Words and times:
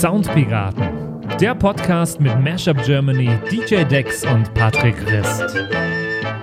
Soundpiraten, 0.00 0.88
der 1.38 1.54
Podcast 1.54 2.22
mit 2.22 2.34
Mashup 2.40 2.82
Germany, 2.86 3.28
DJ 3.52 3.84
Dex 3.84 4.24
und 4.24 4.54
Patrick 4.54 4.96
Rist. 5.06 5.54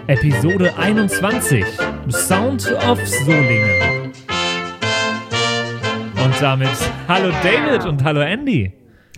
Episode 0.05 0.78
21: 0.78 1.65
Sound 2.07 2.71
of 2.88 2.99
Solingen. 3.04 4.13
Und 6.24 6.39
damit 6.39 6.70
hallo 7.07 7.31
David 7.42 7.88
und 7.88 8.03
hallo 8.03 8.21
Andy. 8.21 8.71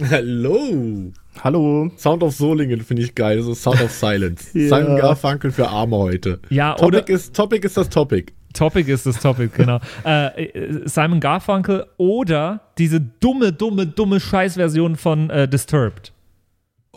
Hallo. 0.10 1.12
Hallo. 1.44 1.92
Sound 1.98 2.24
of 2.24 2.34
Solingen 2.34 2.80
finde 2.80 3.04
ich 3.04 3.14
geil. 3.16 3.42
So 3.42 3.54
Sound 3.54 3.82
of 3.82 3.92
Silence. 3.92 4.58
ja. 4.58 4.70
Simon 4.70 4.96
Garfunkel 4.96 5.52
für 5.52 5.68
Arme 5.68 5.98
heute. 5.98 6.40
Ja, 6.50 6.76
Topic 6.76 6.86
oder 6.88 7.10
ist, 7.10 7.36
Topic 7.36 7.66
ist 7.66 7.76
das 7.76 7.90
Topic. 7.90 8.32
Topic 8.60 8.92
ist 8.92 9.06
das 9.06 9.22
Topic, 9.22 9.52
genau. 9.56 9.80
äh, 10.06 10.44
äh, 10.44 10.82
Simon 10.84 11.22
Garfunkel 11.22 11.86
oder 11.96 12.60
diese 12.78 13.00
dumme, 13.00 13.54
dumme, 13.54 13.88
dumme 13.88 14.20
Scheißversion 14.20 14.98
von 14.98 15.30
äh, 15.30 15.48
Disturbed. 15.48 16.12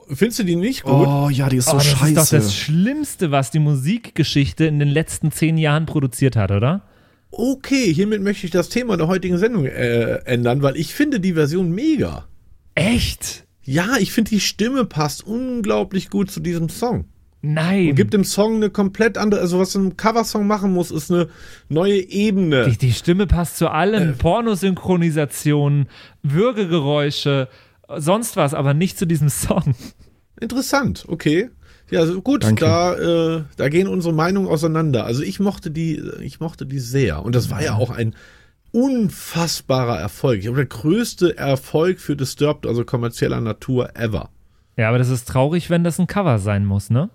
Findest 0.08 0.40
du 0.40 0.44
die 0.44 0.56
nicht 0.56 0.82
gut? 0.82 1.06
Oh 1.06 1.28
ja, 1.30 1.48
die 1.48 1.58
ist 1.58 1.66
so 1.66 1.74
oh, 1.74 1.76
das 1.76 1.86
scheiße. 1.86 2.14
Das 2.14 2.24
ist 2.24 2.32
doch 2.32 2.38
das 2.38 2.54
Schlimmste, 2.56 3.30
was 3.30 3.52
die 3.52 3.60
Musikgeschichte 3.60 4.64
in 4.64 4.80
den 4.80 4.88
letzten 4.88 5.30
zehn 5.30 5.56
Jahren 5.56 5.86
produziert 5.86 6.34
hat, 6.34 6.50
oder? 6.50 6.82
Okay, 7.30 7.94
hiermit 7.94 8.22
möchte 8.22 8.44
ich 8.44 8.50
das 8.50 8.68
Thema 8.68 8.96
der 8.96 9.06
heutigen 9.06 9.38
Sendung 9.38 9.64
äh, 9.64 10.16
ändern, 10.24 10.62
weil 10.62 10.76
ich 10.76 10.92
finde 10.92 11.20
die 11.20 11.34
Version 11.34 11.70
mega. 11.70 12.26
Echt? 12.74 13.44
Ja, 13.62 13.98
ich 14.00 14.12
finde 14.12 14.30
die 14.30 14.40
Stimme 14.40 14.84
passt 14.84 15.24
unglaublich 15.24 16.10
gut 16.10 16.28
zu 16.28 16.40
diesem 16.40 16.68
Song. 16.68 17.04
Nein. 17.42 17.90
Und 17.90 17.96
gibt 17.96 18.14
dem 18.14 18.24
Song 18.24 18.56
eine 18.56 18.70
komplett 18.70 19.18
andere, 19.18 19.40
also 19.40 19.58
was 19.58 19.74
ein 19.74 19.96
Coversong 19.96 20.46
machen 20.46 20.72
muss, 20.72 20.92
ist 20.92 21.10
eine 21.10 21.28
neue 21.68 21.98
Ebene. 21.98 22.68
Die, 22.70 22.78
die 22.78 22.92
Stimme 22.92 23.26
passt 23.26 23.58
zu 23.58 23.68
allem. 23.68 24.10
Äh. 24.10 24.12
Pornosynchronisationen, 24.12 25.88
Würgegeräusche, 26.22 27.48
sonst 27.96 28.36
was, 28.36 28.54
aber 28.54 28.74
nicht 28.74 28.96
zu 28.96 29.06
diesem 29.06 29.28
Song. 29.28 29.74
Interessant, 30.40 31.04
okay. 31.08 31.50
Ja, 31.90 32.00
also 32.00 32.22
gut, 32.22 32.44
da, 32.60 32.94
äh, 32.94 33.42
da 33.56 33.68
gehen 33.68 33.88
unsere 33.88 34.14
Meinungen 34.14 34.48
auseinander. 34.48 35.04
Also 35.04 35.22
ich 35.22 35.40
mochte 35.40 35.70
die, 35.70 36.02
ich 36.22 36.40
mochte 36.40 36.64
die 36.64 36.78
sehr. 36.78 37.24
Und 37.24 37.34
das 37.34 37.50
war 37.50 37.62
ja 37.62 37.74
auch 37.74 37.90
ein 37.90 38.14
unfassbarer 38.70 39.98
Erfolg. 39.98 40.38
Ich 40.38 40.44
glaube, 40.44 40.56
der 40.56 40.66
größte 40.66 41.36
Erfolg 41.36 42.00
für 42.00 42.16
Disturbed, 42.16 42.66
also 42.66 42.84
kommerzieller 42.84 43.40
Natur 43.40 43.94
ever. 43.96 44.30
Ja, 44.76 44.88
aber 44.88 44.98
das 44.98 45.10
ist 45.10 45.28
traurig, 45.28 45.68
wenn 45.68 45.84
das 45.84 45.98
ein 45.98 46.06
Cover 46.06 46.38
sein 46.38 46.64
muss, 46.64 46.88
ne? 46.88 47.10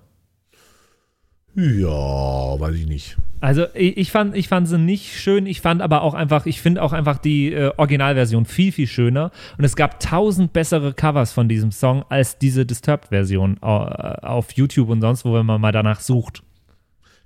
Ja, 1.58 2.60
weiß 2.60 2.76
ich 2.76 2.86
nicht. 2.86 3.18
Also 3.40 3.66
ich 3.74 4.12
fand, 4.12 4.36
ich 4.36 4.48
fand 4.48 4.68
sie 4.68 4.78
nicht 4.78 5.20
schön. 5.20 5.48
Ich 5.48 5.62
fand 5.62 5.82
aber 5.82 6.04
auch 6.04 6.14
einfach, 6.14 6.46
ich 6.46 6.62
finde 6.62 6.84
auch 6.84 6.94
einfach 6.94 7.18
die 7.18 7.52
äh, 7.52 7.72
Originalversion 7.78 8.46
viel, 8.46 8.72
viel 8.72 8.86
schöner. 8.86 9.32
Und 9.58 9.64
es 9.64 9.76
gab 9.76 10.00
tausend 10.00 10.54
bessere 10.54 10.94
Covers 10.94 11.34
von 11.34 11.50
diesem 11.50 11.72
Song 11.72 12.06
als 12.10 12.38
diese 12.38 12.68
Disturbed-Version 12.68 13.58
äh, 13.62 13.66
auf 13.66 14.52
YouTube 14.52 14.90
und 14.90 15.02
sonst 15.02 15.26
wo, 15.26 15.34
wenn 15.34 15.48
man 15.48 15.60
mal 15.60 15.72
danach 15.72 16.00
sucht. 16.00 16.44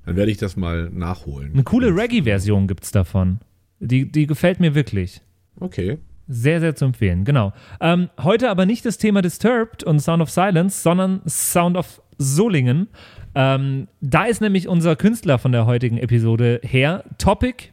Dann 0.06 0.16
werde 0.16 0.32
ich 0.32 0.38
das 0.38 0.56
mal 0.56 0.90
nachholen. 0.90 1.52
Eine 1.52 1.64
coole 1.64 1.94
Reggae-Version 1.94 2.68
gibt 2.68 2.86
es 2.86 2.92
davon. 2.92 3.40
Die, 3.80 4.10
die 4.10 4.28
gefällt 4.28 4.62
mir 4.62 4.76
wirklich. 4.76 5.22
Okay. 5.60 5.98
Sehr, 6.30 6.62
sehr 6.62 6.76
zu 6.76 6.86
empfehlen, 6.86 7.26
genau. 7.26 7.52
Ähm, 7.82 8.10
heute 8.22 8.50
aber 8.50 8.66
nicht 8.66 8.86
das 8.86 8.98
Thema 8.98 9.22
Disturbed 9.22 9.84
und 9.84 10.00
Sound 10.00 10.22
of 10.22 10.30
Silence, 10.30 10.82
sondern 10.82 11.22
Sound 11.28 11.76
of 11.76 12.02
Solingen. 12.18 12.88
Ähm, 13.34 13.88
da 14.02 14.26
ist 14.26 14.42
nämlich 14.42 14.68
unser 14.68 14.96
Künstler 14.96 15.40
von 15.40 15.52
der 15.52 15.66
heutigen 15.66 15.98
Episode 15.98 16.60
her, 16.64 17.04
Topic. 17.18 17.70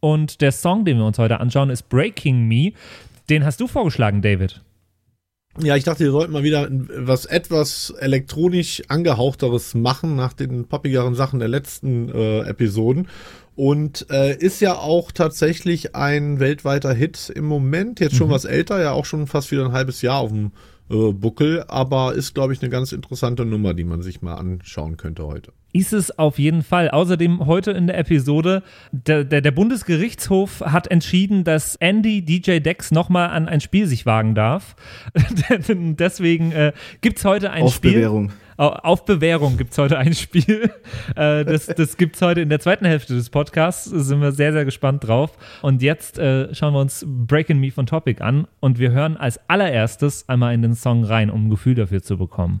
Und 0.00 0.40
der 0.40 0.52
Song, 0.52 0.84
den 0.84 0.98
wir 0.98 1.04
uns 1.04 1.18
heute 1.18 1.40
anschauen, 1.40 1.70
ist 1.70 1.88
Breaking 1.88 2.46
Me. 2.46 2.72
Den 3.28 3.44
hast 3.44 3.60
du 3.60 3.66
vorgeschlagen, 3.66 4.22
David. 4.22 4.62
Ja, 5.58 5.76
ich 5.76 5.84
dachte, 5.84 6.04
wir 6.04 6.12
sollten 6.12 6.32
mal 6.32 6.44
wieder 6.44 6.68
was 6.70 7.26
etwas 7.26 7.90
elektronisch 7.98 8.82
angehauchteres 8.88 9.74
machen 9.74 10.14
nach 10.14 10.32
den 10.32 10.68
poppigeren 10.68 11.14
Sachen 11.14 11.40
der 11.40 11.48
letzten 11.48 12.08
äh, 12.08 12.40
Episoden. 12.42 13.08
Und 13.56 14.06
äh, 14.10 14.36
ist 14.38 14.60
ja 14.60 14.76
auch 14.76 15.10
tatsächlich 15.12 15.94
ein 15.94 16.38
weltweiter 16.38 16.94
Hit 16.94 17.30
im 17.34 17.44
Moment. 17.44 18.00
Jetzt 18.00 18.16
schon 18.16 18.28
mhm. 18.28 18.32
was 18.32 18.44
älter, 18.44 18.80
ja 18.80 18.92
auch 18.92 19.04
schon 19.04 19.26
fast 19.26 19.50
wieder 19.50 19.64
ein 19.66 19.72
halbes 19.72 20.02
Jahr 20.02 20.20
auf 20.20 20.30
dem 20.30 20.52
äh, 20.90 21.12
Buckel, 21.12 21.64
aber 21.68 22.14
ist, 22.14 22.34
glaube 22.34 22.52
ich, 22.52 22.60
eine 22.62 22.70
ganz 22.70 22.92
interessante 22.92 23.44
Nummer, 23.44 23.74
die 23.74 23.84
man 23.84 24.02
sich 24.02 24.22
mal 24.22 24.34
anschauen 24.34 24.96
könnte 24.96 25.26
heute. 25.26 25.52
Ist 25.72 25.92
es 25.92 26.18
auf 26.18 26.38
jeden 26.38 26.62
Fall. 26.62 26.90
Außerdem 26.90 27.46
heute 27.46 27.70
in 27.70 27.86
der 27.86 27.98
Episode, 27.98 28.62
der, 28.90 29.24
der, 29.24 29.40
der 29.40 29.50
Bundesgerichtshof 29.52 30.62
hat 30.64 30.90
entschieden, 30.90 31.44
dass 31.44 31.76
Andy 31.76 32.22
DJ 32.22 32.58
Dex 32.58 32.90
nochmal 32.90 33.30
an 33.30 33.48
ein 33.48 33.60
Spiel 33.60 33.86
sich 33.86 34.04
wagen 34.04 34.34
darf. 34.34 34.74
Deswegen 35.68 36.52
äh, 36.52 36.72
gibt 37.00 37.18
es 37.18 37.24
heute 37.24 37.50
ein 37.50 37.64
Auf 37.64 37.74
Spiel. 37.74 37.92
Bewährung. 37.92 38.32
Auf 38.56 39.06
Bewährung 39.06 39.56
gibt 39.56 39.72
es 39.72 39.78
heute 39.78 39.96
ein 39.96 40.12
Spiel. 40.14 40.70
Äh, 41.16 41.44
das 41.44 41.66
das 41.66 41.96
gibt 41.96 42.16
es 42.16 42.22
heute 42.22 42.40
in 42.40 42.48
der 42.48 42.60
zweiten 42.60 42.84
Hälfte 42.84 43.14
des 43.14 43.30
Podcasts. 43.30 43.90
Da 43.90 43.98
sind 43.98 44.20
wir 44.20 44.32
sehr, 44.32 44.52
sehr 44.52 44.64
gespannt 44.64 45.06
drauf. 45.06 45.36
Und 45.62 45.82
jetzt 45.82 46.18
äh, 46.18 46.54
schauen 46.54 46.74
wir 46.74 46.80
uns 46.80 47.04
Breaking 47.06 47.58
Me 47.58 47.70
von 47.70 47.86
Topic 47.86 48.22
an 48.22 48.46
und 48.60 48.78
wir 48.78 48.92
hören 48.92 49.16
als 49.16 49.40
allererstes 49.48 50.28
einmal 50.28 50.54
in 50.54 50.62
den 50.62 50.74
Song 50.74 51.04
rein, 51.04 51.30
um 51.30 51.46
ein 51.46 51.50
Gefühl 51.50 51.74
dafür 51.74 52.02
zu 52.02 52.16
bekommen. 52.16 52.60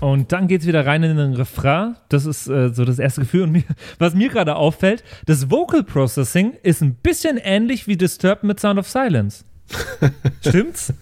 Und 0.00 0.32
dann 0.32 0.46
geht 0.46 0.62
es 0.62 0.66
wieder 0.66 0.86
rein 0.86 1.02
in 1.02 1.16
den 1.16 1.34
Refrain. 1.34 1.96
Das 2.08 2.24
ist 2.24 2.48
äh, 2.48 2.72
so 2.72 2.84
das 2.84 2.98
erste 2.98 3.22
Gefühl. 3.22 3.42
Und 3.44 3.52
mir, 3.52 3.64
was 3.98 4.14
mir 4.14 4.28
gerade 4.28 4.56
auffällt, 4.56 5.02
das 5.26 5.50
Vocal 5.50 5.82
Processing 5.82 6.54
ist 6.62 6.82
ein 6.82 6.94
bisschen 6.94 7.36
ähnlich 7.36 7.86
wie 7.86 7.96
Disturbed 7.96 8.44
mit 8.44 8.60
Sound 8.60 8.78
of 8.78 8.88
Silence. 8.88 9.44
Stimmt's? 10.40 10.94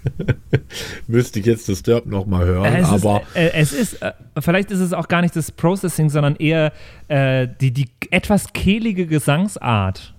Müsste 1.06 1.38
ich 1.38 1.46
jetzt 1.46 1.68
Disturbed 1.68 2.06
nochmal 2.06 2.46
hören, 2.46 2.74
äh, 2.74 2.80
es 2.80 2.88
aber. 2.88 3.22
Ist, 3.22 3.36
äh, 3.36 3.52
es 3.52 3.72
ist, 3.72 4.02
äh, 4.02 4.12
vielleicht 4.40 4.70
ist 4.70 4.80
es 4.80 4.92
auch 4.92 5.08
gar 5.08 5.22
nicht 5.22 5.36
das 5.36 5.52
Processing, 5.52 6.10
sondern 6.10 6.36
eher 6.36 6.72
äh, 7.08 7.46
die, 7.60 7.70
die 7.70 7.88
etwas 8.10 8.52
kehlige 8.52 9.06
Gesangsart. 9.06 10.14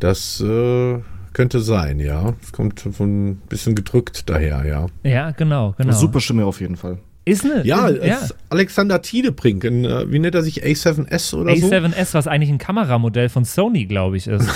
Das 0.00 0.40
äh, 0.40 0.98
könnte 1.32 1.60
sein, 1.60 1.98
ja. 1.98 2.34
Es 2.42 2.52
kommt 2.52 2.80
von 2.80 3.30
ein 3.30 3.36
bisschen 3.48 3.74
gedrückt 3.74 4.28
daher, 4.28 4.66
ja. 4.66 4.86
Ja, 5.02 5.30
genau, 5.30 5.74
genau. 5.78 5.92
Super 5.92 6.20
Stimme 6.20 6.44
auf 6.44 6.60
jeden 6.60 6.76
Fall. 6.76 6.98
Ist 7.28 7.44
eine. 7.44 7.64
Ja, 7.66 7.88
ist, 7.88 8.04
ja. 8.04 8.20
Alexander 8.48 9.02
Tiedebrink, 9.02 9.64
in, 9.64 9.84
äh, 9.84 10.10
wie 10.10 10.18
nennt 10.18 10.34
er 10.34 10.42
sich? 10.42 10.64
A7S 10.64 11.34
oder 11.34 11.52
A7S, 11.52 11.60
so? 11.60 11.68
A7S, 11.68 12.14
was 12.14 12.26
eigentlich 12.26 12.50
ein 12.50 12.58
Kameramodell 12.58 13.28
von 13.28 13.44
Sony, 13.44 13.86
glaube 13.86 14.16
ich, 14.16 14.26
ist. 14.26 14.48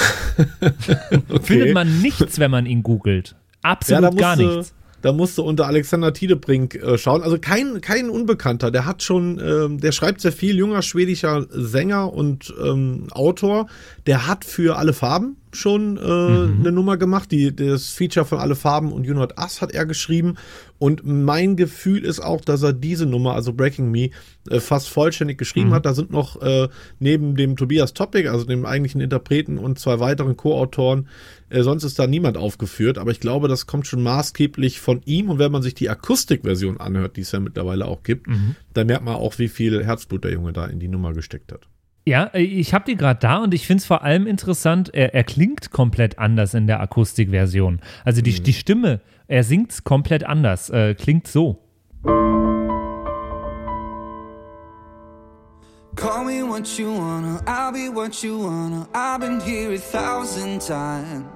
okay. 1.28 1.43
Findet 1.43 1.75
man 1.75 2.00
nichts, 2.00 2.38
wenn 2.38 2.50
man 2.50 2.66
ihn 2.66 2.83
googelt. 2.83 3.34
Absolut 3.62 4.03
ja, 4.03 4.10
musste, 4.10 4.21
gar 4.21 4.37
nichts. 4.37 4.75
Da 5.03 5.12
musste 5.12 5.43
unter 5.43 5.66
Alexander 5.66 6.12
Tiedebrink 6.12 6.77
äh, 6.77 6.97
schauen. 6.97 7.22
Also 7.22 7.38
kein, 7.38 7.81
kein 7.81 8.09
Unbekannter. 8.09 8.71
Der 8.71 8.87
hat 8.87 9.03
schon, 9.03 9.41
ähm, 9.41 9.81
der 9.81 9.93
schreibt 9.93 10.21
sehr 10.21 10.33
viel, 10.33 10.56
junger 10.56 10.83
schwedischer 10.83 11.47
Sänger 11.50 12.12
und 12.12 12.54
ähm, 12.65 13.09
Autor. 13.10 13.66
Der 14.07 14.27
hat 14.27 14.45
für 14.45 14.77
alle 14.78 14.92
Farben 14.92 15.36
schon 15.53 15.97
äh, 15.97 16.01
mhm. 16.01 16.60
eine 16.60 16.72
Nummer 16.72 16.97
gemacht. 16.97 17.31
Die, 17.31 17.54
das 17.54 17.89
Feature 17.89 18.27
von 18.27 18.39
Alle 18.39 18.54
Farben 18.54 18.93
und 18.93 19.04
You 19.04 19.15
Not 19.15 19.39
Us 19.39 19.60
hat 19.60 19.72
er 19.72 19.87
geschrieben. 19.87 20.34
Und 20.78 21.03
mein 21.04 21.57
Gefühl 21.57 22.04
ist 22.04 22.21
auch, 22.21 22.41
dass 22.41 22.63
er 22.63 22.72
diese 22.72 23.07
Nummer, 23.07 23.34
also 23.34 23.53
Breaking 23.53 23.91
Me, 23.91 24.10
äh, 24.51 24.60
fast 24.60 24.89
vollständig 24.89 25.39
geschrieben 25.39 25.69
mhm. 25.69 25.75
hat. 25.75 25.87
Da 25.87 25.95
sind 25.95 26.10
noch 26.10 26.41
äh, 26.43 26.69
neben 26.99 27.37
dem 27.37 27.57
Tobias 27.57 27.93
Topic, 27.93 28.28
also 28.28 28.45
dem 28.45 28.66
eigentlichen 28.66 29.01
Interpreten 29.01 29.59
und 29.59 29.78
zwei 29.78 30.01
weiteren 30.01 30.37
Co-Autoren, 30.37 31.09
äh, 31.51 31.63
sonst 31.63 31.84
ist 31.84 31.99
da 31.99 32.07
niemand 32.07 32.37
aufgeführt. 32.37 32.99
Aber 32.99 33.10
ich 33.10 33.21
glaube, 33.21 33.49
das 33.49 33.66
kommt 33.66 33.87
schon 33.87 34.03
maßgeblich 34.03 34.81
von 34.81 35.03
ihm. 35.04 35.31
Und 35.31 35.39
wenn 35.39 35.53
man 35.53 35.63
sich 35.63 35.75
die 35.75 35.89
Akustikversion 35.91 36.78
anhört, 36.78 37.16
die 37.16 37.21
es 37.21 37.33
ja 37.33 37.41
mittlerweile 37.41 37.87
auch 37.87 38.03
gibt, 38.03 38.27
mhm. 38.27 38.57
dann 38.72 38.87
merkt 38.87 39.04
man 39.04 39.15
auch, 39.15 39.39
wie 39.39 39.49
viel 39.49 39.84
Herzblut 39.84 40.25
der 40.25 40.33
Junge 40.33 40.53
da 40.53 40.66
in 40.66 40.81
die 40.81 40.89
Nummer 40.89 41.13
gesteckt 41.13 41.53
hat. 41.53 41.69
Ja, 42.04 42.25
äh, 42.34 42.43
ich 42.43 42.75
habe 42.75 42.84
die 42.84 42.97
gerade 42.97 43.21
da 43.21 43.39
und 43.39 43.54
ich 43.54 43.66
finde 43.66 43.81
es 43.81 43.87
vor 43.87 44.03
allem 44.03 44.27
interessant, 44.27 44.93
er, 44.93 45.15
er, 45.15 45.25
klingt 45.25 45.71
komplett 45.71 46.19
anders 46.19 46.54
in 46.54 46.66
der 46.66 46.81
Akustikversion. 46.81 47.81
Also 48.04 48.22
die, 48.22 48.33
mhm. 48.33 48.43
die 48.43 48.53
Stimme, 48.53 49.01
er 49.28 49.45
singt 49.45 49.84
komplett 49.84 50.25
anders, 50.25 50.71
äh, 50.71 50.95
klingt 50.95 51.28
so. 51.28 51.59
Call 55.95 56.25
me 56.25 56.43
what 56.43 56.66
you 56.78 56.89
wanna, 56.89 57.41
I'll 57.47 57.71
be 57.71 57.95
what 57.95 58.22
you 58.22 58.39
wanna. 58.39 58.89
I've 58.95 59.21
been 59.21 59.41
here 59.41 59.75
a 59.75 59.78
thousand 59.78 60.60
times. 60.60 61.27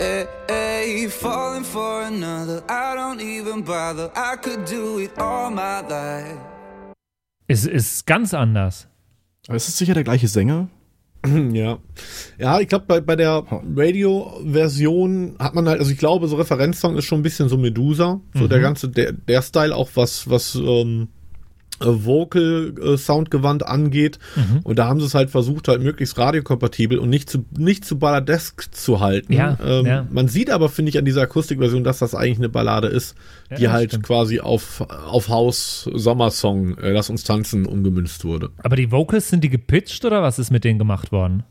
Hey, 0.00 0.26
hey, 0.48 1.08
falling 1.08 1.64
for 1.64 2.02
another, 2.02 2.62
I 2.68 2.94
don't 2.96 3.20
even 3.20 3.62
bother. 3.62 4.10
I 4.16 4.36
could 4.36 4.64
do 4.64 4.98
it 4.98 5.10
all 5.18 5.50
my 5.50 5.80
life. 5.88 6.38
Es 7.46 7.66
ist 7.66 8.06
ganz 8.06 8.34
anders. 8.34 8.88
Aber 9.48 9.56
ist 9.56 9.66
es 9.66 9.76
sicher 9.76 9.94
der 9.94 10.04
gleiche 10.04 10.28
Sänger? 10.28 10.68
Ja. 11.52 11.78
Ja, 12.38 12.60
ich 12.60 12.68
glaube, 12.68 12.84
bei, 12.86 13.00
bei 13.00 13.16
der 13.16 13.44
Radio-Version 13.74 15.34
hat 15.40 15.54
man 15.54 15.68
halt, 15.68 15.80
also 15.80 15.90
ich 15.90 15.98
glaube, 15.98 16.28
so 16.28 16.36
Referenzsong 16.36 16.96
ist 16.96 17.06
schon 17.06 17.18
ein 17.18 17.24
bisschen 17.24 17.48
so 17.48 17.56
Medusa. 17.58 18.20
So 18.34 18.46
der 18.46 18.60
ganze, 18.60 18.88
der, 18.88 19.12
der 19.12 19.42
Style 19.42 19.74
auch 19.74 19.90
was, 19.94 20.30
was 20.30 20.54
ähm, 20.54 21.08
äh, 21.80 21.86
Vocal-Soundgewand 21.86 23.66
angeht. 23.66 24.18
Mhm. 24.36 24.60
Und 24.64 24.78
da 24.78 24.86
haben 24.86 25.00
sie 25.00 25.06
es 25.06 25.14
halt 25.14 25.30
versucht, 25.30 25.68
halt 25.68 25.82
möglichst 25.82 26.18
radiokompatibel 26.18 26.98
und 26.98 27.10
nicht 27.10 27.30
zu, 27.30 27.44
nicht 27.56 27.84
zu 27.84 27.98
balladesk 27.98 28.74
zu 28.74 29.00
halten. 29.00 29.32
Ja, 29.32 29.56
ähm, 29.64 29.86
ja. 29.86 30.06
Man 30.10 30.28
sieht 30.28 30.50
aber, 30.50 30.68
finde 30.68 30.90
ich, 30.90 30.98
an 30.98 31.04
dieser 31.04 31.22
Akustikversion, 31.22 31.84
dass 31.84 31.98
das 31.98 32.14
eigentlich 32.14 32.38
eine 32.38 32.48
Ballade 32.48 32.88
ist, 32.88 33.14
Ja, 33.50 33.56
die 33.56 33.68
halt 33.68 33.90
stimmt. 33.90 34.06
quasi 34.06 34.40
auf, 34.40 34.80
auf 34.80 35.28
Haus 35.28 35.88
Sommersong, 35.92 36.78
äh, 36.78 36.92
Lass 36.92 37.10
uns 37.10 37.24
tanzen, 37.24 37.66
umgemünzt 37.66 38.24
wurde. 38.24 38.50
Aber 38.58 38.76
die 38.76 38.90
Vocals, 38.90 39.28
sind 39.28 39.44
die 39.44 39.50
gepitcht 39.50 40.04
oder 40.04 40.22
was 40.22 40.38
ist 40.38 40.50
mit 40.50 40.64
denen 40.64 40.78
gemacht 40.78 41.12
worden? 41.12 41.44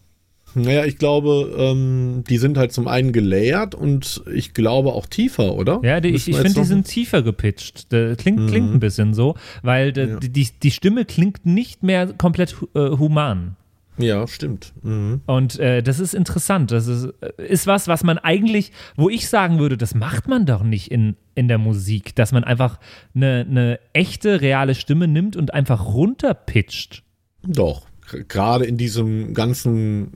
Naja, 0.55 0.85
ich 0.85 0.97
glaube, 0.97 1.53
ähm, 1.57 2.23
die 2.27 2.37
sind 2.37 2.57
halt 2.57 2.71
zum 2.71 2.87
einen 2.87 3.11
gelayert 3.11 3.75
und 3.75 4.23
ich 4.33 4.53
glaube 4.53 4.93
auch 4.93 5.05
tiefer, 5.05 5.53
oder? 5.53 5.79
Ja, 5.83 5.99
die, 5.99 6.09
ich, 6.09 6.27
ich 6.27 6.35
finde, 6.35 6.61
die 6.61 6.65
sind 6.65 6.87
tiefer 6.87 7.21
gepitcht. 7.21 7.91
Das 7.93 8.17
klingt, 8.17 8.49
klingt 8.49 8.73
ein 8.73 8.79
bisschen 8.79 9.13
so, 9.13 9.35
weil 9.61 9.91
de, 9.93 10.09
Ja. 10.09 10.15
die, 10.19 10.29
die, 10.29 10.47
die 10.63 10.71
Stimme 10.71 11.05
klingt 11.05 11.45
nicht 11.45 11.83
mehr 11.83 12.07
komplett 12.13 12.55
äh, 12.73 12.89
human. 12.91 13.55
Ja, 13.99 14.27
stimmt. 14.27 14.73
Mhm. 14.83 15.21
Und 15.25 15.59
äh, 15.59 15.81
das 15.81 15.99
ist 15.99 16.13
interessant. 16.13 16.71
Das 16.71 16.85
ist, 16.87 17.05
äh, 17.21 17.43
ist 17.47 17.65
was, 17.67 17.87
was 17.87 18.03
man 18.03 18.17
eigentlich, 18.19 18.71
wo 18.95 19.09
ich 19.09 19.27
sagen 19.27 19.57
würde, 19.59 19.75
das 19.75 19.95
macht 19.95 20.27
man 20.27 20.45
doch 20.45 20.61
nicht 20.63 20.91
in, 20.91 21.15
in 21.35 21.47
der 21.47 21.57
Musik, 21.57 22.15
dass 22.15 22.31
man 22.31 22.43
einfach 22.43 22.79
eine, 23.15 23.45
eine 23.49 23.79
echte, 23.93 24.41
reale 24.41 24.75
Stimme 24.75 25.07
nimmt 25.07 25.35
und 25.35 25.53
einfach 25.53 25.85
runterpitcht. 25.85 27.03
Doch. 27.43 27.87
Gerade 28.27 28.65
in 28.65 28.77
diesem 28.77 29.33
ganzen 29.33 30.13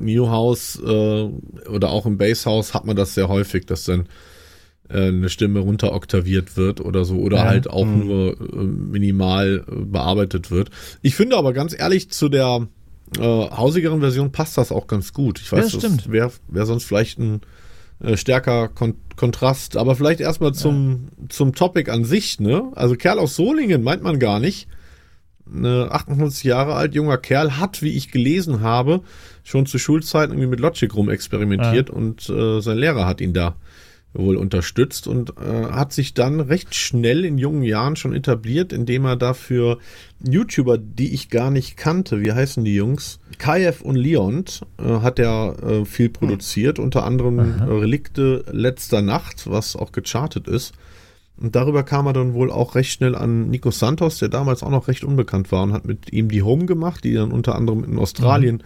Newhouse 0.00 0.80
äh, 0.84 1.28
oder 1.68 1.90
auch 1.90 2.06
im 2.06 2.18
Basshouse 2.18 2.74
hat 2.74 2.84
man 2.84 2.96
das 2.96 3.14
sehr 3.14 3.28
häufig, 3.28 3.66
dass 3.66 3.84
dann 3.84 4.06
äh, 4.88 5.08
eine 5.08 5.28
Stimme 5.28 5.60
runteroktaviert 5.60 6.56
wird 6.56 6.80
oder 6.80 7.04
so 7.04 7.16
oder 7.18 7.38
Ja. 7.38 7.44
halt 7.44 7.68
auch 7.68 7.84
nur 7.86 8.40
äh, 8.40 8.56
minimal 8.64 9.64
äh, 9.70 9.74
bearbeitet 9.84 10.50
wird. 10.50 10.70
Ich 11.02 11.14
finde 11.14 11.36
aber 11.36 11.52
ganz 11.52 11.74
ehrlich 11.78 12.10
zu 12.10 12.28
der 12.28 12.66
hausigeren 13.18 14.00
Version 14.00 14.32
passt 14.32 14.58
das 14.58 14.70
auch 14.70 14.86
ganz 14.86 15.14
gut. 15.14 15.40
Ich 15.40 15.50
weiß, 15.50 15.72
Ja, 15.72 15.78
stimmt. 15.80 16.12
wäre 16.12 16.30
wär 16.48 16.66
sonst 16.66 16.84
vielleicht 16.84 17.18
ein 17.18 17.40
stärker 18.16 18.68
Kon 18.68 18.96
Kontrast, 19.16 19.78
aber 19.78 19.96
vielleicht 19.96 20.20
erstmal 20.20 20.52
zum, 20.52 21.08
zum 21.30 21.54
Topic 21.54 21.90
an 21.90 22.04
sich, 22.04 22.38
ne? 22.38 22.70
Also 22.74 22.96
Kerl 22.96 23.18
aus 23.18 23.34
Solingen 23.34 23.82
meint 23.82 24.02
man 24.02 24.18
gar 24.18 24.40
nicht. 24.40 24.68
Eine 25.54 25.90
58 25.90 26.44
Jahre 26.44 26.74
alt 26.74 26.94
junger 26.94 27.18
Kerl 27.18 27.58
hat, 27.58 27.82
wie 27.82 27.96
ich 27.96 28.10
gelesen 28.10 28.60
habe, 28.60 29.02
schon 29.44 29.66
zu 29.66 29.78
Schulzeiten 29.78 30.32
irgendwie 30.32 30.48
mit 30.48 30.60
Logic 30.60 30.94
rumexperimentiert 30.94 31.90
und 31.90 32.28
äh, 32.28 32.60
sein 32.60 32.78
Lehrer 32.78 33.06
hat 33.06 33.20
ihn 33.20 33.32
da 33.32 33.56
wohl 34.14 34.36
unterstützt 34.36 35.06
und 35.06 35.34
äh, 35.38 35.66
hat 35.70 35.92
sich 35.92 36.14
dann 36.14 36.40
recht 36.40 36.74
schnell 36.74 37.24
in 37.24 37.38
jungen 37.38 37.62
Jahren 37.62 37.96
schon 37.96 38.14
etabliert, 38.14 38.72
indem 38.72 39.04
er 39.04 39.16
dafür 39.16 39.78
YouTuber, 40.26 40.78
die 40.78 41.12
ich 41.12 41.30
gar 41.30 41.50
nicht 41.50 41.76
kannte, 41.76 42.20
wie 42.20 42.32
heißen 42.32 42.64
die 42.64 42.74
Jungs? 42.74 43.20
Kayev 43.38 43.82
und 43.82 43.96
Leont 43.96 44.62
äh, 44.78 45.00
hat 45.00 45.18
er 45.18 45.56
äh, 45.62 45.84
viel 45.84 46.08
produziert, 46.08 46.78
unter 46.78 47.04
anderem 47.04 47.38
äh, 47.38 47.64
Relikte 47.64 48.44
letzter 48.50 49.02
Nacht, 49.02 49.48
was 49.48 49.76
auch 49.76 49.92
gechartet 49.92 50.48
ist. 50.48 50.74
Und 51.40 51.54
darüber 51.54 51.82
kam 51.82 52.06
er 52.06 52.12
dann 52.12 52.34
wohl 52.34 52.50
auch 52.50 52.74
recht 52.74 52.90
schnell 52.90 53.14
an 53.14 53.48
Nico 53.48 53.70
Santos, 53.70 54.18
der 54.18 54.28
damals 54.28 54.62
auch 54.62 54.70
noch 54.70 54.88
recht 54.88 55.04
unbekannt 55.04 55.52
war 55.52 55.62
und 55.62 55.72
hat 55.72 55.84
mit 55.84 56.12
ihm 56.12 56.28
die 56.28 56.42
Home 56.42 56.66
gemacht, 56.66 57.04
die 57.04 57.14
dann 57.14 57.30
unter 57.30 57.54
anderem 57.54 57.84
in 57.84 57.98
Australien 57.98 58.62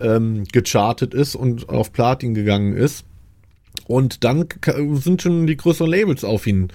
ähm, 0.00 0.44
gechartet 0.52 1.14
ist 1.14 1.34
und 1.34 1.68
auf 1.68 1.92
Platin 1.92 2.34
gegangen 2.34 2.74
ist. 2.76 3.04
Und 3.86 4.24
dann 4.24 4.46
sind 4.94 5.22
schon 5.22 5.46
die 5.46 5.56
größeren 5.56 5.90
Labels 5.90 6.24
auf 6.24 6.46
ihn 6.46 6.68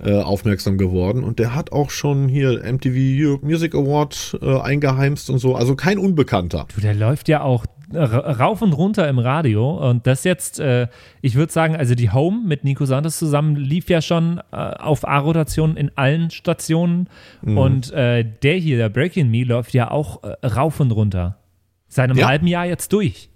äh, 0.00 0.20
aufmerksam 0.20 0.78
geworden 0.78 1.22
und 1.22 1.38
der 1.38 1.54
hat 1.54 1.70
auch 1.70 1.90
schon 1.90 2.28
hier 2.28 2.62
MTV 2.64 2.94
Europe 2.96 3.46
Music 3.46 3.74
Award 3.74 4.38
äh, 4.42 4.58
eingeheimst 4.58 5.30
und 5.30 5.38
so, 5.38 5.54
also 5.54 5.76
kein 5.76 5.98
Unbekannter. 5.98 6.66
Du, 6.74 6.80
der 6.80 6.94
läuft 6.94 7.28
ja 7.28 7.42
auch 7.42 7.66
rauf 7.94 8.62
und 8.62 8.72
runter 8.72 9.08
im 9.08 9.18
Radio 9.18 9.88
und 9.90 10.06
das 10.06 10.24
jetzt, 10.24 10.60
äh, 10.60 10.88
ich 11.20 11.34
würde 11.34 11.52
sagen, 11.52 11.76
also 11.76 11.94
die 11.94 12.10
Home 12.10 12.42
mit 12.46 12.64
Nico 12.64 12.84
Santos 12.84 13.18
zusammen 13.18 13.56
lief 13.56 13.88
ja 13.90 14.00
schon 14.02 14.40
äh, 14.52 14.56
auf 14.56 15.06
A-Rotation 15.06 15.76
in 15.76 15.90
allen 15.96 16.30
Stationen 16.30 17.08
und 17.42 17.90
äh, 17.92 18.24
der 18.42 18.54
hier, 18.56 18.76
der 18.78 18.88
Breaking 18.88 19.30
Me, 19.30 19.44
läuft 19.44 19.74
ja 19.74 19.90
auch 19.90 20.22
äh, 20.22 20.46
rauf 20.46 20.80
und 20.80 20.90
runter. 20.90 21.38
Seit 21.88 22.10
einem 22.10 22.18
Ja. 22.18 22.28
halben 22.28 22.46
Jahr 22.46 22.66
jetzt 22.66 22.92
durch. 22.92 23.28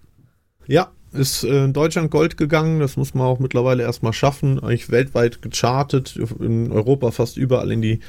Ja, 0.66 0.88
ist 1.12 1.44
äh, 1.44 1.64
in 1.64 1.72
Deutschland 1.72 2.10
Gold 2.10 2.36
gegangen, 2.36 2.80
das 2.80 2.96
muss 2.96 3.14
man 3.14 3.26
auch 3.26 3.38
mittlerweile 3.38 3.82
erstmal 3.82 4.12
schaffen. 4.12 4.58
Eigentlich 4.62 4.90
weltweit 4.90 5.42
gechartet, 5.42 6.16
in 6.40 6.72
Europa 6.72 7.10
fast 7.10 7.36
überall 7.36 7.70
in 7.70 7.82
die, 7.82 8.00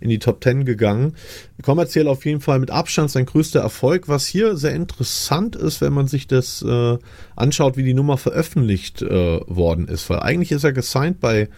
in 0.00 0.08
die 0.10 0.18
Top 0.18 0.42
10 0.42 0.64
gegangen. 0.64 1.14
Kommerziell 1.62 2.06
auf 2.08 2.24
jeden 2.26 2.40
Fall 2.40 2.58
mit 2.58 2.70
Abstand 2.70 3.10
sein 3.10 3.26
größter 3.26 3.60
Erfolg. 3.60 4.08
Was 4.08 4.26
hier 4.26 4.56
sehr 4.56 4.74
interessant 4.74 5.56
ist, 5.56 5.80
wenn 5.80 5.92
man 5.92 6.06
sich 6.06 6.26
das 6.26 6.62
äh, 6.62 6.98
anschaut, 7.34 7.76
wie 7.76 7.82
die 7.84 7.94
Nummer 7.94 8.18
veröffentlicht 8.18 9.02
äh, 9.02 9.40
worden 9.46 9.88
ist. 9.88 10.08
Weil 10.10 10.20
eigentlich 10.20 10.52
ist 10.52 10.64
er 10.64 10.72
gesigned 10.72 11.20
bei, 11.20 11.48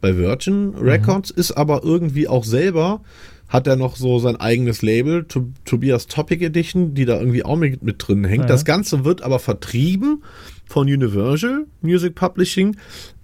bei 0.00 0.16
Virgin 0.16 0.74
Records, 0.74 1.30
ist 1.30 1.52
aber 1.52 1.82
irgendwie 1.82 2.28
auch 2.28 2.44
selber 2.44 3.00
hat 3.48 3.66
er 3.66 3.76
noch 3.76 3.96
so 3.96 4.18
sein 4.18 4.36
eigenes 4.36 4.82
Label, 4.82 5.24
To- 5.24 5.48
Tobias 5.64 6.06
Topic 6.06 6.44
Edition, 6.44 6.92
die 6.92 7.06
da 7.06 7.18
irgendwie 7.18 7.44
auch 7.46 7.56
mit, 7.56 7.82
mit 7.82 8.06
drin 8.06 8.24
hängt. 8.24 8.42
Ja. 8.42 8.46
Das 8.48 8.66
Ganze 8.66 9.06
wird 9.06 9.22
aber 9.22 9.38
vertrieben 9.38 10.22
von 10.66 10.86
Universal 10.86 11.64
Music 11.80 12.14
Publishing 12.14 12.76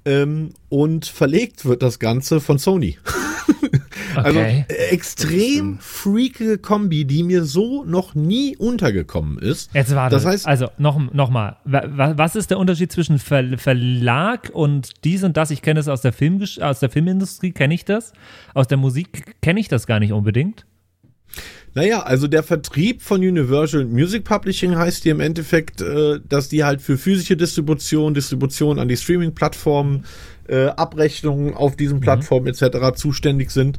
ähm, 0.06 0.54
und 0.70 1.04
verlegt 1.04 1.66
wird 1.66 1.82
das 1.82 1.98
Ganze 1.98 2.40
von 2.40 2.56
Sony. 2.56 2.96
Also 4.16 4.38
Okay. 4.38 4.64
äh, 4.68 4.72
extrem 4.92 5.78
freakige 5.80 6.58
Kombi, 6.58 7.04
die 7.04 7.22
mir 7.22 7.44
so 7.44 7.84
noch 7.84 8.14
nie 8.14 8.56
untergekommen 8.56 9.38
ist. 9.38 9.70
Jetzt 9.74 9.94
warte. 9.94 10.14
Das 10.16 10.24
heißt, 10.26 10.46
also 10.46 10.68
noch, 10.78 11.12
noch 11.12 11.30
mal. 11.30 11.56
Wa- 11.64 11.84
wa- 11.88 12.14
Was 12.16 12.36
ist 12.36 12.50
der 12.50 12.58
Unterschied 12.58 12.92
zwischen 12.92 13.18
Ver 13.18 13.58
Verlag 13.58 14.50
und 14.52 14.90
dies 15.04 15.22
und 15.24 15.36
das? 15.36 15.50
Ich 15.50 15.62
kenne 15.62 15.80
es 15.80 15.88
aus 15.88 16.00
der 16.02 16.12
Filmgesch 16.12 16.58
aus 16.60 16.80
der 16.80 16.90
Filmindustrie, 16.90 17.52
kenne 17.52 17.74
ich 17.74 17.84
das. 17.84 18.12
Aus 18.54 18.68
der 18.68 18.78
Musik 18.78 19.40
kenne 19.40 19.60
ich 19.60 19.68
das 19.68 19.86
gar 19.86 20.00
nicht 20.00 20.12
unbedingt. 20.12 20.64
Naja, 21.76 22.04
also 22.04 22.28
der 22.28 22.44
Vertrieb 22.44 23.02
von 23.02 23.20
Universal 23.20 23.84
Music 23.86 24.22
Publishing 24.22 24.76
heißt 24.76 25.02
hier 25.02 25.10
im 25.10 25.18
Endeffekt, 25.18 25.80
äh, 25.80 26.20
dass 26.28 26.48
die 26.48 26.62
halt 26.62 26.80
für 26.80 26.96
physische 26.96 27.36
Distribution, 27.36 28.14
Distribution 28.14 28.78
an 28.78 28.86
die 28.86 28.96
Streaming-Plattformen, 28.96 30.04
äh, 30.48 30.66
Abrechnungen 30.66 31.54
auf 31.54 31.76
diesen 31.76 32.00
Plattformen 32.00 32.46
etc. 32.46 32.94
zuständig 32.94 33.50
sind. 33.50 33.78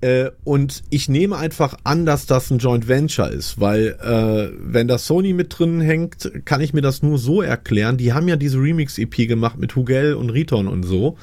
Äh, 0.00 0.30
und 0.44 0.82
ich 0.90 1.08
nehme 1.08 1.36
einfach 1.36 1.76
an, 1.84 2.06
dass 2.06 2.26
das 2.26 2.50
ein 2.50 2.58
Joint 2.58 2.88
Venture 2.88 3.30
ist, 3.30 3.60
weil 3.60 3.96
äh, 4.02 4.56
wenn 4.60 4.88
da 4.88 4.98
Sony 4.98 5.32
mit 5.32 5.58
drin 5.58 5.80
hängt, 5.80 6.30
kann 6.44 6.60
ich 6.60 6.72
mir 6.72 6.82
das 6.82 7.02
nur 7.02 7.18
so 7.18 7.42
erklären. 7.42 7.96
Die 7.96 8.12
haben 8.12 8.28
ja 8.28 8.36
diese 8.36 8.58
Remix-EP 8.58 9.28
gemacht 9.28 9.58
mit 9.58 9.74
Hugel 9.76 10.14
und 10.14 10.30
Riton 10.30 10.68
und 10.68 10.82
so 10.84 11.16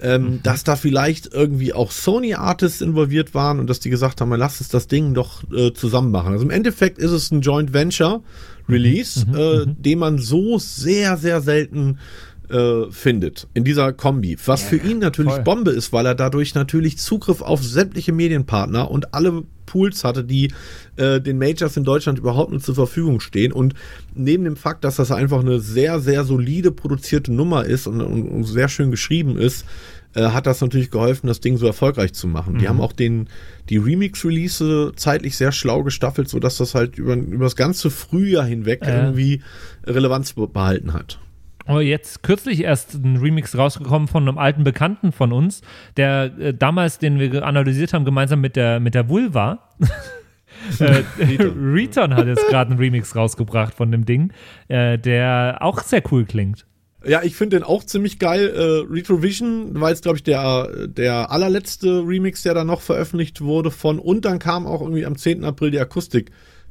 ähm, 0.00 0.40
dass 0.42 0.64
da 0.64 0.76
vielleicht 0.76 1.32
irgendwie 1.32 1.72
auch 1.72 1.90
Sony-Artists 1.90 2.80
involviert 2.80 3.34
waren 3.34 3.58
und 3.58 3.70
dass 3.70 3.80
die 3.80 3.90
gesagt 3.90 4.20
haben, 4.20 4.30
lass 4.34 4.60
uns 4.60 4.68
das 4.68 4.88
Ding 4.88 5.14
doch 5.14 5.42
äh, 5.52 5.72
zusammen 5.72 6.10
machen. 6.10 6.32
Also 6.32 6.44
im 6.44 6.50
Endeffekt 6.50 6.98
ist 6.98 7.12
es 7.12 7.30
ein 7.30 7.40
Joint 7.40 7.72
Venture 7.72 8.22
Release, 8.68 9.26
äh, 9.32 9.66
den 9.66 9.98
man 9.98 10.18
so 10.18 10.58
sehr, 10.58 11.16
sehr 11.16 11.40
selten 11.40 11.98
äh, 12.50 12.90
findet 12.90 13.46
in 13.54 13.64
dieser 13.64 13.92
Kombi. 13.92 14.36
Was 14.46 14.62
für 14.62 14.76
ihn 14.76 14.98
natürlich 14.98 15.32
voll. 15.34 15.42
Bombe 15.42 15.70
ist, 15.70 15.92
weil 15.92 16.06
er 16.06 16.14
dadurch 16.14 16.54
natürlich 16.54 16.98
Zugriff 16.98 17.42
auf 17.42 17.62
sämtliche 17.62 18.12
Medienpartner 18.12 18.90
und 18.90 19.14
alle 19.14 19.42
Pools 19.66 20.04
hatte, 20.04 20.22
die 20.22 20.52
äh, 20.94 21.20
den 21.20 21.38
Majors 21.38 21.76
in 21.76 21.82
Deutschland 21.84 22.18
überhaupt 22.20 22.52
nur 22.52 22.60
zur 22.60 22.76
Verfügung 22.76 23.18
stehen. 23.20 23.52
Und 23.52 23.74
neben 24.14 24.44
dem 24.44 24.56
Fakt, 24.56 24.84
dass 24.84 24.96
das 24.96 25.10
einfach 25.10 25.40
eine 25.40 25.58
sehr, 25.58 25.98
sehr 25.98 26.24
solide 26.24 26.70
produzierte 26.70 27.32
Nummer 27.32 27.64
ist 27.64 27.86
und, 27.88 28.00
und, 28.00 28.28
und 28.28 28.44
sehr 28.44 28.68
schön 28.68 28.92
geschrieben 28.92 29.36
ist, 29.36 29.64
äh, 30.14 30.28
hat 30.28 30.46
das 30.46 30.60
natürlich 30.60 30.92
geholfen, 30.92 31.26
das 31.26 31.40
Ding 31.40 31.56
so 31.56 31.66
erfolgreich 31.66 32.12
zu 32.12 32.28
machen. 32.28 32.58
Die 32.58 32.68
haben 32.68 32.80
auch 32.80 32.92
den, 32.92 33.28
die 33.68 33.76
Remix-Release 33.78 34.92
zeitlich 34.94 35.36
sehr 35.36 35.50
schlau 35.50 35.82
gestaffelt, 35.82 36.28
sodass 36.28 36.58
das 36.58 36.76
halt 36.76 36.96
über, 36.96 37.14
über 37.14 37.44
das 37.44 37.56
ganze 37.56 37.90
Frühjahr 37.90 38.44
hinweg 38.46 38.82
Ja. 38.86 39.02
irgendwie 39.06 39.42
Relevanz 39.84 40.34
be- 40.34 40.46
behalten 40.46 40.92
hat. 40.92 41.18
Aber 41.66 41.82
jetzt 41.82 42.22
kürzlich 42.22 42.62
erst 42.62 42.94
ein 42.94 43.16
Remix 43.16 43.56
rausgekommen 43.56 44.08
von 44.08 44.28
einem 44.28 44.38
alten 44.38 44.64
Bekannten 44.64 45.12
von 45.12 45.32
uns, 45.32 45.62
der 45.96 46.32
äh, 46.38 46.54
damals, 46.54 46.98
den 46.98 47.18
wir 47.18 47.44
analysiert 47.44 47.92
haben, 47.92 48.04
gemeinsam 48.04 48.40
mit 48.40 48.56
der, 48.56 48.80
mit 48.80 48.94
der 48.94 49.08
Vulva. 49.08 49.68
äh, 50.78 51.02
Return 51.20 52.14
hat 52.16 52.26
jetzt 52.26 52.46
gerade 52.48 52.70
einen 52.70 52.78
Remix 52.78 53.14
rausgebracht 53.16 53.74
von 53.74 53.90
dem 53.90 54.04
Ding, 54.04 54.32
äh, 54.68 54.98
der 54.98 55.58
auch 55.60 55.82
sehr 55.82 56.02
cool 56.10 56.24
klingt. 56.24 56.66
Ja, 57.04 57.22
ich 57.22 57.36
finde 57.36 57.56
den 57.56 57.62
auch 57.62 57.84
ziemlich 57.84 58.18
geil. 58.18 58.48
Äh, 58.48 58.92
Retrovision 58.92 59.80
war 59.80 59.90
jetzt, 59.90 60.02
glaube 60.02 60.16
ich, 60.18 60.24
der, 60.24 60.86
der 60.88 61.30
allerletzte 61.30 62.02
Remix, 62.04 62.42
der 62.42 62.54
da 62.54 62.64
noch 62.64 62.80
veröffentlicht 62.80 63.40
wurde 63.40 63.70
von. 63.70 63.98
Und 64.00 64.24
dann 64.24 64.40
kam 64.40 64.66
auch 64.66 64.80
irgendwie 64.80 65.06
am 65.06 65.16
10. 65.16 65.44
April 65.44 65.70
die 65.70 65.78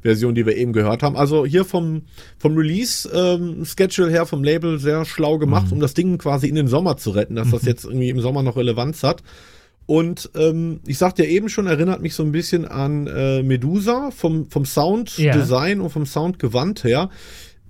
Akustik-Version, 0.06 0.34
die 0.34 0.46
wir 0.46 0.56
eben 0.56 0.72
gehört 0.72 1.02
haben. 1.02 1.16
Also 1.16 1.44
hier 1.44 1.64
vom, 1.64 2.02
vom 2.38 2.56
Release-Schedule 2.56 4.08
ähm, 4.08 4.12
her, 4.12 4.26
vom 4.26 4.44
Label 4.44 4.78
sehr 4.78 5.04
schlau 5.04 5.38
gemacht, 5.38 5.66
mhm. 5.66 5.74
um 5.74 5.80
das 5.80 5.94
Ding 5.94 6.18
quasi 6.18 6.48
in 6.48 6.54
den 6.54 6.68
Sommer 6.68 6.96
zu 6.96 7.10
retten, 7.10 7.34
dass 7.34 7.48
mhm. 7.48 7.52
das 7.52 7.64
jetzt 7.64 7.84
irgendwie 7.84 8.10
im 8.10 8.20
Sommer 8.20 8.42
noch 8.42 8.56
Relevanz 8.56 9.02
hat. 9.02 9.22
Und 9.86 10.30
ähm, 10.34 10.80
ich 10.86 10.98
sagte 10.98 11.24
ja 11.24 11.28
eben 11.28 11.48
schon, 11.48 11.66
erinnert 11.68 12.02
mich 12.02 12.14
so 12.14 12.24
ein 12.24 12.32
bisschen 12.32 12.64
an 12.64 13.06
äh, 13.06 13.42
Medusa 13.42 14.10
vom, 14.10 14.50
vom 14.50 14.64
Sounddesign 14.64 15.78
ja. 15.78 15.84
und 15.84 15.90
vom 15.90 16.06
Soundgewand 16.06 16.82
her 16.82 17.08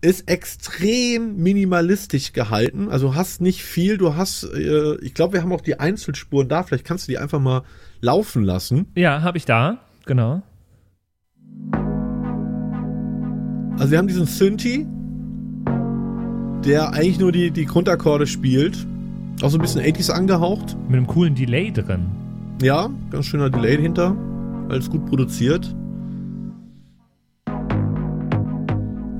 ist 0.01 0.29
extrem 0.29 1.37
minimalistisch 1.37 2.33
gehalten. 2.33 2.89
Also 2.89 3.15
hast 3.15 3.41
nicht 3.41 3.63
viel. 3.63 3.99
Du 3.99 4.15
hast, 4.15 4.45
äh, 4.45 4.97
ich 5.03 5.13
glaube, 5.15 5.35
wir 5.35 5.43
haben 5.43 5.53
auch 5.53 5.61
die 5.61 5.79
Einzelspuren 5.79 6.49
da. 6.49 6.63
Vielleicht 6.63 6.85
kannst 6.85 7.09
du 7.09 7.13
die 7.13 7.19
einfach 7.19 7.41
mal 7.41 7.63
laufen 8.01 8.45
lassen. 8.45 8.87
Ja, 8.95 9.23
habe 9.23 9.37
ich 9.37 9.45
da. 9.45 9.79
Genau. 10.07 10.43
Also 13.79 13.91
wir 13.91 13.99
haben 13.99 14.09
diesen 14.09 14.27
Synthi, 14.27 14.87
der 16.65 16.95
eigentlich 16.95 17.21
nur 17.21 17.31
die, 17.31 17.51
die 17.51 17.67
Grundakkorde 17.67 18.27
spielt. 18.27 18.87
Auch 19.43 19.51
so 19.51 19.59
ein 19.59 19.61
bisschen 19.61 19.83
80s 19.83 20.11
angehaucht. 20.11 20.77
Mit 20.89 20.97
einem 20.97 21.07
coolen 21.07 21.35
Delay 21.35 21.71
drin. 21.71 22.07
Ja, 22.63 22.89
ganz 23.11 23.27
schöner 23.27 23.51
Delay 23.51 23.77
hinter. 23.77 24.17
Alles 24.71 24.89
gut 24.89 25.05
produziert. 25.05 25.75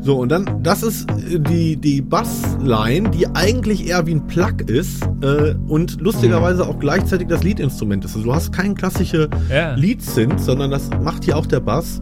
So, 0.01 0.19
und 0.21 0.31
dann, 0.31 0.63
das 0.63 0.83
ist 0.83 1.11
äh, 1.11 1.39
die, 1.39 1.77
die 1.77 2.01
Bassline, 2.01 3.11
die 3.11 3.27
eigentlich 3.27 3.89
eher 3.89 4.07
wie 4.07 4.15
ein 4.15 4.27
Plug 4.27 4.63
ist 4.69 5.03
äh, 5.21 5.55
und 5.67 6.01
lustigerweise 6.01 6.67
auch 6.67 6.79
gleichzeitig 6.79 7.29
das 7.29 7.43
Lead-Instrument 7.43 8.05
ist. 8.05 8.15
Also 8.15 8.27
du 8.27 8.35
hast 8.35 8.53
kein 8.53 8.75
klassische 8.75 9.29
ja. 9.51 9.75
Lead-Synth, 9.75 10.41
sondern 10.41 10.71
das 10.71 10.89
macht 11.03 11.25
hier 11.25 11.37
auch 11.37 11.47
der 11.47 11.61
Bass. 11.61 12.01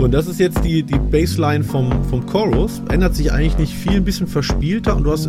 Und 0.00 0.12
das 0.12 0.26
ist 0.26 0.40
jetzt 0.40 0.64
die, 0.64 0.82
die 0.82 0.98
Bassline 0.98 1.62
vom, 1.62 2.04
vom 2.04 2.24
Chorus. 2.24 2.80
Ändert 2.88 3.14
sich 3.14 3.32
eigentlich 3.32 3.58
nicht 3.58 3.74
viel, 3.74 3.96
ein 3.96 4.04
bisschen 4.04 4.26
verspielter 4.26 4.96
und 4.96 5.04
du 5.04 5.12
hast 5.12 5.28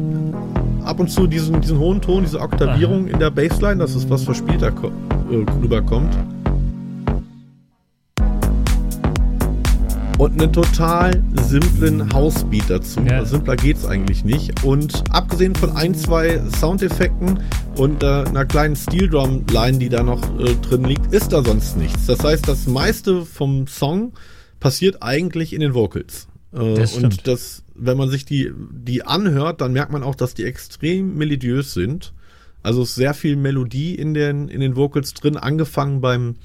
ab 0.83 0.99
und 0.99 1.09
zu 1.09 1.27
diesen, 1.27 1.59
diesen 1.59 1.77
hohen 1.77 2.01
Ton, 2.01 2.23
diese 2.23 2.39
Oktavierung 2.39 3.07
in 3.07 3.19
der 3.19 3.31
Bassline, 3.31 3.77
dass 3.77 3.95
es 3.95 4.09
was 4.09 4.23
verspielter 4.23 4.71
äh, 5.29 5.35
rüberkommt. 5.61 6.15
und 10.17 10.39
einen 10.39 10.53
total 10.53 11.23
simplen 11.33 12.13
Housebeat 12.13 12.69
dazu. 12.69 13.01
Ja. 13.09 13.25
Simpler 13.25 13.55
geht's 13.55 13.87
eigentlich 13.87 14.23
nicht. 14.23 14.63
Und 14.63 15.03
abgesehen 15.09 15.55
von 15.55 15.75
ein, 15.75 15.95
zwei 15.95 16.39
Soundeffekten 16.59 17.39
und 17.75 18.03
äh, 18.03 18.25
einer 18.25 18.45
kleinen 18.45 18.75
Steel 18.75 19.09
Drum 19.09 19.43
Line, 19.51 19.79
die 19.79 19.89
da 19.89 20.03
noch 20.03 20.21
äh, 20.39 20.53
drin 20.61 20.83
liegt, 20.83 21.11
ist 21.11 21.33
da 21.33 21.43
sonst 21.43 21.75
nichts. 21.75 22.05
Das 22.05 22.23
heißt, 22.23 22.47
das 22.47 22.67
meiste 22.67 23.25
vom 23.25 23.65
Song 23.65 24.13
passiert 24.61 25.03
eigentlich 25.03 25.51
in 25.51 25.59
den 25.59 25.73
Vocals. 25.73 26.29
Äh, 26.53 26.75
das 26.75 26.95
und 26.95 27.27
das, 27.27 27.63
wenn 27.75 27.97
man 27.97 28.09
sich 28.09 28.23
die, 28.23 28.53
die 28.71 29.03
anhört, 29.03 29.59
dann 29.59 29.73
merkt 29.73 29.91
man 29.91 30.03
auch, 30.03 30.15
dass 30.15 30.33
die 30.33 30.45
extrem 30.45 31.17
melodiös 31.17 31.73
sind. 31.73 32.13
Also 32.63 32.83
ist 32.83 32.95
sehr 32.95 33.13
viel 33.13 33.35
Melodie 33.35 33.95
in 33.95 34.13
den, 34.13 34.47
in 34.47 34.61
den 34.61 34.75
Vocals 34.77 35.13
drin, 35.13 35.35
angefangen 35.35 35.99
beim 35.99 36.35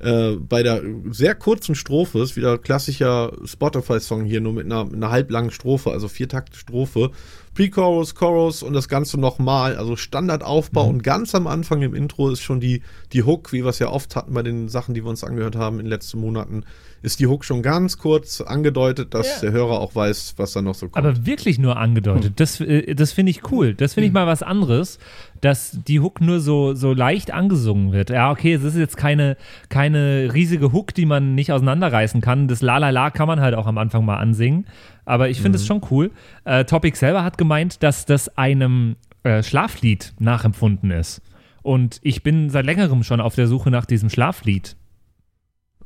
äh, 0.00 0.32
bei 0.32 0.62
der 0.62 0.82
sehr 1.10 1.34
kurzen 1.34 1.74
Strophe, 1.74 2.20
ist 2.20 2.36
wieder 2.36 2.58
klassischer 2.58 3.32
Spotify-Song 3.44 4.24
hier, 4.24 4.40
nur 4.40 4.52
mit 4.52 4.66
einer, 4.66 4.90
einer 4.92 5.10
halblangen 5.10 5.50
Strophe, 5.50 5.92
also 5.92 6.08
viertakte 6.08 6.58
Strophe. 6.58 7.10
Pre-Chorus, 7.54 8.16
Chorus 8.16 8.62
und 8.64 8.72
das 8.72 8.88
Ganze 8.88 9.18
nochmal, 9.18 9.76
also 9.76 9.94
Standardaufbau 9.94 10.84
mhm. 10.86 10.90
und 10.90 11.02
ganz 11.04 11.34
am 11.36 11.46
Anfang 11.46 11.82
im 11.82 11.94
Intro 11.94 12.30
ist 12.30 12.40
schon 12.40 12.58
die, 12.58 12.82
die 13.12 13.22
Hook, 13.22 13.52
wie 13.52 13.62
wir 13.62 13.70
es 13.70 13.78
ja 13.78 13.88
oft 13.88 14.16
hatten 14.16 14.34
bei 14.34 14.42
den 14.42 14.68
Sachen, 14.68 14.94
die 14.94 15.04
wir 15.04 15.08
uns 15.10 15.22
angehört 15.22 15.54
haben 15.54 15.78
in 15.78 15.84
den 15.84 15.90
letzten 15.90 16.18
Monaten, 16.18 16.64
ist 17.02 17.20
die 17.20 17.26
Hook 17.28 17.44
schon 17.44 17.62
ganz 17.62 17.98
kurz 17.98 18.40
angedeutet, 18.40 19.14
dass 19.14 19.26
ja. 19.26 19.40
der 19.42 19.52
Hörer 19.52 19.78
auch 19.78 19.94
weiß, 19.94 20.34
was 20.36 20.52
da 20.52 20.62
noch 20.62 20.74
so 20.74 20.88
kommt. 20.88 21.04
Aber 21.04 21.26
wirklich 21.26 21.58
nur 21.58 21.76
angedeutet. 21.76 22.30
Hm. 22.30 22.36
Das, 22.36 22.60
äh, 22.60 22.94
das 22.94 23.12
finde 23.12 23.30
ich 23.30 23.52
cool. 23.52 23.74
Das 23.74 23.94
finde 23.94 24.06
ich 24.06 24.10
hm. 24.10 24.14
mal 24.14 24.26
was 24.26 24.42
anderes, 24.42 24.98
dass 25.44 25.78
die 25.86 26.00
Hook 26.00 26.22
nur 26.22 26.40
so, 26.40 26.72
so 26.72 26.94
leicht 26.94 27.30
angesungen 27.30 27.92
wird. 27.92 28.08
Ja, 28.08 28.30
okay, 28.30 28.54
es 28.54 28.64
ist 28.64 28.76
jetzt 28.76 28.96
keine, 28.96 29.36
keine 29.68 30.30
riesige 30.32 30.72
Hook, 30.72 30.94
die 30.94 31.04
man 31.04 31.34
nicht 31.34 31.52
auseinanderreißen 31.52 32.22
kann. 32.22 32.48
Das 32.48 32.62
La 32.62 32.78
La 32.78 32.88
La 32.88 33.10
kann 33.10 33.26
man 33.26 33.40
halt 33.40 33.54
auch 33.54 33.66
am 33.66 33.76
Anfang 33.76 34.06
mal 34.06 34.16
ansingen. 34.16 34.64
Aber 35.04 35.28
ich 35.28 35.42
finde 35.42 35.56
es 35.56 35.64
mhm. 35.64 35.66
schon 35.66 35.80
cool. 35.90 36.10
Äh, 36.44 36.64
Topic 36.64 36.96
selber 36.96 37.22
hat 37.22 37.36
gemeint, 37.36 37.82
dass 37.82 38.06
das 38.06 38.38
einem 38.38 38.96
äh, 39.22 39.42
Schlaflied 39.42 40.14
nachempfunden 40.18 40.90
ist. 40.90 41.20
Und 41.62 42.00
ich 42.02 42.22
bin 42.22 42.48
seit 42.48 42.64
längerem 42.64 43.02
schon 43.02 43.20
auf 43.20 43.34
der 43.34 43.46
Suche 43.46 43.70
nach 43.70 43.84
diesem 43.84 44.08
Schlaflied. 44.08 44.76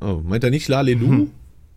Oh, 0.01 0.21
meint 0.25 0.45
er 0.45 0.51
nicht 0.51 0.69
Lalelu? 0.69 1.09
Hm. 1.09 1.31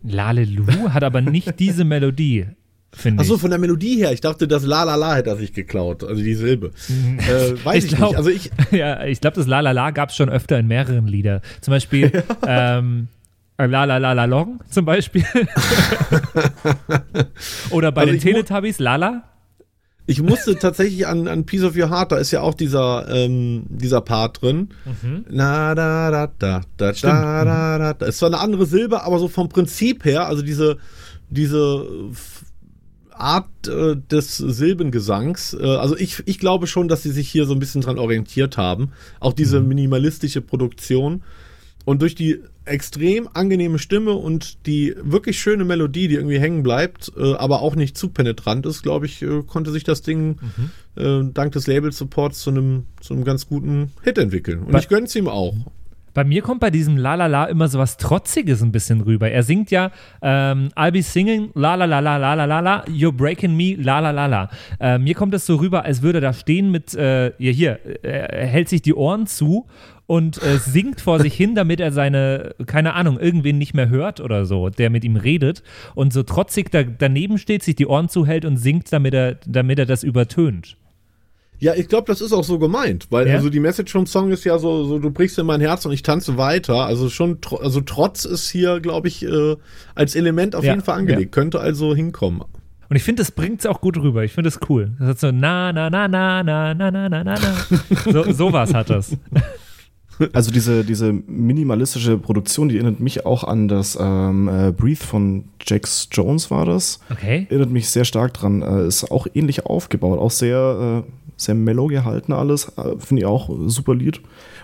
Lalelu 0.04 0.90
hat 0.90 1.02
aber 1.02 1.20
nicht 1.20 1.58
diese 1.58 1.84
Melodie 1.84 2.46
finde 2.92 3.22
ich. 3.22 3.28
Achso, 3.28 3.38
von 3.38 3.50
der 3.50 3.58
Melodie 3.58 3.96
her. 3.96 4.12
Ich 4.12 4.20
dachte, 4.20 4.46
das 4.46 4.64
La 4.64 4.84
La 4.84 4.94
La 4.94 5.16
hätte 5.16 5.30
er 5.30 5.36
sich 5.36 5.52
geklaut, 5.52 6.04
also 6.04 6.22
die 6.22 6.34
Silbe. 6.34 6.70
Mhm. 6.88 7.18
äh, 7.18 7.64
weiß 7.64 7.84
ich, 7.84 7.96
glaub, 7.96 8.10
nicht. 8.10 8.18
Also 8.18 8.30
ich, 8.30 8.50
ja, 8.70 9.04
ich 9.04 9.20
glaube, 9.20 9.36
das 9.36 9.46
La 9.46 9.60
La 9.60 9.72
La 9.72 9.90
gab 9.90 10.10
es 10.10 10.16
schon 10.16 10.28
öfter 10.28 10.58
in 10.58 10.66
mehreren 10.66 11.06
Liedern. 11.06 11.40
Zum 11.60 11.72
Beispiel 11.72 12.12
ja. 12.46 12.78
ähm, 12.78 13.08
äh, 13.56 13.66
La 13.66 13.84
La 13.84 13.98
La 13.98 14.12
La 14.12 14.24
Long 14.24 14.60
zum 14.70 14.84
Beispiel. 14.84 15.24
Oder 17.70 17.92
bei 17.92 18.02
also 18.02 18.12
den 18.12 18.20
Teletubbies 18.20 18.78
La 18.78 18.96
La. 18.96 19.24
Ich 20.04 20.20
musste 20.20 20.58
tatsächlich 20.58 21.06
an, 21.06 21.28
an 21.28 21.46
Piece 21.46 21.62
of 21.62 21.76
Your 21.76 21.88
Heart, 21.88 22.12
da 22.12 22.16
ist 22.16 22.32
ja 22.32 22.40
auch 22.40 22.54
dieser, 22.54 23.06
ähm, 23.08 23.64
dieser 23.68 24.00
Part 24.00 24.42
drin. 24.42 24.70
Mhm. 24.84 25.24
Na, 25.30 25.76
da, 25.76 26.10
da, 26.10 26.26
da, 26.26 26.60
da, 26.76 26.92
da, 26.92 27.44
da, 27.44 27.44
mhm. 27.44 27.80
da, 27.80 27.94
da. 27.94 28.06
Ist 28.06 28.18
zwar 28.18 28.28
eine 28.28 28.40
andere 28.40 28.66
Silbe, 28.66 29.04
aber 29.04 29.20
so 29.20 29.28
vom 29.28 29.48
Prinzip 29.48 30.04
her, 30.04 30.26
also 30.26 30.42
diese, 30.42 30.78
diese 31.30 31.86
Art 33.22 33.68
äh, 33.68 33.96
des 33.96 34.36
Silbengesangs, 34.36 35.54
äh, 35.54 35.64
also 35.64 35.96
ich, 35.96 36.22
ich 36.26 36.38
glaube 36.38 36.66
schon, 36.66 36.88
dass 36.88 37.02
sie 37.02 37.12
sich 37.12 37.28
hier 37.28 37.46
so 37.46 37.54
ein 37.54 37.60
bisschen 37.60 37.80
dran 37.80 37.98
orientiert 37.98 38.56
haben. 38.56 38.90
Auch 39.20 39.32
diese 39.32 39.60
mhm. 39.60 39.68
minimalistische 39.68 40.40
Produktion. 40.40 41.22
Und 41.84 42.02
durch 42.02 42.14
die 42.14 42.40
extrem 42.64 43.28
angenehme 43.32 43.78
Stimme 43.78 44.12
und 44.12 44.66
die 44.66 44.94
wirklich 45.02 45.40
schöne 45.40 45.64
Melodie, 45.64 46.08
die 46.08 46.14
irgendwie 46.14 46.38
hängen 46.38 46.62
bleibt, 46.62 47.12
äh, 47.16 47.34
aber 47.34 47.60
auch 47.60 47.74
nicht 47.74 47.96
zu 47.96 48.08
penetrant 48.08 48.66
ist, 48.66 48.82
glaube 48.82 49.06
ich, 49.06 49.22
äh, 49.22 49.42
konnte 49.46 49.72
sich 49.72 49.84
das 49.84 50.02
Ding 50.02 50.38
mhm. 50.40 50.70
äh, 51.02 51.32
dank 51.32 51.52
des 51.52 51.66
Label-Supports 51.66 52.40
zu 52.40 52.50
einem 52.50 52.86
zu 53.00 53.14
einem 53.14 53.24
ganz 53.24 53.48
guten 53.48 53.92
Hit 54.02 54.18
entwickeln. 54.18 54.60
Und 54.60 54.72
Bei 54.72 54.78
ich 54.78 54.88
gönne 54.88 55.06
es 55.06 55.16
ihm 55.16 55.28
auch. 55.28 55.56
Bei 56.14 56.24
mir 56.24 56.42
kommt 56.42 56.60
bei 56.60 56.70
diesem 56.70 56.96
La 56.96 57.14
La 57.14 57.26
La 57.26 57.44
immer 57.46 57.68
so 57.68 57.78
was 57.78 57.96
Trotziges 57.96 58.62
ein 58.62 58.72
bisschen 58.72 59.00
rüber. 59.00 59.30
Er 59.30 59.42
singt 59.42 59.70
ja 59.70 59.90
ähm, 60.20 60.68
I'll 60.76 60.92
be 60.92 61.02
singing 61.02 61.50
La 61.54 61.74
La 61.74 61.86
La 61.86 62.00
La 62.00 62.16
La 62.16 62.34
La 62.34 62.60
La 62.60 62.84
You're 62.86 63.12
breaking 63.12 63.56
me 63.56 63.74
La 63.76 64.00
La 64.00 64.10
La 64.10 64.26
La. 64.26 64.50
Äh, 64.80 64.98
mir 64.98 65.14
kommt 65.14 65.32
das 65.32 65.46
so 65.46 65.56
rüber, 65.56 65.84
als 65.84 66.02
würde 66.02 66.18
er 66.18 66.22
da 66.22 66.32
stehen 66.32 66.70
mit 66.70 66.94
äh, 66.94 67.32
hier, 67.38 67.52
hier 67.52 67.78
er 68.02 68.46
hält 68.46 68.68
sich 68.68 68.82
die 68.82 68.94
Ohren 68.94 69.26
zu 69.26 69.66
und 70.06 70.42
äh, 70.42 70.58
singt 70.58 71.00
vor 71.00 71.20
sich 71.20 71.34
hin, 71.34 71.54
damit 71.54 71.80
er 71.80 71.92
seine, 71.92 72.54
keine 72.66 72.94
Ahnung, 72.94 73.18
irgendwen 73.18 73.56
nicht 73.56 73.72
mehr 73.72 73.88
hört 73.88 74.20
oder 74.20 74.44
so, 74.44 74.68
der 74.68 74.90
mit 74.90 75.04
ihm 75.04 75.16
redet 75.16 75.62
und 75.94 76.12
so 76.12 76.22
trotzig 76.22 76.70
da, 76.70 76.82
daneben 76.82 77.38
steht, 77.38 77.62
sich 77.62 77.76
die 77.76 77.86
Ohren 77.86 78.10
zuhält 78.10 78.44
und 78.44 78.58
singt, 78.58 78.92
damit 78.92 79.14
er, 79.14 79.36
damit 79.46 79.78
er 79.78 79.86
das 79.86 80.02
übertönt. 80.02 80.76
Ja, 81.58 81.74
ich 81.74 81.86
glaube, 81.86 82.06
das 82.06 82.20
ist 82.20 82.32
auch 82.32 82.42
so 82.42 82.58
gemeint, 82.58 83.06
weil 83.10 83.28
ja? 83.28 83.34
also 83.34 83.48
die 83.48 83.60
Message 83.60 83.92
vom 83.92 84.06
Song 84.06 84.32
ist 84.32 84.44
ja 84.44 84.58
so, 84.58 84.84
so 84.84 84.98
du 84.98 85.10
brichst 85.10 85.38
in 85.38 85.46
mein 85.46 85.60
Herz 85.60 85.86
und 85.86 85.92
ich 85.92 86.02
tanze 86.02 86.36
weiter. 86.36 86.86
Also 86.86 87.08
schon, 87.08 87.38
also 87.60 87.80
Trotz 87.80 88.24
ist 88.24 88.50
hier, 88.50 88.80
glaube 88.80 89.06
ich, 89.06 89.24
äh, 89.24 89.56
als 89.94 90.16
Element 90.16 90.56
auf 90.56 90.64
ja, 90.64 90.72
jeden 90.72 90.82
Fall 90.82 90.98
angelegt. 90.98 91.36
Ja. 91.36 91.40
Könnte 91.40 91.60
also 91.60 91.94
hinkommen. 91.94 92.42
Und 92.92 92.96
ich 92.96 93.04
finde, 93.04 93.22
das 93.22 93.30
bringt 93.30 93.60
es 93.60 93.66
auch 93.66 93.80
gut 93.80 93.96
rüber. 93.96 94.22
Ich 94.22 94.32
finde 94.32 94.48
es 94.48 94.60
cool. 94.68 94.92
Das 94.98 95.08
hat 95.08 95.20
so 95.20 95.32
na 95.32 95.72
na 95.72 95.88
na 95.88 96.08
na 96.08 96.42
na 96.42 96.74
na 96.74 96.90
na 96.90 97.08
na 97.08 97.22
na. 97.24 98.12
so 98.12 98.30
sowas 98.32 98.74
hat 98.74 98.90
das. 98.90 99.16
Also 100.32 100.50
diese, 100.50 100.84
diese 100.84 101.12
minimalistische 101.12 102.18
Produktion, 102.18 102.68
die 102.68 102.76
erinnert 102.76 103.00
mich 103.00 103.24
auch 103.24 103.44
an 103.44 103.66
das 103.66 103.96
ähm, 103.98 104.48
äh, 104.48 104.72
Breathe 104.72 105.02
von 105.02 105.44
Jax 105.62 106.08
Jones 106.12 106.50
war 106.50 106.66
das. 106.66 107.00
Okay. 107.10 107.46
Erinnert 107.48 107.70
mich 107.70 107.88
sehr 107.88 108.04
stark 108.04 108.34
dran. 108.34 108.62
Äh, 108.62 108.86
ist 108.86 109.10
auch 109.10 109.26
ähnlich 109.34 109.64
aufgebaut, 109.66 110.18
auch 110.18 110.30
sehr, 110.30 111.04
äh, 111.42 111.44
sehr 111.44 111.54
mellow 111.54 111.86
gehalten 111.86 112.32
alles. 112.32 112.72
Äh, 112.76 112.98
Finde 112.98 113.22
ich 113.22 113.26
auch 113.26 113.50
super 113.66 113.94
Lied. 113.94 114.20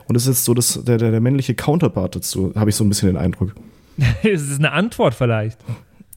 Und 0.06 0.14
das 0.14 0.25
ist 0.25 0.28
jetzt 0.28 0.44
so 0.44 0.54
das, 0.54 0.82
der, 0.85 0.99
der, 0.99 1.11
der 1.11 1.20
männliche 1.20 1.54
Counterpart 1.54 2.16
dazu, 2.16 2.52
habe 2.54 2.70
ich 2.70 2.76
so 2.76 2.85
ein 2.85 2.88
bisschen 2.88 3.08
den 3.08 3.16
Eindruck. 3.16 3.54
es 4.23 4.42
ist 4.42 4.58
eine 4.58 4.73
Antwort 4.73 5.14
vielleicht. 5.14 5.58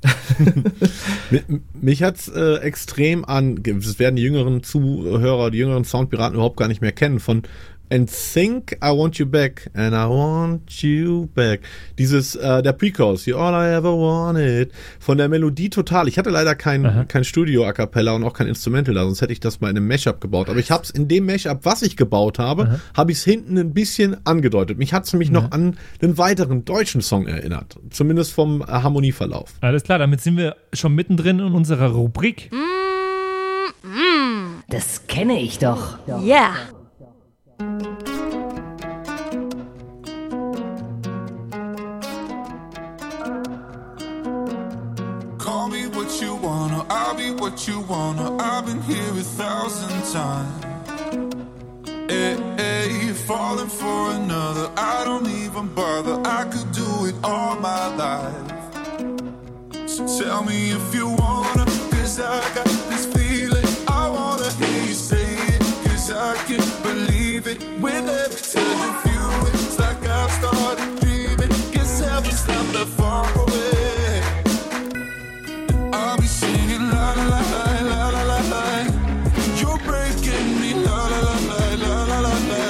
Mich 1.80 2.02
hat 2.02 2.16
es 2.16 2.28
äh, 2.28 2.56
extrem 2.58 3.24
an, 3.24 3.62
das 3.62 4.00
werden 4.00 4.16
die 4.16 4.24
jüngeren 4.24 4.64
Zuhörer, 4.64 5.52
die 5.52 5.60
jüngeren 5.60 5.84
Soundpiraten 5.84 6.36
überhaupt 6.36 6.58
gar 6.58 6.68
nicht 6.68 6.82
mehr 6.82 6.92
kennen, 6.92 7.20
von 7.20 7.44
And 7.92 8.10
think 8.10 8.78
I 8.82 8.92
want 8.92 9.18
you 9.18 9.26
back. 9.26 9.70
And 9.74 9.94
I 9.94 10.08
want 10.08 10.82
you 10.82 11.28
back. 11.36 11.60
Dieses, 11.98 12.36
äh, 12.36 12.64
der 12.64 12.72
Pre-Chorus, 12.72 13.26
You 13.26 13.36
all 13.36 13.54
I 13.54 13.76
ever 13.76 13.92
wanted. 13.92 14.72
Von 15.00 15.18
der 15.18 15.28
Melodie 15.28 15.70
total. 15.70 16.08
Ich 16.08 16.18
hatte 16.18 16.30
leider 16.30 16.56
kein, 16.56 17.06
kein 17.10 17.26
Studio-A 17.26 17.74
Cappella 17.74 18.14
und 18.14 18.24
auch 18.24 18.34
kein 18.34 18.48
Instrumental 18.48 18.96
da, 18.96 19.04
sonst 19.04 19.22
hätte 19.22 19.34
ich 19.34 19.42
das 19.42 19.60
mal 19.60 19.70
in 19.70 19.76
einem 19.76 19.90
Mashup 19.90 20.22
gebaut. 20.22 20.50
Aber 20.50 20.60
ich 20.60 20.72
habe 20.72 20.84
es 20.84 20.90
in 20.90 21.10
dem 21.10 21.26
Mashup, 21.26 21.66
was 21.66 21.82
ich 21.82 21.98
gebaut 21.98 22.40
habe, 22.40 22.80
habe 22.96 23.12
ich 23.12 23.18
es 23.18 23.24
hinten 23.26 23.58
ein 23.58 23.74
bisschen 23.74 24.26
angedeutet. 24.26 24.78
Mich 24.78 24.94
hat 24.94 25.06
es 25.06 25.12
nämlich 25.12 25.30
noch 25.30 25.52
an 25.52 25.76
einen 26.02 26.18
weiteren 26.18 26.64
deutschen 26.64 27.02
Song 27.02 27.28
erinnert. 27.28 27.78
Zumindest 27.90 28.32
vom 28.32 28.62
äh, 28.62 28.66
Harmonieverlauf. 28.68 29.56
Alles 29.60 29.84
klar, 29.84 30.00
damit 30.00 30.22
sind 30.22 30.38
wir 30.38 30.56
schon 30.72 30.96
mittendrin 30.96 31.40
in 31.40 31.52
unserer 31.52 31.92
Rubrik. 31.92 32.52
Das 34.70 35.08
kenne 35.08 35.42
ich 35.42 35.60
doch. 35.60 35.98
Yeah. 36.08 36.54
Call 37.62 37.68
me 45.70 45.86
what 45.90 46.20
you 46.20 46.34
wanna, 46.38 46.84
I'll 46.90 47.16
be 47.16 47.30
what 47.30 47.68
you 47.68 47.82
wanna. 47.82 48.36
I've 48.38 48.66
been 48.66 48.82
here 48.82 49.12
a 49.12 49.22
thousand 49.22 49.90
times. 50.12 50.66
Eh, 51.86 51.92
eh, 52.10 52.36
hey, 52.58 52.90
hey, 52.90 53.14
falling 53.14 53.68
for 53.68 54.10
another, 54.14 54.72
I 54.76 55.04
don't 55.06 55.28
even 55.28 55.68
bother. 55.76 56.20
I 56.26 56.46
could 56.46 56.72
do 56.72 57.06
it 57.06 57.16
all 57.24 57.58
my 57.60 57.96
life. 57.96 59.88
So 59.88 60.08
tell 60.24 60.44
me 60.44 60.72
if 60.72 60.96
you 60.96 61.10
wanna, 61.10 61.66
cause 61.92 62.20
I 62.20 62.42
got 62.56 62.66
this 62.90 63.06
feeling. 63.06 63.68
I 63.88 64.10
wanna 64.10 64.52
hear 64.54 64.82
you 64.88 64.96
say 64.96 65.36
it, 65.54 65.62
cause 65.86 66.10
I 66.12 66.34
it. 66.50 66.71
With 67.82 68.08
every 68.08 68.62
of 68.62 69.06
you, 69.12 69.26
it's 69.50 69.80
like 69.80 70.02
I've 70.08 70.32
started 70.32 71.00
dreaming. 71.02 71.50
Guess 71.72 72.00
heaven's 72.02 72.48
not 72.48 72.66
that 72.74 72.88
far 72.98 73.26
away. 73.42 74.22
I'll 75.92 76.18
be 76.18 76.28
singing 76.28 76.90
la 76.94 77.14
la 77.18 77.26
la 77.34 77.42
la 77.90 78.02
la 78.14 78.22
la 78.30 78.40
la. 78.54 78.64
You're 79.60 79.82
breaking 79.90 80.48
me 80.62 80.72
la 80.86 81.08
la 81.12 81.20
la 81.28 81.36
la 81.52 81.62
la 81.84 81.94
la 82.06 82.20
la 82.26 82.36
la. 82.52 82.64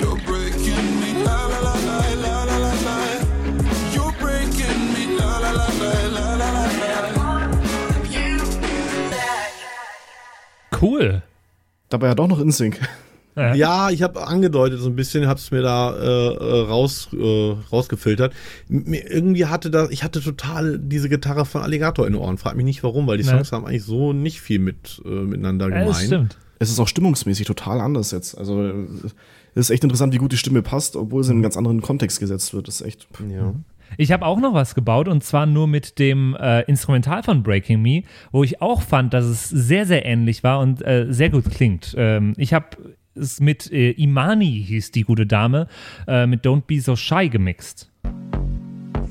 You're 0.00 0.20
breaking 0.28 0.88
me 1.00 1.10
la 1.24 1.38
la 1.52 1.58
la 1.66 1.74
la 1.88 1.98
la 2.24 2.34
la 2.44 2.56
la 2.64 2.72
la. 2.86 2.96
You're 3.94 4.14
breaking 4.20 4.80
me 4.94 5.04
la 5.18 5.30
la 5.44 5.50
la 5.58 5.68
la 5.80 5.92
la 6.16 6.26
la 6.36 6.50
la 6.52 7.00
la. 7.16 7.26
Cool. 10.70 11.22
Dabei 11.88 12.08
ja 12.08 12.14
doch 12.14 12.28
noch 12.28 12.40
InSync. 12.40 12.76
Ja, 13.54 13.90
ich 13.90 14.02
habe 14.02 14.26
angedeutet 14.26 14.80
so 14.80 14.88
ein 14.88 14.96
bisschen, 14.96 15.26
habe 15.26 15.38
es 15.38 15.50
mir 15.50 15.62
da 15.62 15.94
äh, 15.96 16.34
äh, 16.34 16.60
raus 16.68 17.08
äh, 17.12 17.54
rausgefiltert. 17.72 18.32
Mir, 18.68 19.10
irgendwie 19.10 19.46
hatte 19.46 19.70
da, 19.70 19.88
ich 19.90 20.04
hatte 20.04 20.20
total 20.20 20.78
diese 20.78 21.08
Gitarre 21.08 21.44
von 21.44 21.62
Alligator 21.62 22.06
in 22.06 22.12
den 22.14 22.22
Ohren. 22.22 22.38
Frag 22.38 22.56
mich 22.56 22.64
nicht 22.64 22.82
warum, 22.82 23.06
weil 23.06 23.18
die 23.18 23.24
Ja. 23.24 23.30
Songs 23.32 23.52
haben 23.52 23.64
eigentlich 23.66 23.84
so 23.84 24.12
nicht 24.12 24.40
viel 24.40 24.58
mit 24.58 25.00
äh, 25.04 25.08
miteinander 25.08 25.66
Ja, 25.68 25.78
gemein. 25.78 25.86
das 25.88 26.04
stimmt. 26.04 26.36
Es 26.60 26.70
ist 26.70 26.80
auch 26.80 26.88
stimmungsmäßig 26.88 27.46
total 27.46 27.80
anders 27.80 28.10
jetzt. 28.10 28.36
Also 28.36 28.64
es 29.54 29.60
ist 29.68 29.70
echt 29.70 29.84
interessant, 29.84 30.12
wie 30.12 30.18
gut 30.18 30.32
die 30.32 30.36
Stimme 30.36 30.60
passt, 30.62 30.96
obwohl 30.96 31.22
sie 31.22 31.30
in 31.30 31.36
einen 31.36 31.42
ganz 31.42 31.56
anderen 31.56 31.80
Kontext 31.82 32.18
gesetzt 32.18 32.52
wird. 32.52 32.66
Das 32.66 32.80
ist 32.80 32.86
echt. 32.86 33.06
Ja. 33.30 33.54
Ich 33.96 34.12
habe 34.12 34.26
auch 34.26 34.38
noch 34.38 34.52
was 34.54 34.74
gebaut 34.74 35.08
und 35.08 35.24
zwar 35.24 35.46
nur 35.46 35.66
mit 35.66 35.98
dem 35.98 36.36
äh, 36.38 36.62
Instrumental 36.64 37.22
von 37.22 37.42
Breaking 37.42 37.80
Me, 37.80 38.02
wo 38.32 38.44
ich 38.44 38.60
auch 38.60 38.82
fand, 38.82 39.14
dass 39.14 39.24
es 39.24 39.48
sehr, 39.48 39.86
sehr 39.86 40.04
ähnlich 40.04 40.42
war 40.44 40.60
und 40.60 40.84
äh, 40.84 41.06
sehr 41.08 41.30
gut 41.30 41.48
klingt. 41.50 41.94
Ähm, 41.96 42.34
ich 42.36 42.52
habe 42.52 42.66
es 43.18 43.40
mit 43.40 43.70
äh, 43.72 43.90
Imani, 43.92 44.64
hieß 44.66 44.92
die 44.92 45.02
gute 45.02 45.26
Dame, 45.26 45.66
äh, 46.06 46.26
mit 46.26 46.44
Don't 46.46 46.62
Be 46.66 46.80
So 46.80 46.96
Shy 46.96 47.28
gemixt. 47.28 47.90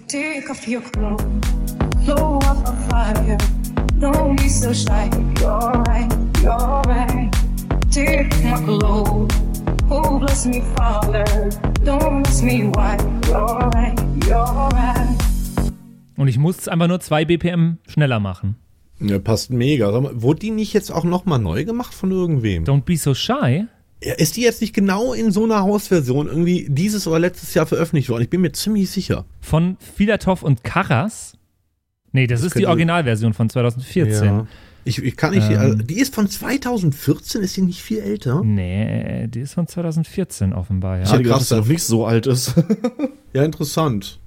Take 0.08 0.50
off 0.50 0.66
your 0.68 0.82
clothes, 0.82 1.26
blow 2.06 2.40
up 2.40 2.66
a 2.68 2.74
fire. 2.89 3.38
Don't 4.00 4.36
be 4.41 4.48
so 4.48 4.74
shy. 4.74 5.10
You're 5.39 5.84
right, 5.88 6.13
you're 6.41 6.82
right. 6.88 7.30
Take 7.91 8.30
my 8.43 8.54
clothes, 8.63 9.36
oh 9.89 10.20
bless 10.20 10.46
me, 10.46 10.62
Father. 10.78 11.26
Don't 11.84 12.26
ask 12.28 12.43
me 12.43 12.70
why. 12.74 12.96
You're 13.28 13.70
right, 13.74 14.00
you're 14.26 14.70
right. 14.72 15.17
Und 16.15 16.28
ich 16.30 16.38
muss 16.38 16.58
es 16.60 16.67
einfach 16.67 16.88
nur 16.88 17.00
zwei 17.00 17.26
BPM 17.26 17.78
schneller 17.88 18.20
machen. 18.20 18.56
ja, 19.00 19.20
passt 19.20 19.52
mega. 19.52 19.91
Mal, 20.00 20.22
wurde 20.22 20.39
die 20.39 20.52
nicht 20.52 20.74
jetzt 20.74 20.91
auch 20.91 21.04
nochmal 21.04 21.39
neu 21.39 21.65
gemacht 21.65 21.93
von 21.93 22.12
irgendwem? 22.12 22.63
Don't 22.63 22.84
Be 22.84 22.98
So 22.98 23.13
Shy? 23.13 23.65
Ist 23.99 24.38
die 24.38 24.41
jetzt 24.41 24.62
nicht 24.62 24.73
genau 24.75 25.13
in 25.13 25.31
so 25.31 25.43
einer 25.45 25.62
Hausversion 25.63 26.27
irgendwie 26.27 26.67
dieses 26.69 27.07
oder 27.07 27.17
letztes 27.19 27.53
Jahr 27.55 27.65
veröffentlicht 27.65 28.10
worden? 28.10 28.21
Ich 28.23 28.29
bin 28.29 28.41
mir 28.41 28.51
ziemlich 28.51 28.91
sicher. 28.91 29.25
Von 29.41 29.77
Filatov 29.95 30.43
und 30.43 30.63
Karas? 30.63 31.33
Nee, 32.12 32.27
das, 32.27 32.43
ist 32.43 32.55
die 32.57 32.67
Originalversion 32.67 33.33
von 33.33 33.49
2014. 33.49 34.25
Ja. 34.25 34.47
Ich, 34.86 35.03
ich 35.03 35.17
kann 35.17 35.33
nicht, 35.33 35.49
Ähm. 35.49 35.57
also, 35.60 35.75
die 35.75 35.99
ist 35.99 36.13
von 36.15 36.29
2014, 36.29 37.41
ist 37.41 37.57
die 37.57 37.62
nicht 37.62 37.81
viel 37.81 37.99
älter? 37.99 38.41
Nee, 38.43 39.27
die 39.27 39.41
ist 39.41 39.53
von 39.55 39.67
2014 39.67 40.53
offenbar, 40.53 41.01
Ich 41.01 41.07
ja. 41.07 41.13
hätte 41.13 41.23
gedacht, 41.23 41.39
krass, 41.39 41.49
dass 41.49 41.57
sie 41.57 41.62
noch 41.63 41.67
nicht 41.67 41.83
so 41.83 42.05
alt 42.05 42.27
ist. 42.27 42.53
Ja, 43.33 43.43
interessant. 43.43 44.19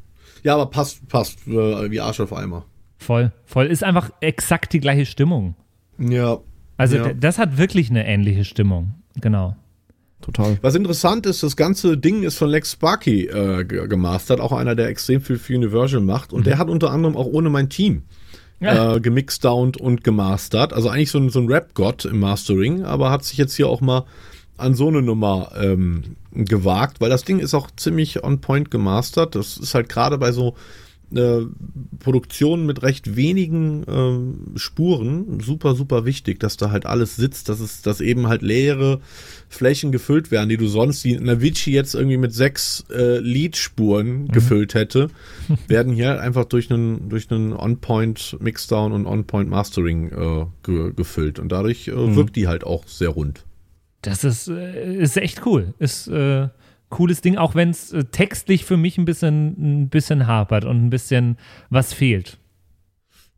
Ja, 0.45 0.55
aber 0.55 0.67
passt, 0.67 1.09
passt 1.09 1.47
äh, 1.49 1.91
wie 1.91 2.01
Arsch 2.01 2.21
auf 2.21 2.33
Eimer. 2.33 2.65
Voll, 2.99 3.33
voll. 3.45 3.67
Ist 3.67 3.83
einfach 3.83 4.11
exakt 4.21 4.73
die 4.73 4.79
gleiche 4.81 5.07
Stimmung. 5.07 5.57
Ja. 5.99 6.39
Also 6.77 6.97
Ja. 6.97 7.13
das 7.15 7.39
hat 7.39 7.57
wirklich 7.59 7.91
eine 7.91 8.07
ähnliche 8.07 8.45
Stimmung. 8.45 8.95
Genau. 9.21 9.57
Total. 10.33 10.59
Was 10.63 10.75
interessant 10.75 11.27
ist, 11.27 11.43
das 11.43 11.57
ganze 11.57 11.97
Ding 11.97 12.23
ist 12.23 12.37
von 12.37 12.49
Lex 12.49 12.73
Sparky 12.73 13.27
äh, 13.27 13.65
ge- 13.65 13.89
gemastert, 13.89 14.41
auch 14.41 14.53
einer, 14.53 14.75
der 14.75 14.89
extrem 14.89 15.21
viel 15.21 15.39
für 15.39 15.55
Universal 15.55 16.01
macht. 16.01 16.33
Und 16.33 16.47
der 16.47 16.59
hat 16.59 16.69
unter 16.69 16.91
anderem 16.91 17.17
auch 17.17 17.27
ohne 17.27 17.51
mein 17.51 17.69
Team 17.69 18.03
Ja. 18.61 18.97
äh, 18.97 19.01
gemixed, 19.01 19.45
downed 19.45 19.77
und 19.77 20.05
gemastert. 20.05 20.73
Also 20.73 20.89
eigentlich 20.89 21.11
so 21.11 21.19
ein, 21.19 21.31
so 21.31 21.41
ein 21.41 21.49
Rap-Gott 21.49 22.05
im 22.05 22.21
Mastering, 22.21 22.85
aber 22.85 23.11
hat 23.11 23.25
sich 23.25 23.39
jetzt 23.39 23.55
hier 23.55 23.69
auch 23.69 23.81
mal 23.81 24.05
an 24.57 24.75
so 24.75 24.89
eine 24.89 25.01
Nummer 25.01 25.53
ähm, 25.59 26.17
gewagt, 26.33 27.01
weil 27.01 27.09
das 27.09 27.25
Ding 27.25 27.39
ist 27.39 27.55
auch 27.55 27.69
ziemlich 27.77 28.23
on 28.23 28.41
point 28.43 28.71
gemastert. 28.71 29.35
Das 29.35 29.57
ist 29.57 29.75
halt 29.75 29.89
gerade 29.89 30.19
bei 30.19 30.33
so 30.33 30.55
äh, 31.15 31.47
Produktionen 31.99 32.67
mit 32.67 32.83
recht 32.83 33.17
wenigen 33.17 33.85
ähm, 33.89 34.53
Spuren 34.57 35.41
super, 35.41 35.75
super 35.75 36.05
wichtig, 36.05 36.41
dass 36.41 36.57
da 36.57 36.71
halt 36.71 36.87
alles 36.87 37.17
sitzt, 37.17 37.49
dass 37.49 37.61
es, 37.61 37.83
dass 37.83 38.01
eben 38.01 38.29
halt 38.29 38.43
leere 38.43 39.01
Flächen 39.49 39.93
gefüllt 39.93 40.31
werden, 40.31 40.49
die 40.49 40.57
du 40.57 40.67
sonst, 40.67 41.05
die 41.05 41.19
Navici 41.19 41.73
jetzt 41.73 41.95
irgendwie 41.95 42.17
mit 42.17 42.33
sechs 42.33 42.85
äh, 42.91 43.19
Lead-Spuren 43.19 44.29
gefüllt 44.29 44.75
hätte, 44.75 45.11
werden 45.69 45.93
hier 45.93 46.09
halt 46.09 46.21
einfach 46.21 46.45
durch 46.45 46.71
einen, 46.71 47.09
durch 47.09 47.31
einen 47.31 47.53
On-Point 47.53 48.37
Mixdown 48.41 48.93
und 48.93 49.07
On-Point 49.07 49.51
Mastering 49.51 50.11
äh, 50.11 50.47
ge 50.63 50.93
gefüllt. 50.95 51.39
Und 51.39 51.51
dadurch 51.51 51.89
äh, 51.89 52.17
wirkt 52.17 52.37
die 52.37 52.49
halt 52.49 52.65
auch 52.65 52.87
sehr 52.87 53.11
rund. 53.11 53.45
Das 54.03 54.25
ist, 54.25 54.49
äh, 54.49 54.97
ist 54.97 55.17
echt 55.17 55.45
cool. 55.45 55.75
Ist 55.79 56.09
äh, 56.09 56.49
cooles 56.91 57.23
Ding, 57.23 57.37
auch 57.39 57.55
wenn 57.55 57.71
es 57.71 57.93
äh, 57.93 58.05
textlich 58.05 58.65
für 58.67 58.77
mich 58.77 58.99
ein 58.99 59.05
bisschen, 59.07 59.83
ein 59.83 59.89
bisschen 59.89 60.27
hapert 60.27 60.65
und 60.65 60.85
ein 60.85 60.91
bisschen 60.91 61.39
was 61.71 61.93
fehlt. 61.95 62.37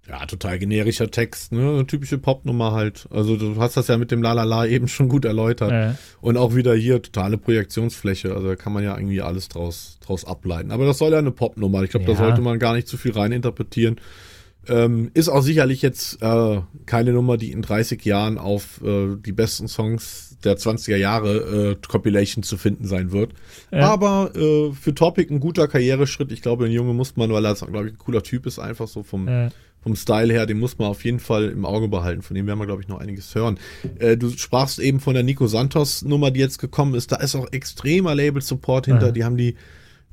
Ja, 0.08 0.26
total 0.26 0.58
generischer 0.58 1.10
Text, 1.12 1.52
ne? 1.52 1.60
Eine 1.60 1.86
typische 1.86 2.18
Popnummer 2.18 2.72
halt. 2.72 3.06
Also 3.12 3.36
du 3.36 3.54
hast 3.60 3.76
das 3.76 3.86
ja 3.86 3.96
mit 3.96 4.10
dem 4.10 4.20
Lalala 4.20 4.66
eben 4.66 4.88
schon 4.88 5.08
gut 5.08 5.24
erläutert. 5.24 5.70
Äh. 5.70 5.94
Und 6.20 6.36
auch 6.36 6.56
wieder 6.56 6.74
hier 6.74 7.00
totale 7.00 7.38
Projektionsfläche. 7.38 8.34
Also 8.34 8.48
da 8.48 8.56
kann 8.56 8.72
man 8.72 8.82
ja 8.82 8.96
irgendwie 8.96 9.22
alles 9.22 9.48
draus, 9.48 9.98
draus 10.04 10.24
ableiten. 10.24 10.72
Aber 10.72 10.86
das 10.86 10.98
soll 10.98 11.12
ja 11.12 11.18
eine 11.18 11.30
Popnummer. 11.30 11.84
Ich 11.84 11.90
glaube, 11.90 12.04
da 12.06 12.12
Ja. 12.12 12.18
sollte 12.18 12.40
man 12.40 12.58
gar 12.58 12.74
nicht 12.74 12.88
zu 12.88 12.96
viel 12.96 13.12
reininterpretieren. 13.12 13.96
Ähm, 14.68 15.10
ist 15.14 15.28
auch 15.28 15.42
sicherlich 15.42 15.82
jetzt 15.82 16.22
äh, 16.22 16.60
keine 16.86 17.12
Nummer, 17.12 17.36
die 17.36 17.50
in 17.52 17.62
30 17.62 18.04
Jahren 18.04 18.38
auf 18.38 18.80
äh, 18.84 19.16
die 19.16 19.32
besten 19.32 19.66
Songs 19.68 20.36
der 20.44 20.56
20er 20.56 20.96
Jahre 20.96 21.72
äh, 21.72 21.86
Compilation 21.88 22.42
zu 22.42 22.56
finden 22.56 22.86
sein 22.86 23.12
wird. 23.12 23.32
Aber 23.72 24.32
äh, 24.36 24.72
für 24.72 24.94
Topic 24.94 25.32
ein 25.32 25.40
guter 25.40 25.68
Karriereschritt. 25.68 26.30
Ich 26.32 26.42
glaube, 26.42 26.64
den 26.64 26.72
Junge 26.72 26.94
muss 26.94 27.16
man, 27.16 27.30
weil 27.32 27.44
er, 27.44 27.54
glaube 27.54 27.88
ich, 27.88 27.94
ein 27.94 27.98
cooler 27.98 28.22
Typ 28.22 28.46
ist, 28.46 28.58
einfach 28.58 28.88
so 28.88 29.02
vom, 29.02 29.26
Äh. 29.28 29.50
vom 29.82 29.96
Style 29.96 30.32
her, 30.32 30.46
den 30.46 30.58
muss 30.58 30.78
man 30.78 30.88
auf 30.88 31.04
jeden 31.04 31.18
Fall 31.20 31.48
im 31.48 31.64
Auge 31.64 31.88
behalten. 31.88 32.22
Von 32.22 32.34
dem 32.36 32.46
werden 32.46 32.58
wir, 32.58 32.66
glaube 32.66 32.82
ich, 32.82 32.88
noch 32.88 33.00
einiges 33.00 33.34
hören. 33.34 33.58
Äh, 33.98 34.16
du 34.16 34.30
sprachst 34.30 34.78
eben 34.78 35.00
von 35.00 35.14
der 35.14 35.22
Nico 35.24 35.46
Santos 35.48 36.02
Nummer, 36.02 36.30
die 36.30 36.40
jetzt 36.40 36.58
gekommen 36.58 36.94
ist. 36.94 37.10
Da 37.12 37.16
ist 37.16 37.34
auch 37.34 37.50
extremer 37.52 38.14
Label-Support 38.14 38.86
hinter. 38.86 39.10
Die 39.12 39.24
haben 39.24 39.36
die 39.36 39.56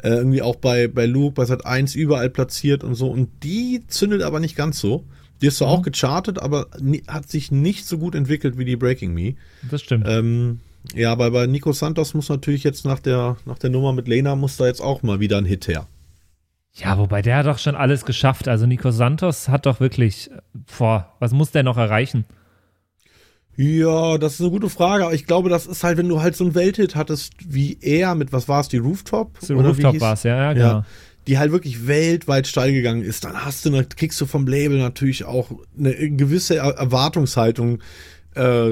äh, 0.04 0.10
irgendwie 0.10 0.42
auch 0.42 0.56
bei, 0.56 0.88
bei 0.88 1.06
Luke, 1.06 1.34
bei 1.36 1.46
Sat 1.46 1.66
1 1.66 1.96
überall 1.96 2.30
platziert 2.30 2.84
und 2.84 2.96
so. 2.96 3.08
Und 3.10 3.30
die 3.44 3.84
zündet 3.88 4.22
aber 4.22 4.40
nicht 4.40 4.56
ganz 4.56 4.80
so. 4.80 5.04
Die 5.42 5.48
ist 5.48 5.58
zwar 5.58 5.70
auch 5.70 5.82
gechartet, 5.82 6.40
aber 6.42 6.68
ni- 6.82 7.04
hat 7.08 7.30
sich 7.30 7.52
nicht 7.52 7.88
so 7.88 7.98
gut 7.98 8.14
entwickelt 8.16 8.58
wie 8.58 8.66
die 8.66 8.76
Breaking 8.76 9.14
Me. 9.14 9.36
Das 9.70 9.82
stimmt. 9.82 10.06
Ähm, 10.08 10.60
ja, 10.96 11.12
aber 11.12 11.32
bei 11.32 11.46
Nico 11.48 11.72
Santos 11.72 12.14
muss 12.14 12.30
natürlich 12.30 12.64
jetzt 12.64 12.84
nach 12.86 13.00
der, 13.00 13.38
nach 13.46 13.58
der 13.60 13.70
Nummer 13.70 13.94
mit 13.94 14.08
Lena 14.08 14.36
muss 14.36 14.58
da 14.58 14.66
jetzt 14.68 14.82
auch 14.82 15.02
mal 15.04 15.20
wieder 15.20 15.38
ein 15.38 15.46
Hit 15.46 15.68
her. 15.68 15.88
Ja, 16.74 16.98
wobei 16.98 17.22
der 17.22 17.38
hat 17.38 17.46
doch 17.46 17.58
schon 17.58 17.76
alles 17.76 18.06
geschafft. 18.06 18.48
Also 18.48 18.66
Nico 18.66 18.92
Santos 18.92 19.50
hat 19.50 19.66
doch 19.66 19.80
wirklich, 19.80 20.30
boah, 20.78 21.14
was 21.20 21.32
muss 21.34 21.52
der 21.52 21.64
noch 21.64 21.78
erreichen? 21.78 22.26
Ja, 23.62 24.18
das 24.18 24.36
ist 24.36 24.40
eine 24.42 24.52
gute 24.52 24.70
Frage, 24.70 25.04
aber 25.04 25.14
ich 25.14 25.26
glaube, 25.26 25.50
das 25.50 25.66
ist 25.66 25.84
halt, 25.84 25.98
wenn 25.98 26.08
du 26.08 26.22
halt 26.22 26.34
so 26.34 26.46
einen 26.46 26.56
Welthit 26.56 26.96
hattest 26.96 27.34
wie 27.46 27.78
er 27.82 28.16
mit, 28.16 28.32
was 28.32 28.48
war 28.48 28.62
es, 28.62 28.70
die 28.70 28.78
Rooftop? 28.78 29.32
Wie 29.50 29.54
Rooftop 29.68 29.94
war 30.02 30.14
es, 30.14 30.24
ja, 30.24 30.38
ja, 30.38 30.54
genau. 30.54 30.66
Ja, 30.66 30.86
die 31.28 31.38
halt 31.38 31.52
wirklich 31.52 31.86
weltweit 31.86 32.48
steil 32.48 32.72
gegangen 32.72 33.02
ist, 33.04 33.26
dann 33.26 33.44
hast 33.44 33.66
du, 33.66 33.84
kriegst 33.98 34.20
du 34.22 34.26
vom 34.26 34.48
Label 34.48 34.78
natürlich 34.80 35.26
auch 35.26 35.52
eine 35.78 35.94
gewisse 36.10 36.56
Er- 36.56 36.78
Erwartungshaltung 36.78 37.80
äh, 38.36 38.70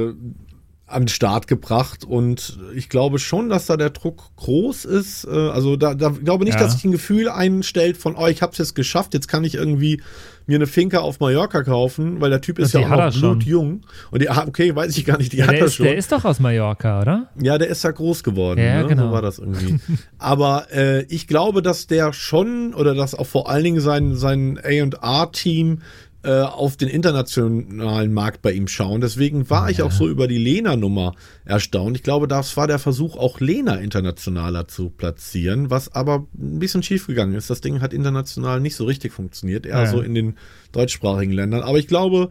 an 0.87 1.03
den 1.03 1.07
Start 1.09 1.47
gebracht 1.47 2.05
und 2.05 2.57
ich 2.73 2.87
glaube 2.87 3.19
schon, 3.19 3.49
dass 3.49 3.65
da 3.65 3.75
der 3.75 3.89
Druck 3.89 4.23
groß 4.37 4.85
ist. 4.85 5.25
Äh, 5.25 5.31
also 5.31 5.75
da, 5.75 5.93
da 5.93 6.09
glaube 6.09 6.45
nicht, 6.45 6.53
Ja. 6.55 6.61
dass 6.61 6.73
sich 6.73 6.85
ein 6.85 6.91
Gefühl 6.93 7.27
einstellt 7.29 7.97
von, 7.97 8.15
oh, 8.15 8.27
ich 8.27 8.41
hab's 8.41 8.57
jetzt 8.57 8.73
geschafft, 8.73 9.13
jetzt 9.13 9.27
kann 9.27 9.43
ich 9.43 9.55
irgendwie 9.55 10.01
mir 10.49 10.55
eine 10.55 10.65
Finca 10.65 10.99
auf 10.99 11.19
Mallorca 11.19 11.61
kaufen, 11.63 12.21
weil 12.21 12.29
der 12.29 12.39
Typ 12.39 12.57
ist 12.57 12.73
ja 12.73 12.79
auch 12.79 12.89
noch 12.89 13.13
blutjung. 13.13 13.81
Und 14.11 14.21
die, 14.21 14.29
ah, 14.29 14.45
okay, 14.47 14.73
weiß 14.73 14.97
ich 14.97 15.03
gar 15.03 15.17
nicht, 15.17 15.33
die 15.33 15.37
Ja, 15.39 15.47
hat 15.47 15.55
der, 15.55 15.65
ist, 15.65 15.75
schon. 15.75 15.85
der 15.87 15.97
ist 15.97 16.09
doch 16.09 16.23
aus 16.23 16.39
Mallorca, 16.39 17.01
oder? 17.01 17.27
Ja, 17.37 17.57
der 17.57 17.67
ist 17.67 17.83
ja 17.83 17.91
groß 17.91 18.23
geworden. 18.23 18.61
Ja, 18.61 18.81
ne? 18.83 18.87
genau. 18.87 19.07
So 19.07 19.11
war 19.11 19.21
das 19.21 19.39
irgendwie. 19.39 19.77
Aber 20.17 20.67
äh, 20.73 21.03
ich 21.09 21.27
glaube, 21.27 21.61
dass 21.61 21.87
der 21.87 22.13
schon 22.13 22.73
oder 22.73 22.95
dass 22.95 23.13
auch 23.13 23.27
vor 23.27 23.49
allen 23.49 23.65
Dingen 23.65 23.81
sein, 23.81 24.15
sein 24.15 24.57
A&R-Team 24.63 25.79
äh, 26.27 26.41
auf 26.41 26.75
den 26.75 26.89
internationalen 26.89 28.13
Markt 28.13 28.41
bei 28.41 28.51
ihm 28.51 28.67
schauen. 28.67 28.99
Deswegen 28.99 29.49
war 29.49 29.69
ich 29.69 29.81
auch 29.81 29.93
so 29.93 30.09
über 30.09 30.27
die 30.27 30.37
Lena-Nummer 30.37 31.13
erstaunt. 31.45 31.95
Ich 31.95 32.03
glaube, 32.03 32.27
das 32.27 32.57
war 32.57 32.67
der 32.67 32.79
Versuch, 32.79 33.15
auch 33.15 33.39
Lena 33.39 33.75
internationaler 33.75 34.67
zu 34.67 34.89
platzieren, 34.89 35.69
was 35.69 35.93
aber 35.95 36.27
ein 36.37 36.59
bisschen 36.59 36.83
schief 36.83 37.07
gegangen 37.07 37.33
ist. 37.33 37.49
Das 37.49 37.61
Ding 37.61 37.79
hat 37.79 37.93
international 37.93 38.59
nicht 38.59 38.75
so 38.75 38.83
richtig 38.83 39.13
funktioniert, 39.13 39.65
eher 39.65 39.83
Ja. 39.83 39.85
so 39.85 40.01
in 40.01 40.13
den 40.13 40.35
deutschsprachigen 40.73 41.31
Ländern. 41.31 41.61
Aber 41.61 41.77
ich 41.79 41.87
glaube, 41.87 42.29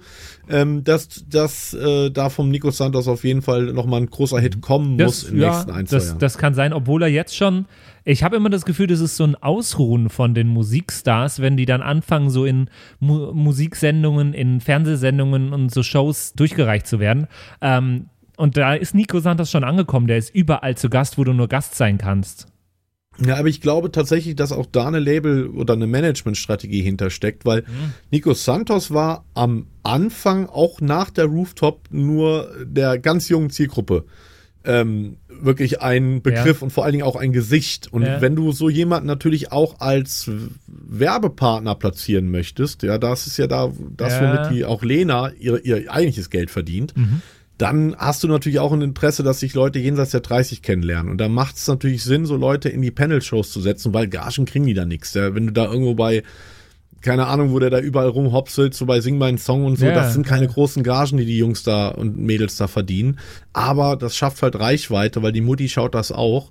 ähm, 0.51 0.85
dass, 0.85 1.25
dass 1.31 1.73
äh, 1.73 2.11
da 2.11 2.29
vom 2.29 2.51
Nico 2.51 2.71
Santos 2.71 3.09
auf 3.09 3.25
jeden 3.25 3.41
Fall 3.41 3.73
nochmal 3.73 4.03
ein 4.03 4.11
großer 4.11 4.39
Hit 4.41 4.61
kommen 4.61 4.97
muss 5.03 5.25
in 5.25 5.37
den 5.37 5.43
ja, 5.43 5.53
nächsten 5.53 5.71
ein, 5.71 5.87
zwei 5.87 5.97
das, 5.97 6.07
Jahren. 6.09 6.19
das 6.19 6.37
kann 6.37 6.53
sein, 6.55 6.75
obwohl 6.75 7.03
er 7.03 7.09
jetzt 7.09 7.35
schon. 7.35 7.65
Ich 8.09 8.23
habe 8.23 8.37
immer 8.37 8.51
das 8.51 8.65
Gefühl, 8.65 8.87
das 8.87 9.01
ist 9.01 9.17
so 9.17 9.25
ein 9.25 9.35
Ausruhen 9.35 10.11
von 10.11 10.33
den 10.33 10.47
Musikstars, 10.47 11.41
wenn 11.41 11.57
die 11.57 11.67
dann 11.67 11.83
anfangen, 11.83 12.31
so 12.31 12.45
in 12.45 12.71
Mu 13.01 13.33
Musiksendungen, 13.33 14.33
in 14.33 14.61
Fernsehsendungen 14.61 15.53
und 15.53 15.75
so 15.75 15.83
Shows 15.83 16.33
durchgereicht 16.35 16.87
zu 16.87 17.01
werden. 17.01 17.27
Ähm, 17.61 18.07
und 18.37 18.57
da 18.57 18.75
ist 18.75 18.95
Nico 18.95 19.19
Santos 19.19 19.51
schon 19.51 19.65
angekommen. 19.65 20.07
Der 20.07 20.19
ist 20.19 20.33
überall 20.33 20.77
zu 20.77 20.89
Gast, 20.89 21.19
wo 21.19 21.25
du 21.25 21.33
nur 21.33 21.49
Gast 21.49 21.75
sein 21.75 21.99
kannst. 21.99 22.47
Ja, 23.19 23.39
aber 23.39 23.49
ich 23.49 23.61
glaube 23.61 23.91
tatsächlich, 23.91 24.37
dass 24.37 24.53
auch 24.53 24.67
da 24.67 24.87
eine 24.87 25.01
Label- 25.01 25.49
oder 25.49 25.75
eine 25.75 25.89
Managementstrategie 25.89 26.83
hintersteckt, 26.83 27.45
weil 27.45 27.63
Mhm. 27.63 27.93
Nico 28.13 28.35
Santos 28.35 28.93
war 28.93 29.25
am 29.35 29.67
Anfang 29.83 30.47
auch 30.47 30.81
nach 30.81 31.11
der 31.11 31.25
Rooftop 31.25 31.89
nur 31.91 32.53
der 32.63 33.01
ganz 33.01 33.29
jungen 33.29 33.51
Zielgruppe 33.51 34.05
ähm, 34.67 35.17
wirklich 35.41 35.81
ein 35.83 36.23
Begriff 36.23 36.63
und 36.63 36.71
vor 36.71 36.85
allen 36.85 36.93
Dingen 36.93 37.05
auch 37.05 37.17
ein 37.17 37.33
Gesicht. 37.33 37.93
Und 37.93 38.03
Ja. 38.03 38.21
wenn 38.21 38.37
du 38.37 38.53
so 38.53 38.69
jemanden 38.69 39.07
natürlich 39.07 39.53
auch 39.53 39.81
als 39.81 40.31
Werbepartner 40.67 41.75
platzieren 41.75 42.31
möchtest, 42.31 42.83
ja, 42.83 42.99
das 42.99 43.27
ist 43.27 43.37
ja 43.37 43.47
da 43.47 43.73
das, 43.97 44.15
Ja. 44.15 44.23
womit 44.23 44.51
die 44.53 44.65
auch 44.65 44.83
Lena 44.83 45.31
ihr, 45.39 45.65
ihr 45.65 45.91
eigentliches 45.93 46.31
Geld 46.31 46.51
verdient. 46.51 46.95
Dann 47.59 47.97
hast 47.97 48.23
du 48.23 48.29
natürlich 48.29 48.59
auch 48.59 48.73
ein 48.73 48.83
Interesse, 48.83 49.23
dass 49.23 49.41
sich 49.41 49.55
Leute 49.55 49.79
jenseits 49.79 50.11
der 50.11 50.21
30 50.21 50.61
kennenlernen. 50.61 51.11
Und 51.11 51.19
da 51.19 51.29
macht 51.31 51.57
es 51.57 51.67
natürlich 51.67 52.05
Sinn, 52.05 52.27
so 52.27 52.37
Leute 52.37 52.69
in 52.69 52.83
die 52.83 52.91
Panel-Shows 52.91 53.51
zu 53.51 53.63
setzen, 53.63 53.95
weil 53.95 54.09
Gagen 54.09 54.45
kriegen 54.45 54.67
die 54.67 54.75
da 54.75 54.85
nichts. 54.85 55.15
Ja, 55.15 55.35
wenn 55.35 55.47
du 55.47 55.53
da 55.55 55.65
irgendwo 55.65 55.95
bei, 55.95 56.23
keine 57.03 57.27
Ahnung, 57.27 57.53
wo 57.53 57.59
der 57.59 57.71
da 57.71 57.79
überall 57.79 58.09
rumhopselt, 58.09 58.75
so 58.75 58.87
bei 58.87 59.01
Sing 59.01 59.19
meinen 59.19 59.39
Song 59.39 59.65
und 59.65 59.79
so, 59.79 59.87
Ja, 59.87 59.95
das 59.95 60.13
sind 60.15 60.27
keine 60.27 60.49
großen 60.49 60.83
Gagen, 60.83 61.17
die 61.19 61.25
die 61.27 61.39
Jungs 61.39 61.63
da 61.63 61.89
und 61.89 62.17
Mädels 62.19 62.57
da 62.57 62.67
verdienen. 62.67 63.19
Aber 63.53 63.97
das 63.97 64.17
schafft 64.17 64.43
halt 64.43 64.59
Reichweite, 64.59 65.23
weil 65.23 65.33
die 65.33 65.41
Mutti 65.41 65.69
schaut 65.69 65.95
das 65.95 66.11
auch. 66.13 66.51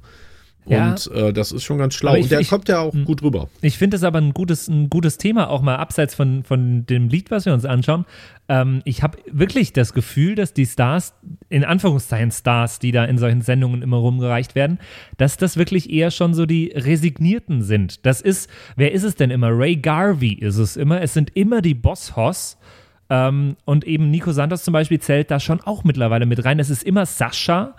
Ja. 0.67 0.89
Und 0.91 1.11
äh, 1.11 1.31
das 1.31 1.51
ist 1.51 1.63
schon 1.63 1.77
ganz 1.77 1.93
schlau. 1.93 2.15
Ich- 2.15 2.23
und 2.23 2.31
der 2.31 2.39
ich- 2.39 2.49
kommt 2.49 2.67
ja 2.69 2.79
auch 2.79 2.91
gut 3.05 3.21
rüber. 3.21 3.49
Ich 3.61 3.77
finde 3.77 3.97
es 3.97 4.03
aber 4.03 4.17
ein 4.19 4.33
gutes, 4.33 4.67
ein 4.67 4.89
gutes 4.89 5.17
Thema, 5.19 5.49
auch 5.49 5.61
mal 5.61 5.75
abseits 5.75 6.15
von, 6.15 6.43
von 6.43 6.87
dem 6.87 7.07
Lied, 7.09 7.29
was 7.29 7.45
wir 7.45 7.53
uns 7.53 7.65
anschauen. 7.65 8.05
Ähm, 8.49 8.81
ich 8.83 9.03
habe 9.03 9.19
wirklich 9.31 9.73
das 9.73 9.93
Gefühl, 9.93 10.33
dass 10.33 10.53
die 10.53 10.65
Stars, 10.65 11.13
in 11.49 11.63
Anführungszeichen 11.63 12.31
Stars, 12.31 12.79
die 12.79 12.91
da 12.91 13.05
in 13.05 13.17
solchen 13.17 13.41
Sendungen 13.41 13.81
immer 13.81 13.97
rumgereicht 13.97 14.55
werden, 14.55 14.79
dass 15.17 15.37
das 15.37 15.57
wirklich 15.57 15.89
eher 15.89 16.11
schon 16.11 16.33
so 16.33 16.45
die 16.45 16.71
Resignierten 16.75 17.61
sind. 17.61 18.05
Das 18.05 18.21
ist, 18.21 18.49
wer 18.75 18.91
ist 18.91 19.03
es 19.03 19.15
denn 19.15 19.31
immer? 19.31 19.49
Ray 19.51 19.75
Garvey 19.75 20.33
ist 20.33 20.57
es 20.57 20.77
immer. 20.77 21.01
Es 21.01 21.13
sind 21.13 21.35
immer 21.35 21.61
die 21.61 21.75
Boss-Hoss. 21.75 22.57
Ähm, 23.09 23.55
und 23.65 23.85
eben 23.85 24.09
Nico 24.09 24.31
Santos 24.31 24.63
zum 24.63 24.73
Beispiel 24.73 24.99
zählt 24.99 25.29
da 25.29 25.39
schon 25.39 25.61
auch 25.61 25.83
mittlerweile 25.83 26.25
mit 26.25 26.43
rein. 26.43 26.59
Es 26.59 26.69
ist 26.69 26.83
immer 26.83 27.05
Sascha. 27.05 27.75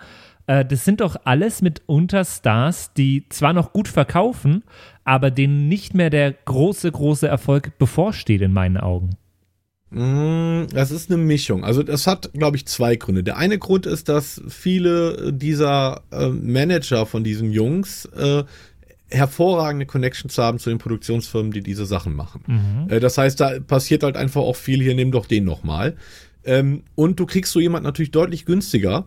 Äh, 0.47 0.65
das 0.65 0.85
sind 0.85 1.01
doch 1.01 1.17
alles 1.25 1.61
mitunter 1.61 2.23
Stars, 2.23 2.93
die 2.93 3.27
zwar 3.29 3.53
noch 3.53 3.73
gut 3.73 3.87
verkaufen, 3.89 4.63
aber 5.03 5.29
denen 5.29 5.67
nicht 5.67 5.93
mehr 5.93 6.09
der 6.09 6.31
große, 6.31 6.91
große 6.91 7.27
Erfolg 7.27 7.77
bevorsteht 7.77 8.41
in 8.41 8.53
meinen 8.53 8.77
Augen. 8.77 9.17
Mm, 9.89 10.65
Das 10.73 10.91
ist 10.91 11.09
eine 11.09 11.17
Mischung. 11.17 11.63
Also 11.63 11.83
das 11.83 12.07
hat, 12.07 12.31
glaube 12.33 12.57
ich, 12.57 12.65
zwei 12.65 12.95
Gründe. 12.95 13.23
Der 13.23 13.37
eine 13.37 13.57
Grund 13.57 13.85
ist, 13.85 14.09
dass 14.09 14.41
viele 14.49 15.31
dieser 15.33 16.01
äh, 16.11 16.27
Manager 16.29 17.05
von 17.05 17.23
diesen 17.23 17.51
Jungs 17.51 18.05
äh, 18.05 18.43
hervorragende 19.09 19.85
Connections 19.85 20.37
haben 20.37 20.59
zu 20.59 20.69
den 20.69 20.79
Produktionsfirmen, 20.79 21.51
die 21.51 21.61
diese 21.61 21.85
Sachen 21.85 22.13
machen. 22.15 22.87
Äh, 22.89 22.99
das 22.99 23.17
heißt, 23.17 23.39
da 23.39 23.59
passiert 23.59 24.03
halt 24.03 24.17
einfach 24.17 24.41
auch 24.41 24.57
viel. 24.57 24.81
Hier, 24.81 24.95
nimm 24.95 25.11
doch 25.11 25.25
den 25.25 25.45
nochmal. 25.45 25.95
Ähm, 26.43 26.83
und 26.95 27.19
du 27.19 27.25
kriegst 27.25 27.51
so 27.53 27.59
jemanden 27.59 27.85
natürlich 27.85 28.11
deutlich 28.11 28.45
günstiger 28.45 29.05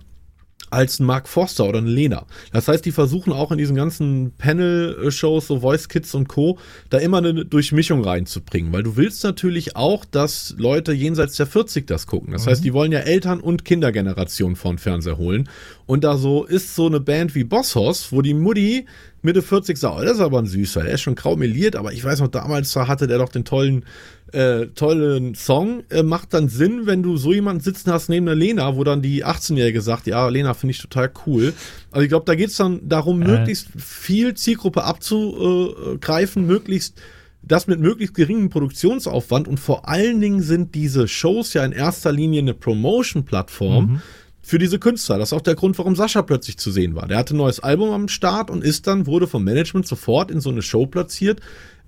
als 0.71 1.01
ein 1.01 1.07
Mark 1.07 1.29
Forster 1.29 1.65
oder 1.69 1.79
ein 1.79 1.87
Lena. 1.87 2.27
Das 2.53 2.69
heißt, 2.69 2.85
die 2.85 2.93
versuchen 2.93 3.33
auch 3.33 3.51
in 3.51 3.59
diesen 3.59 3.75
ganzen 3.75 4.33
Panel-Shows, 4.39 5.49
so 5.49 5.61
Voice 5.61 5.89
Kids 5.89 6.15
und 6.15 6.29
Co., 6.29 6.59
da 6.91 6.99
immer 6.99 7.19
eine 7.19 7.45
Durchmischung 7.45 8.05
reinzubringen, 8.05 8.73
weil 8.73 8.85
du 8.85 8.97
willst 8.97 9.25
natürlich 9.25 9.77
auch, 9.77 10.05
dass 10.05 10.55
Leute 10.59 10.93
jenseits 10.93 11.37
der 11.37 11.47
40 11.47 11.87
das 11.87 12.07
gucken. 12.07 12.33
Das 12.33 12.47
heißt, 12.47 12.63
die 12.65 12.73
wollen 12.73 12.93
ja 12.93 13.01
Eltern- 13.01 13.41
und 13.41 13.65
Kindergenerationen 13.65 14.57
vor 14.57 14.73
den 14.73 14.79
Fernseher 14.79 15.19
holen. 15.19 15.49
Und 15.87 16.05
da 16.05 16.17
so 16.17 16.45
ist 16.45 16.77
so 16.77 16.87
eine 16.87 17.01
Band 17.01 17.35
wie 17.35 17.45
Boss 17.45 17.75
Hoss, 17.75 18.13
wo 18.13 18.23
die 18.23 18.35
Mutti 18.35 18.87
Mitte 19.23 19.43
40 19.43 19.77
sagt, 19.77 19.97
oh, 19.99 20.03
das 20.03 20.15
ist 20.15 20.21
aber 20.21 20.39
ein 20.39 20.47
süßer, 20.47 20.83
der 20.83 20.95
ist 20.95 21.03
schon 21.03 21.15
grau 21.15 21.37
meliert, 21.37 21.77
aber 21.77 21.93
ich 21.93 22.03
weiß 22.03 22.21
noch, 22.21 22.29
damals 22.29 22.73
da 22.73 22.89
hatte 22.89 23.07
der 23.07 23.19
doch 23.19 23.29
den 23.29 23.45
tollen 23.45 23.85
äh, 24.33 24.67
tollen 24.69 25.35
Song, 25.35 25.83
äh, 25.91 26.03
macht 26.03 26.35
dann 26.35 26.49
Sinn, 26.49 26.87
wenn 26.87 27.03
du 27.03 27.17
so 27.17 27.33
jemanden 27.33 27.63
sitzen 27.63 27.93
hast 27.93 28.09
neben 28.09 28.27
der 28.27 28.35
Lena, 28.35 28.77
wo 28.77 28.85
dann 28.85 29.03
die 29.03 29.25
18-Jährige 29.25 29.81
sagt, 29.81 30.07
ja, 30.07 30.29
Lena 30.29 30.55
finde 30.55 30.73
ich 30.73 30.79
total 30.79 31.11
cool. 31.27 31.53
Also 31.91 32.03
ich 32.03 32.09
glaube, 32.09 32.27
da 32.27 32.35
geht's 32.35 32.57
dann 32.57 32.89
darum, 32.89 33.19
möglichst 33.19 33.69
viel 33.77 34.35
Zielgruppe 34.35 34.85
abzugreifen, 34.85 36.47
möglichst 36.47 37.01
das 37.43 37.67
mit 37.67 37.81
möglichst 37.81 38.15
geringem 38.15 38.51
Produktionsaufwand 38.51 39.49
und 39.49 39.59
vor 39.59 39.89
allen 39.89 40.21
Dingen 40.21 40.43
sind 40.43 40.75
diese 40.75 41.09
Shows 41.09 41.55
ja 41.55 41.65
in 41.65 41.73
erster 41.73 42.13
Linie 42.13 42.41
eine 42.41 42.55
Promotion-Plattform 42.55 44.03
für 44.43 44.59
diese 44.59 44.79
Künstler. 44.79 45.19
Das 45.19 45.31
ist 45.31 45.33
auch 45.33 45.41
der 45.41 45.55
Grund, 45.55 45.79
warum 45.79 45.95
Sascha 45.95 46.23
plötzlich 46.23 46.59
zu 46.59 46.71
sehen 46.71 46.95
war. 46.95 47.07
Der 47.07 47.19
hatte 47.19 47.35
ein 47.35 47.39
neues 47.39 47.61
Album 47.61 47.91
am 47.91 48.09
Start 48.09 48.51
und 48.51 48.65
ist 48.65 48.87
dann, 48.87 49.07
wurde 49.07 49.27
vom 49.27 49.45
Management 49.45 49.87
sofort 49.87 50.31
in 50.31 50.41
so 50.41 50.51
eine 50.51 50.63
Show 50.63 50.87
platziert, 50.87 51.41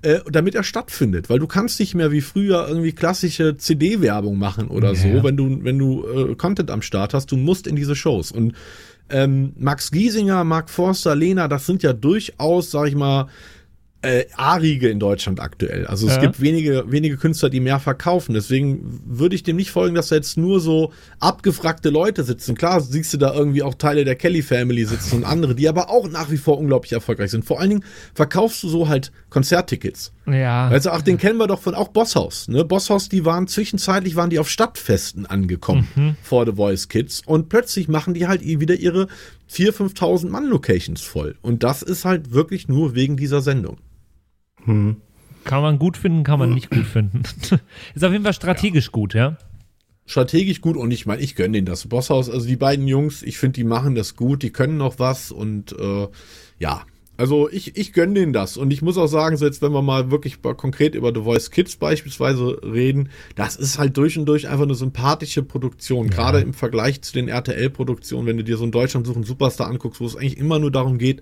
äh, 0.03 0.21
damit 0.31 0.55
er 0.55 0.63
stattfindet. 0.63 1.31
Weil 1.31 1.39
du 1.39 1.47
kannst 1.47 1.81
nicht 1.81 1.95
mehr 1.95 2.11
wie 2.11 2.21
früher 2.21 2.67
irgendwie 2.69 2.93
klassische 2.93 3.57
CD-Werbung 3.57 4.39
machen 4.39 4.69
oder 4.69 4.95
so, 4.95 5.23
wenn 5.23 5.37
du, 5.37 5.65
wenn 5.65 5.79
du 5.79 6.05
äh, 6.07 6.35
Content 6.35 6.71
am 6.71 6.83
Start 6.83 7.15
hast. 7.15 7.33
Du 7.33 7.37
musst 7.37 7.67
in 7.67 7.77
diese 7.77 7.97
Shows. 7.97 8.33
Und 8.33 8.55
ähm, 9.11 9.53
Max 9.59 9.91
Giesinger, 9.91 10.45
Mark 10.45 10.71
Forster, 10.71 11.15
Lena, 11.15 11.49
das 11.49 11.67
sind 11.67 11.83
ja 11.83 11.93
durchaus, 11.93 12.71
sag 12.71 12.89
ich 12.89 12.95
mal, 12.95 13.29
äh, 14.03 14.25
A-Riege 14.37 14.89
in 14.89 14.99
Deutschland 15.01 15.41
aktuell. 15.41 15.87
Also 15.87 16.07
es 16.09 16.15
Ja. 16.17 16.21
gibt 16.21 16.41
wenige, 16.41 16.85
wenige 16.89 17.17
Künstler, 17.17 17.51
die 17.51 17.61
mehr 17.61 17.79
verkaufen. 17.81 18.35
Deswegen 18.35 19.01
würde 19.07 19.35
ich 19.37 19.43
dem 19.45 19.57
nicht 19.57 19.71
folgen, 19.71 19.95
dass 19.95 20.09
da 20.09 20.17
jetzt 20.17 20.37
nur 20.37 20.61
so 20.61 20.93
abgefragte 21.21 21.89
Leute 21.91 22.25
sitzen. 22.25 22.57
Klar, 22.57 22.81
siehst 22.81 23.13
du 23.15 23.17
da 23.19 23.33
irgendwie 23.33 23.63
auch 23.63 23.75
Teile 23.75 24.05
der 24.05 24.17
Kelly 24.17 24.43
Family 24.43 24.85
sitzen 24.85 25.17
und 25.19 25.25
andere, 25.25 25.55
die 25.55 25.69
aber 25.69 25.89
auch 25.89 26.09
nach 26.09 26.31
wie 26.31 26.37
vor 26.37 26.59
unglaublich 26.59 26.93
erfolgreich 26.93 27.31
sind. 27.31 27.45
Vor 27.45 27.61
allen 27.61 27.71
Dingen 27.71 27.85
verkaufst 28.15 28.63
du 28.63 28.69
so 28.69 28.89
halt 28.89 29.13
Konzerttickets. 29.31 30.13
Ja. 30.27 30.69
Also 30.69 30.91
ach, 30.91 31.03
den 31.03 31.19
kennen 31.19 31.39
wir 31.39 31.47
doch 31.47 31.61
von 31.61 31.75
auch 31.75 31.89
Bosshaus. 31.89 32.49
Ne? 32.49 32.65
Bosshaus, 32.65 33.09
die 33.09 33.25
waren 33.25 33.47
zwischenzeitlich 33.47 34.17
waren 34.17 34.31
die 34.31 34.39
auf 34.39 34.49
Stadtfesten 34.51 35.27
angekommen 35.27 36.17
vor 36.23 36.45
The 36.47 36.53
Voice 36.53 36.89
Kids 36.89 37.23
und 37.25 37.49
plötzlich 37.49 37.89
machen 37.89 38.15
die 38.15 38.27
halt 38.27 38.43
wieder 38.45 38.75
ihre 38.75 39.07
4.000, 39.51 39.95
5.000 39.95 40.29
Mann 40.29 40.49
Locations 40.49 41.01
voll. 41.01 41.37
Und 41.43 41.63
das 41.63 41.83
ist 41.83 42.05
halt 42.05 42.33
wirklich 42.33 42.69
nur 42.69 42.95
wegen 42.95 43.17
dieser 43.17 43.43
Sendung. 43.43 43.79
Kann 45.45 45.63
man 45.63 45.79
gut 45.79 45.97
finden, 45.97 46.23
kann 46.23 46.39
man 46.39 46.55
nicht 46.55 46.71
gut 46.71 46.87
finden. 46.87 47.23
Ist 47.95 48.05
auf 48.05 48.13
jeden 48.13 48.25
Fall 48.25 48.33
strategisch 48.33 48.93
gut, 48.93 49.15
ja. 49.15 49.37
strategisch 50.07 50.61
gut 50.61 50.77
und 50.77 50.91
ich 50.91 51.07
meine, 51.07 51.21
ich 51.21 51.35
gönne 51.35 51.55
denen 51.55 51.67
das 51.67 51.89
Bosshaus. 51.89 52.31
Also 52.31 52.47
die 52.47 52.57
beiden 52.57 52.87
Jungs, 52.87 53.23
ich 53.23 53.39
finde, 53.39 53.55
die 53.55 53.65
machen 53.65 53.95
das 53.95 54.15
gut, 54.15 54.43
die 54.43 54.51
können 54.51 54.77
noch 54.77 54.99
was 54.99 55.33
und 55.33 55.73
äh, 55.79 56.09
ja, 56.59 56.83
Also 57.19 57.49
ich, 57.51 57.77
ich 57.77 57.93
gönne 57.93 58.15
denen 58.15 58.33
das. 58.33 58.57
Und 58.57 58.73
ich 58.73 58.83
muss 58.83 58.97
auch 58.97 59.07
sagen, 59.07 59.37
so 59.37 59.45
jetzt, 59.45 59.63
wenn 59.63 59.73
wir 59.73 59.83
mal 59.83 60.11
wirklich 60.11 60.41
konkret 60.43 60.95
über 60.95 61.13
The 61.15 61.23
Voice 61.23 61.51
Kids 61.51 61.77
beispielsweise 61.77 62.59
reden, 62.65 63.11
das 63.37 63.57
ist 63.57 63.79
halt 63.79 63.97
durch 63.97 64.19
und 64.19 64.27
durch 64.27 64.49
einfach 64.49 64.65
eine 64.65 64.75
sympathische 64.75 65.43
Produktion. 65.43 66.09
Gerade 66.09 66.41
im 66.41 66.55
Vergleich 66.55 67.03
zu 67.03 67.13
den 67.13 67.29
RTL-Produktionen, 67.29 68.27
wenn 68.27 68.39
du 68.39 68.45
dir 68.45 68.57
so 68.57 68.65
einen 68.65 68.73
Deutschland 68.73 69.07
suchen 69.07 69.25
Superstar 69.25 69.69
anguckst, 69.69 70.01
wo 70.01 70.07
es 70.07 70.17
eigentlich 70.17 70.39
immer 70.39 70.59
nur 70.59 70.71
darum 70.71 70.99
geht, 70.99 71.21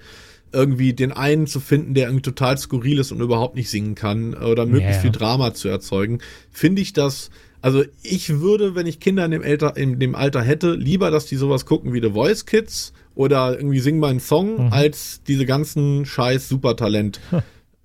irgendwie 0.53 0.93
den 0.93 1.13
einen 1.13 1.47
zu 1.47 1.61
finden, 1.61 1.95
der 1.95 2.07
irgendwie 2.09 2.23
total 2.23 2.59
skurril 2.59 2.99
ist 2.99 3.13
und 3.13 3.21
überhaupt 3.21 3.55
nicht 3.57 3.71
singen 3.71 3.95
kann 3.95 4.35
oder 4.35 4.67
möglichst 4.67 4.97
Ja. 4.97 5.03
viel 5.03 5.13
Drama 5.13 5.55
zu 5.55 5.69
erzeugen, 5.69 6.19
finde 6.51 6.83
ich 6.83 6.93
das. 6.93 7.31
Also 7.63 7.85
ich 8.03 8.41
würde, 8.41 8.75
wenn 8.75 8.87
ich 8.87 9.01
Kinder 9.01 9.25
in 9.27 9.31
dem, 9.33 9.43
Alter, 9.43 9.77
in 9.77 9.99
dem 9.99 10.15
Alter 10.15 10.43
hätte, 10.43 10.73
lieber, 10.75 11.11
dass 11.11 11.27
die 11.27 11.37
sowas 11.37 11.67
gucken 11.67 11.93
wie 11.93 12.01
The 12.01 12.11
Voice 12.13 12.47
Kids 12.47 12.93
oder 13.15 13.57
irgendwie 13.57 13.81
Sing 13.81 13.99
mal 13.99 14.09
einen 14.11 14.21
Song, 14.21 14.67
Mhm. 14.67 14.73
als 14.73 15.23
diese 15.29 15.45
ganzen 15.47 16.07
scheiß 16.07 16.49
Supertalent 16.49 17.21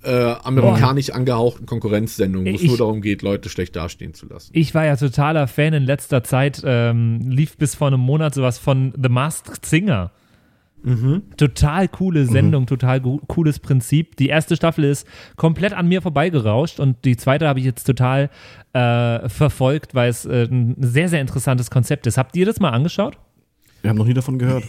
äh, 0.03 0.35
amerikanisch 0.43 1.09
angehauchten 1.09 1.65
Konkurrenzsendungen, 1.65 2.53
wo 2.53 2.55
es 2.57 2.63
nur 2.63 2.77
darum 2.77 3.01
geht, 3.01 3.21
Leute 3.23 3.49
schlecht 3.49 3.75
dastehen 3.75 4.13
zu 4.13 4.27
lassen. 4.27 4.51
Ich 4.53 4.73
war 4.75 4.85
ja 4.85 4.95
totaler 4.97 5.47
Fan 5.47 5.73
in 5.73 5.83
letzter 5.83 6.23
Zeit, 6.23 6.61
ähm, 6.63 7.21
lief 7.27 7.57
bis 7.57 7.73
vor 7.75 7.87
einem 7.87 8.01
Monat 8.01 8.35
sowas 8.35 8.59
von 8.59 8.93
The 9.01 9.09
Masked 9.09 9.65
Singer. 9.65 10.11
Total 11.37 11.87
coole 11.87 12.25
Sendung, 12.27 12.65
total 12.67 13.01
gu- 13.01 13.19
cooles 13.27 13.59
Prinzip. 13.59 14.15
Die 14.17 14.27
erste 14.27 14.55
Staffel 14.55 14.83
ist 14.83 15.07
komplett 15.35 15.73
an 15.73 15.87
mir 15.87 16.01
vorbeigerauscht 16.01 16.79
und 16.79 17.03
die 17.05 17.17
zweite 17.17 17.47
habe 17.47 17.59
ich 17.59 17.65
jetzt 17.65 17.85
total 17.85 18.29
äh, 18.73 19.27
verfolgt, 19.27 19.95
weil 19.95 20.09
es 20.09 20.25
äh, 20.25 20.43
ein 20.49 20.75
sehr, 20.79 21.09
sehr 21.09 21.21
interessantes 21.21 21.71
Konzept 21.71 22.05
ist. 22.07 22.17
Habt 22.17 22.35
ihr 22.35 22.45
das 22.45 22.59
mal 22.59 22.69
angeschaut? 22.69 23.17
Wir 23.81 23.89
haben 23.89 23.97
noch 23.97 24.05
nie 24.05 24.13
davon 24.13 24.37
gehört. 24.37 24.63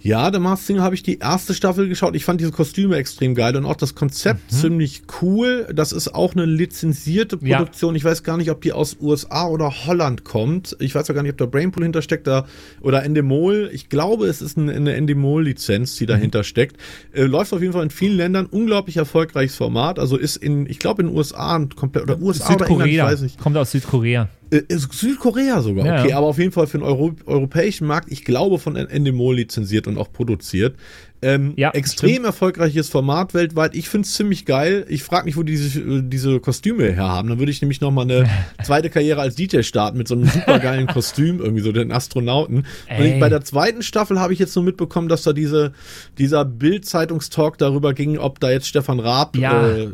Ja, 0.00 0.32
The 0.32 0.38
Masked 0.38 0.66
Singer 0.68 0.82
habe 0.82 0.94
ich 0.94 1.02
die 1.02 1.18
erste 1.18 1.54
Staffel 1.54 1.88
geschaut. 1.88 2.14
Ich 2.14 2.24
fand 2.24 2.40
diese 2.40 2.52
Kostüme 2.52 2.94
extrem 2.96 3.34
geil 3.34 3.56
und 3.56 3.64
auch 3.64 3.74
das 3.76 3.96
Konzept 3.96 4.50
ziemlich 4.52 5.02
cool. 5.20 5.66
Das 5.74 5.90
ist 5.90 6.14
auch 6.14 6.34
eine 6.34 6.44
lizenzierte 6.44 7.36
Ja. 7.42 7.58
Produktion. 7.58 7.96
Ich 7.96 8.04
weiß 8.04 8.22
gar 8.22 8.36
nicht, 8.36 8.50
ob 8.50 8.60
die 8.60 8.72
aus 8.72 8.96
USA 9.00 9.48
oder 9.48 9.72
Holland 9.86 10.22
kommt. 10.24 10.76
Ich 10.78 10.94
weiß 10.94 11.10
auch 11.10 11.14
gar 11.14 11.22
nicht, 11.22 11.32
ob 11.32 11.38
da 11.38 11.46
Brainpool 11.46 11.82
hintersteckt 11.82 12.26
da, 12.28 12.46
oder 12.80 13.02
Endemol. 13.02 13.70
Ich 13.72 13.88
glaube, 13.88 14.26
es 14.28 14.40
ist 14.40 14.56
eine, 14.56 14.72
eine 14.72 14.94
Endemol-Lizenz, 14.94 15.96
die 15.96 16.06
dahinter 16.06 16.44
steckt. 16.44 16.76
Äh, 17.12 17.24
läuft 17.24 17.52
auf 17.52 17.60
jeden 17.60 17.72
Fall 17.72 17.82
in 17.82 17.90
vielen 17.90 18.16
Ländern. 18.16 18.46
Unglaublich 18.46 18.96
erfolgreiches 18.96 19.56
Format. 19.56 19.98
Also 19.98 20.16
ist 20.16 20.36
in, 20.36 20.66
ich 20.66 20.78
glaube, 20.78 21.02
in 21.02 21.08
den 21.08 21.16
USA 21.16 21.56
ein 21.56 21.70
komplett, 21.70 22.04
oder 22.04 22.20
USA 22.20 22.54
oder 22.54 22.66
England, 22.66 22.86
ich 22.86 22.92
Südkorea. 22.94 23.04
weiß 23.06 23.20
nicht. 23.22 23.38
Kommt 23.40 23.56
aus 23.56 23.72
Südkorea. 23.72 24.28
Äh, 24.50 24.62
Südkorea 24.68 25.60
sogar, 25.60 25.86
Ja, 25.86 26.00
okay, 26.00 26.10
ja. 26.10 26.18
aber 26.18 26.26
auf 26.26 26.38
jeden 26.38 26.52
Fall 26.52 26.66
für 26.66 26.78
den 26.78 26.84
Euro 26.84 27.12
europäischen 27.26 27.86
Markt, 27.86 28.10
ich 28.10 28.24
glaube, 28.24 28.58
von 28.58 28.76
Endemol 28.76 29.36
lizenziert 29.36 29.86
und 29.86 29.98
auch 29.98 30.12
produziert. 30.12 30.76
Ähm, 31.20 31.54
Ja, 31.56 31.70
extrem 31.70 32.10
stimmt. 32.10 32.26
erfolgreiches 32.26 32.88
Format 32.88 33.34
weltweit. 33.34 33.74
Ich 33.74 33.88
finde 33.88 34.06
es 34.06 34.14
ziemlich 34.14 34.44
geil. 34.44 34.86
Ich 34.88 35.02
frage 35.02 35.24
mich, 35.24 35.36
wo 35.36 35.42
die 35.42 35.52
diese, 35.52 35.80
äh, 35.80 36.02
diese 36.04 36.38
Kostüme 36.40 36.84
her 36.84 37.08
haben. 37.08 37.28
Dann 37.28 37.38
würde 37.38 37.50
ich 37.50 37.60
nämlich 37.60 37.80
noch 37.80 37.90
mal 37.90 38.02
eine 38.02 38.28
zweite 38.62 38.88
Karriere 38.90 39.20
als 39.20 39.34
DJ 39.34 39.62
starten 39.62 39.98
mit 39.98 40.06
so 40.08 40.14
einem 40.14 40.26
super 40.26 40.58
geilen 40.60 40.86
Kostüm, 40.92 41.40
irgendwie 41.40 41.62
so 41.62 41.72
den 41.72 41.90
Astronauten. 41.92 42.58
Und 42.98 43.04
ich, 43.04 43.18
bei 43.18 43.28
der 43.28 43.42
zweiten 43.42 43.82
Staffel 43.82 44.20
habe 44.20 44.32
ich 44.32 44.38
jetzt 44.38 44.54
nur 44.54 44.64
mitbekommen, 44.64 45.08
dass 45.08 45.22
da 45.22 45.32
diese, 45.32 45.72
dieser 46.18 46.44
Bild-Zeitungstalk 46.44 47.58
darüber 47.58 47.94
ging, 47.94 48.18
ob 48.18 48.40
da 48.40 48.50
jetzt 48.50 48.66
Stefan 48.68 49.00
Raab 49.00 49.36
Ja. 49.36 49.68
äh, 49.68 49.88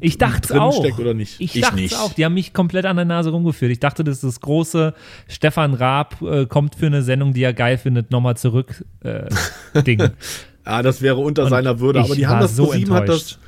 Ich 0.00 0.16
dachte 0.16 0.40
es 0.44 0.48
drin 0.48 0.60
auch. 0.60 0.78
steckt 0.78 0.98
oder 0.98 1.12
nicht. 1.12 1.40
Ich, 1.40 1.54
Ich 1.56 1.60
dachte 1.62 2.00
auch. 2.00 2.14
Die 2.14 2.24
haben 2.24 2.34
mich 2.34 2.54
komplett 2.54 2.86
an 2.86 2.96
der 2.96 3.04
Nase 3.04 3.30
rumgeführt. 3.30 3.70
Ich 3.70 3.80
dachte, 3.80 4.02
das 4.02 4.16
ist 4.16 4.24
das 4.24 4.40
große 4.40 4.94
Stefan 5.28 5.74
Raab 5.74 6.22
äh, 6.22 6.46
kommt 6.46 6.74
für 6.74 6.86
eine 6.86 7.02
Sendung, 7.02 7.34
die 7.34 7.42
er 7.42 7.52
geil 7.52 7.76
findet, 7.76 8.10
nochmal 8.10 8.36
zurück 8.38 8.82
äh, 9.00 9.28
Ding. 9.82 10.00
Ja, 10.66 10.82
das 10.82 11.02
wäre 11.02 11.16
unter 11.16 11.44
Und 11.44 11.50
seiner 11.50 11.80
Würde. 11.80 12.00
Aber 12.00 12.14
die 12.14 12.26
haben 12.26 12.40
das 12.40 12.56
so 12.56 12.72
hat 12.74 13.08
das, 13.08 13.38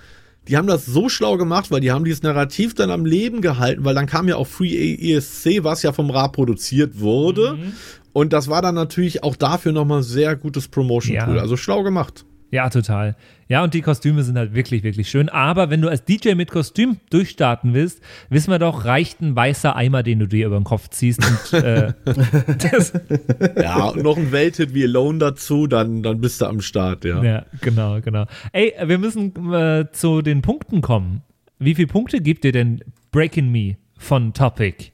die 0.48 0.56
haben 0.56 0.66
das 0.66 0.86
so 0.86 1.08
schlau 1.08 1.36
gemacht, 1.36 1.70
weil 1.70 1.80
die 1.80 1.92
haben 1.92 2.04
dieses 2.04 2.22
Narrativ 2.22 2.74
dann 2.74 2.90
am 2.90 3.04
Leben 3.04 3.40
gehalten, 3.40 3.84
weil 3.84 3.94
dann 3.94 4.06
kam 4.06 4.28
ja 4.28 4.36
auch 4.36 4.46
Free 4.46 4.94
ESC, 4.94 5.62
was 5.62 5.82
ja 5.82 5.92
vom 5.92 6.10
Raab 6.10 6.32
produziert 6.32 7.00
wurde. 7.00 7.54
Mhm. 7.54 7.72
Und 8.12 8.32
das 8.32 8.48
war 8.48 8.60
dann 8.60 8.74
natürlich 8.74 9.22
auch 9.22 9.36
dafür 9.36 9.72
nochmal 9.72 10.02
sehr 10.02 10.36
gutes 10.36 10.68
Promotion-Tool. 10.68 11.36
Ja. 11.36 11.42
Also 11.42 11.56
schlau 11.56 11.82
gemacht. 11.82 12.24
Ja, 12.50 12.68
total. 12.68 13.16
Ja, 13.52 13.62
und 13.62 13.74
die 13.74 13.82
Kostüme 13.82 14.22
sind 14.22 14.38
halt 14.38 14.54
wirklich, 14.54 14.82
wirklich 14.82 15.10
schön. 15.10 15.28
Aber 15.28 15.68
wenn 15.68 15.82
du 15.82 15.90
als 15.90 16.06
DJ 16.06 16.32
mit 16.36 16.50
Kostüm 16.50 16.96
durchstarten 17.10 17.74
willst, 17.74 18.00
wissen 18.30 18.50
wir 18.50 18.58
doch, 18.58 18.86
reicht 18.86 19.20
ein 19.20 19.36
weißer 19.36 19.76
Eimer, 19.76 20.02
den 20.02 20.20
du 20.20 20.26
dir 20.26 20.46
über 20.46 20.58
den 20.58 20.64
Kopf 20.64 20.88
ziehst. 20.88 21.20
Und, 21.22 21.62
äh, 21.62 21.92
Ja, 23.62 23.88
und 23.88 24.04
noch 24.04 24.16
ein 24.16 24.32
Welthit 24.32 24.72
wie 24.72 24.84
Alone 24.84 25.18
dazu, 25.18 25.66
dann, 25.66 26.02
dann 26.02 26.22
bist 26.22 26.40
du 26.40 26.46
am 26.46 26.62
Start, 26.62 27.04
ja. 27.04 27.22
ja, 27.22 27.44
genau, 27.60 28.00
genau. 28.00 28.24
Ey, 28.52 28.72
wir 28.86 28.96
müssen 28.96 29.52
äh, 29.52 29.84
zu 29.92 30.22
den 30.22 30.40
Punkten 30.40 30.80
kommen. 30.80 31.20
Wie 31.58 31.74
viele 31.74 31.88
Punkte 31.88 32.22
gibt 32.22 32.44
dir 32.44 32.52
denn 32.52 32.82
Breaking 33.10 33.52
Me 33.52 33.76
von 33.98 34.32
Topic? 34.32 34.92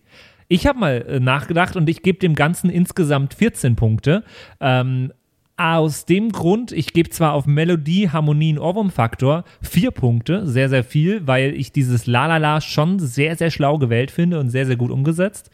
Ich 0.48 0.66
habe 0.66 0.80
mal 0.80 1.04
äh, 1.06 1.20
nachgedacht 1.20 1.76
und 1.76 1.88
ich 1.88 2.02
gebe 2.02 2.18
dem 2.18 2.34
Ganzen 2.34 2.70
insgesamt 2.70 3.34
14 3.34 3.76
Punkte. 3.76 4.24
Ähm, 4.60 5.12
aus 5.58 6.04
dem 6.04 6.30
Grund, 6.30 6.70
ich 6.70 6.92
gebe 6.92 7.10
zwar 7.10 7.34
auf 7.34 7.46
Melodie, 7.46 8.08
Harmonie 8.10 8.52
und 8.52 8.60
Ohrwurmfaktor 8.60 9.44
vier 9.60 9.90
Punkte, 9.90 10.46
sehr, 10.46 10.68
sehr 10.68 10.84
viel, 10.84 11.26
weil 11.26 11.52
ich 11.54 11.72
dieses 11.72 12.06
Lalala 12.06 12.60
schon 12.60 13.00
sehr, 13.00 13.34
sehr 13.36 13.50
schlau 13.50 13.76
gewählt 13.76 14.12
finde 14.12 14.38
und 14.38 14.50
sehr, 14.50 14.66
sehr 14.66 14.76
gut 14.76 14.92
umgesetzt. 14.92 15.50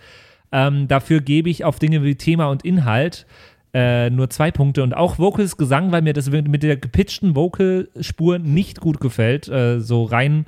Ähm, 0.53 0.89
dafür 0.89 1.21
gebe 1.23 1.49
ich 1.49 1.65
auf 1.65 1.79
Dinge 1.79 2.03
wie 2.05 2.17
Thema 2.17 2.51
und 2.51 2.65
Inhalt 2.65 3.27
äh, 3.73 4.11
nur 4.11 4.31
zwei 4.31 4.51
Punkte 4.51 4.83
und 4.83 4.95
auch 4.95 5.19
Vocals 5.19 5.57
Gesang, 5.57 5.91
weil 5.91 6.03
mir 6.03 6.13
das 6.13 6.31
mit 6.31 6.63
der 6.63 6.77
gepitchten 6.77 7.35
Vocalspur 7.35 8.39
nicht 8.39 8.81
gut 8.81 9.01
gefällt. 9.01 9.49
Äh, 9.49 9.81
so 9.81 10.05
rein, 10.05 10.45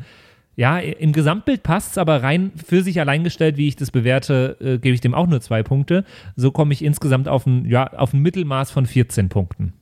ja, 0.57 0.79
im 0.79 1.13
Gesamtbild 1.13 1.63
passt 1.63 1.93
es, 1.93 1.99
aber 1.99 2.23
rein 2.23 2.51
für 2.57 2.83
sich 2.83 2.99
allein 2.99 3.23
gestellt, 3.25 3.57
wie 3.59 3.69
ich 3.69 3.77
das 3.77 3.91
bewerte, 3.91 4.57
äh, 4.61 4.79
gebe 4.79 4.95
ich 4.95 5.01
dem 5.03 5.15
auch 5.15 5.27
nur 5.27 5.41
zwei 5.43 5.63
Punkte. 5.63 6.05
So 6.35 6.51
komme 6.51 6.73
ich 6.73 6.83
insgesamt 6.83 7.29
auf 7.29 7.47
ein, 7.47 7.67
ja, 7.67 7.87
auf 7.93 8.15
ein 8.15 8.21
Mittelmaß 8.21 8.71
von 8.71 8.87
14 8.87 9.29
Punkten. 9.29 9.75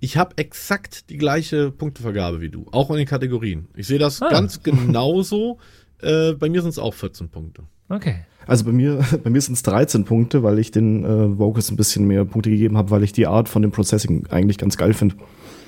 Ich 0.00 0.16
habe 0.16 0.38
exakt 0.38 1.10
die 1.10 1.18
gleiche 1.18 1.70
Punktevergabe 1.70 2.40
wie 2.40 2.48
du, 2.48 2.66
auch 2.72 2.90
in 2.90 2.96
den 2.96 3.06
Kategorien. 3.06 3.68
Ich 3.76 3.86
sehe 3.86 3.98
das 3.98 4.22
Ah. 4.22 4.30
ganz 4.30 4.62
genauso. 4.62 5.58
Äh, 6.00 6.32
bei 6.32 6.48
mir 6.48 6.62
sind 6.62 6.70
es 6.70 6.78
auch 6.78 6.94
14 6.94 7.28
Punkte. 7.28 7.64
Okay. 7.90 8.24
Also 8.50 8.64
bei 8.64 8.72
mir, 8.72 8.98
bei 9.22 9.30
mir 9.30 9.40
sind 9.40 9.54
es 9.54 9.62
13 9.62 10.04
Punkte, 10.04 10.42
weil 10.42 10.58
ich 10.58 10.72
den 10.72 11.04
äh, 11.04 11.38
Vocals 11.38 11.70
ein 11.70 11.76
bisschen 11.76 12.04
mehr 12.04 12.24
Punkte 12.24 12.50
gegeben 12.50 12.76
habe, 12.76 12.90
weil 12.90 13.04
ich 13.04 13.12
die 13.12 13.28
Art 13.28 13.48
von 13.48 13.62
dem 13.62 13.70
Processing 13.70 14.26
eigentlich 14.28 14.58
ganz 14.58 14.76
geil 14.76 14.92
finde. 14.92 15.14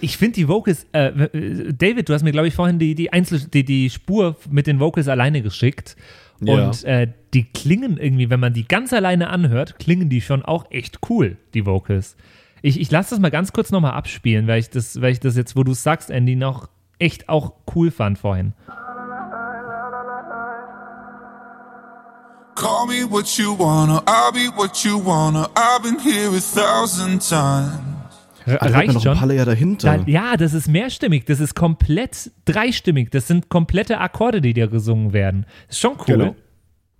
Ich 0.01 0.16
finde 0.16 0.35
die 0.35 0.49
Vocals, 0.49 0.85
äh, 0.90 1.07
äh, 1.07 1.73
David, 1.73 2.09
du 2.09 2.12
hast 2.12 2.25
mir, 2.25 2.33
glaube 2.33 2.49
ich, 2.49 2.55
vorhin 2.55 2.81
die, 2.81 2.97
die, 2.97 3.12
Einzel 3.12 3.40
die, 3.55 3.64
die 3.64 3.88
Spur 3.88 4.35
mit 4.51 4.66
den 4.66 4.81
Vocals 4.81 5.07
alleine 5.07 5.42
geschickt. 5.42 5.97
Ja. 6.40 6.55
Und 6.55 6.83
äh, 6.83 7.07
die 7.33 7.45
klingen 7.45 7.99
irgendwie, 7.99 8.31
wenn 8.31 8.40
man 8.40 8.53
die 8.53 8.66
ganz 8.66 8.92
alleine 8.92 9.31
anhört, 9.31 9.79
klingen 9.79 10.09
die 10.09 10.21
schon 10.21 10.42
auch 10.42 10.68
echt 10.73 10.99
cool, 11.09 11.37
die 11.55 11.64
Vocals. 11.64 12.16
Ich, 12.62 12.81
ich 12.81 12.90
lasse 12.90 13.11
das 13.11 13.21
mal 13.21 13.31
ganz 13.31 13.53
kurz 13.53 13.71
nochmal 13.71 13.92
abspielen, 13.92 14.49
weil 14.49 14.59
ich, 14.59 14.71
das, 14.71 15.01
weil 15.01 15.12
ich 15.12 15.21
das 15.21 15.37
jetzt, 15.37 15.55
wo 15.55 15.62
du 15.62 15.71
es 15.71 15.85
sagst, 15.85 16.11
Andy, 16.11 16.35
noch 16.35 16.68
echt 16.99 17.29
auch 17.29 17.53
cool 17.77 17.92
fand 17.92 18.18
vorhin. 18.18 18.55
Call 22.62 22.87
me 22.87 23.03
what 23.11 23.27
you 23.38 23.57
wanna, 23.59 24.01
I'll 24.07 24.33
be 24.33 24.48
what 24.57 24.85
you 24.85 24.96
wanna. 25.05 25.48
I've 25.57 25.83
been 25.83 25.98
here 25.98 26.29
a 26.29 26.40
thousand 26.40 27.20
times. 27.29 27.72
Re- 28.46 28.59
Ah, 28.61 28.66
da 28.68 28.72
reicht 28.79 28.88
noch 28.94 29.01
ein 29.01 29.03
schon. 29.03 29.18
paar 29.18 29.27
Layer 29.27 29.44
dahinter. 29.44 29.98
Da, 29.98 30.05
ja, 30.07 30.37
das 30.37 30.53
ist 30.55 30.68
mehrstimmig, 30.68 31.25
das 31.27 31.40
ist 31.40 31.55
komplett 31.57 32.31
dreistimmig, 32.44 33.11
das 33.11 33.27
sind 33.27 33.48
komplette 33.48 33.98
Akkorde, 33.98 34.40
die 34.40 34.53
da 34.55 34.66
gesungen 34.66 35.12
werden. 35.12 35.46
Ist 35.68 35.81
schon 35.81 35.92
cool. 35.98 36.05
Genau. 36.07 36.37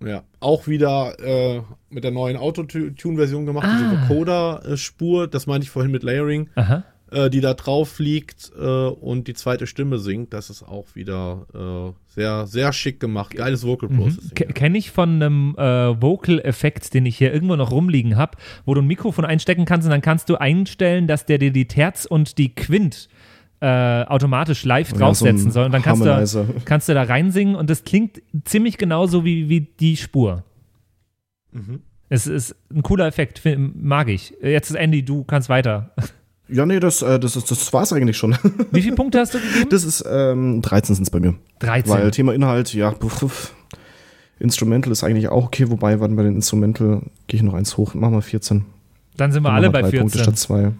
Ja, 0.05 0.23
auch 0.41 0.67
wieder 0.67 1.17
äh, 1.19 1.61
mit 1.89 2.03
der 2.03 2.11
neuen 2.11 2.35
Autotune-Version 2.35 3.45
gemacht, 3.45 3.65
Ah. 3.69 3.77
diese 3.77 4.09
Vocoder-Spur, 4.09 5.27
das 5.27 5.47
meinte 5.47 5.63
ich 5.63 5.69
vorhin 5.69 5.91
mit 5.91 6.03
Layering, 6.03 6.49
Aha. 6.55 6.83
Äh, 7.13 7.29
die 7.29 7.39
da 7.41 7.53
drauf 7.53 7.99
liegt 7.99 8.51
äh, 8.57 8.61
und 8.61 9.27
die 9.27 9.33
zweite 9.33 9.67
Stimme 9.67 9.99
singt. 9.99 10.33
Das 10.33 10.49
ist 10.49 10.63
auch 10.63 10.87
wieder 10.95 11.45
äh, 11.53 12.11
sehr, 12.13 12.45
sehr 12.47 12.73
schick 12.73 12.99
gemacht. 12.99 13.35
Geiles 13.35 13.65
Vocal 13.65 13.89
Processing. 13.89 14.35
Ke- 14.35 14.47
Kenne 14.47 14.77
ich 14.77 14.91
von 14.91 15.21
einem 15.21 15.55
äh, 15.57 16.01
Vocal-Effekt, 16.01 16.93
den 16.93 17.05
ich 17.05 17.17
hier 17.17 17.33
irgendwo 17.33 17.55
noch 17.55 17.71
rumliegen 17.71 18.17
habe, 18.17 18.37
wo 18.65 18.73
du 18.73 18.81
ein 18.81 18.87
Mikrofon 18.87 19.25
einstecken 19.25 19.65
kannst 19.65 19.85
und 19.85 19.91
dann 19.91 20.01
kannst 20.01 20.29
du 20.29 20.35
einstellen, 20.35 21.07
dass 21.07 21.25
der 21.25 21.37
dir 21.37 21.51
die 21.51 21.67
Terz 21.67 22.05
und 22.05 22.37
die 22.37 22.53
Quint 22.53 23.07
äh, 23.61 24.03
automatisch 24.03 24.65
live 24.65 24.91
Ja, 24.91 24.97
draufsetzen 24.97 25.45
so 25.45 25.51
soll. 25.51 25.65
Und 25.67 25.71
dann 25.71 25.81
kannst 25.83 26.03
du, 26.35 26.45
kannst 26.65 26.89
du 26.89 26.93
da 26.93 27.03
reinsingen 27.03 27.55
und 27.55 27.69
das 27.69 27.83
klingt 27.83 28.21
ziemlich 28.43 28.77
genauso 28.77 29.23
wie, 29.23 29.47
wie 29.47 29.61
die 29.61 29.95
Spur. 29.95 30.43
Mhm. 31.51 31.81
Es 32.09 32.27
ist 32.27 32.55
ein 32.71 32.83
cooler 32.83 33.07
Effekt, 33.07 33.41
mag 33.57 34.07
ich. 34.09 34.33
Jetzt 34.41 34.69
ist 34.69 34.75
Andy, 34.75 35.03
du 35.03 35.23
kannst 35.23 35.49
weiter. 35.49 35.91
Ja, 36.49 36.65
nee, 36.65 36.79
das, 36.79 37.01
äh, 37.01 37.19
das, 37.19 37.35
ist- 37.35 37.49
das 37.51 37.71
war's 37.73 37.93
eigentlich 37.93 38.17
schon. 38.17 38.35
Wie 38.71 38.81
viele 38.81 38.95
Punkte 38.95 39.19
hast 39.19 39.33
du 39.33 39.39
gegeben? 39.53 39.69
Das 39.69 39.83
ist 39.83 40.03
ähm, 40.09 40.61
13 40.61 40.95
sind 40.95 41.03
es 41.03 41.09
bei 41.09 41.19
mir. 41.19 41.35
13. 41.59 41.91
Weil 41.91 42.11
Thema 42.11 42.33
Inhalt, 42.33 42.73
ja, 42.73 42.91
puff, 42.91 43.19
puff. 43.19 43.55
Instrumental 44.39 44.91
ist 44.91 45.03
eigentlich 45.03 45.29
auch 45.29 45.45
okay, 45.45 45.69
wobei, 45.69 45.99
wann 45.99 46.15
bei 46.15 46.23
den 46.23 46.35
Instrumental 46.35 47.01
gehe 47.27 47.37
ich 47.37 47.43
noch 47.43 47.53
eins 47.53 47.77
hoch, 47.77 47.93
machen 47.93 48.13
wir 48.13 48.21
14. 48.21 48.65
Dann 49.15 49.31
sind 49.31 49.43
wir 49.43 49.49
Dann 49.49 49.57
alle 49.57 49.69
bei 49.69 49.81
drei 49.83 49.91
Punkte 49.99 50.17
14. 50.17 50.21
statt 50.23 50.37
zwei. 50.39 50.71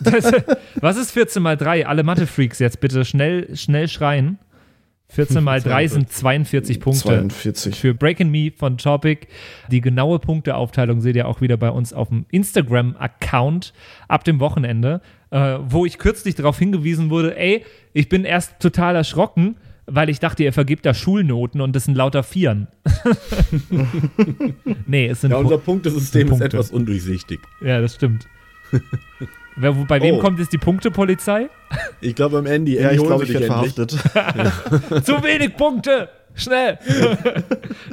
Das, 0.00 0.30
was 0.80 0.96
ist 0.96 1.10
14 1.12 1.42
mal 1.42 1.56
3? 1.56 1.86
Alle 1.86 2.02
Mathe-Freaks 2.04 2.58
jetzt 2.58 2.78
bitte 2.80 3.04
schnell, 3.04 3.56
schnell 3.56 3.88
schreien. 3.88 4.38
14 5.10 5.42
mal 5.44 5.60
3 5.62 5.88
sind 5.88 6.10
42 6.10 6.80
Punkte. 6.80 7.02
42. 7.02 7.76
Für 7.76 7.94
Breaking 7.94 8.30
Me 8.30 8.50
von 8.56 8.78
Topic. 8.78 9.26
Die 9.70 9.80
genaue 9.80 10.18
Punkteaufteilung 10.18 11.00
seht 11.00 11.16
ihr 11.16 11.28
auch 11.28 11.40
wieder 11.40 11.56
bei 11.56 11.70
uns 11.70 11.92
auf 11.92 12.08
dem 12.08 12.26
Instagram-Account 12.30 13.72
ab 14.08 14.24
dem 14.24 14.40
Wochenende, 14.40 15.00
äh, 15.30 15.58
wo 15.66 15.84
ich 15.86 15.98
kürzlich 15.98 16.34
darauf 16.34 16.58
hingewiesen 16.58 17.10
wurde, 17.10 17.36
ey, 17.36 17.64
ich 17.92 18.08
bin 18.08 18.24
erst 18.24 18.60
total 18.60 18.96
erschrocken, 18.96 19.56
weil 19.86 20.08
ich 20.08 20.20
dachte, 20.20 20.44
ihr 20.44 20.52
vergibt 20.52 20.86
da 20.86 20.94
Schulnoten 20.94 21.60
und 21.60 21.74
das 21.74 21.84
sind 21.86 21.96
lauter 21.96 22.22
Vieren. 22.22 22.68
nee, 24.86 25.06
es 25.08 25.20
sind 25.22 25.30
Ja, 25.32 25.36
unser 25.38 25.56
Pu- 25.56 25.58
Punktesystem 25.64 26.22
ist 26.22 26.28
Punkte. 26.30 26.44
etwas 26.46 26.70
undurchsichtig. 26.70 27.40
Ja, 27.64 27.80
das 27.80 27.94
stimmt. 27.96 28.26
Wer, 29.60 29.76
wo- 29.76 29.84
bei 29.84 30.00
wem 30.00 30.16
Oh. 30.16 30.18
kommt 30.20 30.38
jetzt 30.38 30.52
die 30.52 30.58
Punktepolizei? 30.58 31.48
Ich 32.00 32.14
glaube 32.14 32.38
am 32.38 32.46
Andy. 32.46 32.76
Ja, 32.80 32.90
ich 32.92 33.02
glaube, 33.02 33.24
ich 33.24 33.32
werde 33.32 33.46
verhaftet. 33.46 33.90
Zu 35.04 35.22
wenig 35.22 35.56
Punkte! 35.56 36.08
Schnell! 36.34 36.78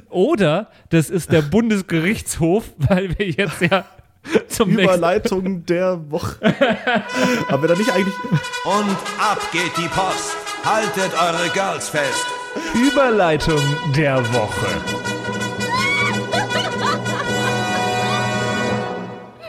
Oder 0.09 0.69
das 0.89 1.09
ist 1.09 1.31
der 1.31 1.41
Bundesgerichtshof, 1.41 2.65
weil 2.77 3.17
wir 3.17 3.29
jetzt 3.29 3.61
ja 3.61 3.85
zum 4.47 4.69
nächsten. 4.69 4.83
Überleitung 4.95 5.65
der 5.65 5.99
Woche. 6.11 6.35
Aber 7.49 7.67
da 7.67 7.73
nicht 7.75 7.91
eigentlich. 7.91 8.13
Und 8.63 8.95
ab 9.19 9.39
geht 9.51 9.71
die 9.77 9.87
Post. 9.89 10.37
Haltet 10.63 11.11
eure 11.19 11.49
Girls 11.53 11.89
fest. 11.89 12.25
Überleitung 12.75 13.61
der 13.95 14.17
Woche. 14.33 14.67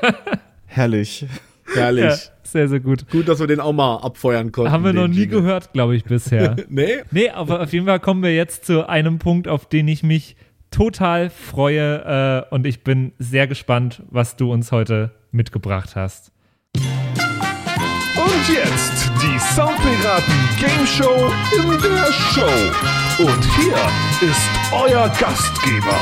Herrlich. 0.66 1.26
Herrlich. 1.74 2.04
Ja, 2.04 2.16
sehr, 2.42 2.68
sehr 2.68 2.80
gut. 2.80 3.08
Gut, 3.10 3.28
dass 3.28 3.40
wir 3.40 3.46
den 3.46 3.60
auch 3.60 3.72
mal 3.72 3.96
abfeuern 3.98 4.52
konnten. 4.52 4.72
Haben 4.72 4.84
wir 4.84 4.92
noch 4.92 5.08
nie 5.08 5.20
Jingle. 5.20 5.40
gehört, 5.42 5.72
glaube 5.72 5.96
ich, 5.96 6.04
bisher. 6.04 6.56
Nee? 6.68 6.98
Nee, 7.10 7.30
aber 7.30 7.60
auf 7.62 7.72
jeden 7.72 7.86
Fall 7.86 8.00
kommen 8.00 8.22
wir 8.22 8.34
jetzt 8.34 8.64
zu 8.66 8.88
einem 8.88 9.18
Punkt, 9.18 9.48
auf 9.48 9.68
den 9.68 9.88
ich 9.88 10.02
mich 10.02 10.36
total 10.70 11.30
freue 11.30 12.44
äh, 12.50 12.54
und 12.54 12.66
ich 12.66 12.84
bin 12.84 13.12
sehr 13.18 13.46
gespannt, 13.46 14.02
was 14.10 14.36
du 14.36 14.52
uns 14.52 14.70
heute 14.72 15.12
mitgebracht 15.30 15.96
hast. 15.96 16.32
Und 16.74 18.48
jetzt 18.54 19.10
die 19.22 19.38
Soundpiraten 19.38 20.34
Game 20.60 20.86
Show 20.86 21.30
in 21.56 21.70
der 21.80 22.12
Show. 22.12 23.22
Und 23.22 23.44
hier 23.56 24.28
ist 24.28 24.50
euer 24.72 25.08
Gastgeber, 25.18 25.98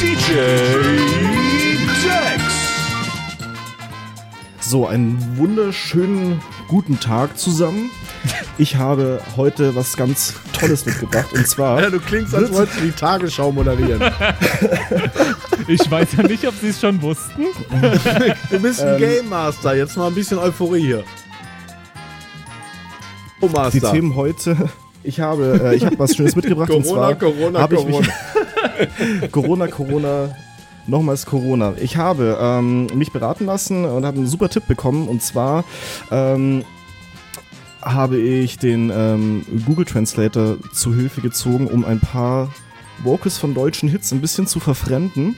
DJ 0.00 0.34
Dex. 2.04 2.43
So, 4.74 4.88
einen 4.88 5.36
wunderschönen 5.36 6.42
guten 6.66 6.98
Tag 6.98 7.38
zusammen. 7.38 7.92
Ich 8.58 8.74
habe 8.74 9.20
heute 9.36 9.76
was 9.76 9.96
ganz 9.96 10.34
Tolles 10.52 10.84
mitgebracht. 10.84 11.32
Und 11.32 11.46
zwar. 11.46 11.80
Ja, 11.80 11.90
du 11.90 12.00
klingst, 12.00 12.34
als 12.34 12.52
wolltest 12.52 12.80
du 12.80 12.86
die 12.86 12.90
Tagesschau 12.90 13.52
moderieren. 13.52 14.02
Ich 15.68 15.88
weiß 15.88 16.08
ja 16.16 16.24
nicht, 16.24 16.44
ob 16.48 16.54
sie 16.60 16.70
es 16.70 16.80
schon 16.80 17.00
wussten. 17.00 17.44
Du 18.50 18.58
bist 18.58 18.80
ein 18.82 18.98
Game 18.98 19.28
Master. 19.28 19.76
Jetzt 19.76 19.96
mal 19.96 20.08
ein 20.08 20.14
bisschen 20.16 20.38
Euphorie 20.38 20.80
hier. 20.80 21.04
Oh, 23.40 23.46
die 23.46 23.54
Master. 23.54 23.92
Themen 23.92 24.16
heute. 24.16 24.56
Ich 25.04 25.20
habe, 25.20 25.60
äh, 25.66 25.76
ich 25.76 25.86
habe 25.86 25.96
was 26.00 26.16
Schönes 26.16 26.34
mitgebracht. 26.34 26.70
und 26.70 26.82
Corona, 26.82 27.00
zwar 27.00 27.14
Corona, 27.14 27.66
Corona. 27.68 28.08
Corona, 29.30 29.68
Corona, 29.68 30.36
nochmals 30.86 31.26
Corona. 31.26 31.74
Ich 31.80 31.96
habe 31.96 32.38
ähm, 32.40 32.86
mich 32.94 33.12
beraten 33.12 33.46
lassen 33.46 33.84
und 33.84 34.04
habe 34.04 34.18
einen 34.18 34.26
super 34.26 34.48
Tipp 34.48 34.66
bekommen. 34.66 35.08
Und 35.08 35.22
zwar 35.22 35.64
ähm, 36.10 36.64
habe 37.82 38.18
ich 38.18 38.58
den 38.58 38.90
ähm, 38.94 39.44
Google 39.66 39.84
Translator 39.84 40.56
zu 40.72 40.94
Hilfe 40.94 41.20
gezogen, 41.20 41.66
um 41.66 41.84
ein 41.84 42.00
paar 42.00 42.48
Vocals 43.02 43.38
von 43.38 43.54
deutschen 43.54 43.88
Hits 43.88 44.12
ein 44.12 44.20
bisschen 44.20 44.46
zu 44.46 44.60
verfremden. 44.60 45.36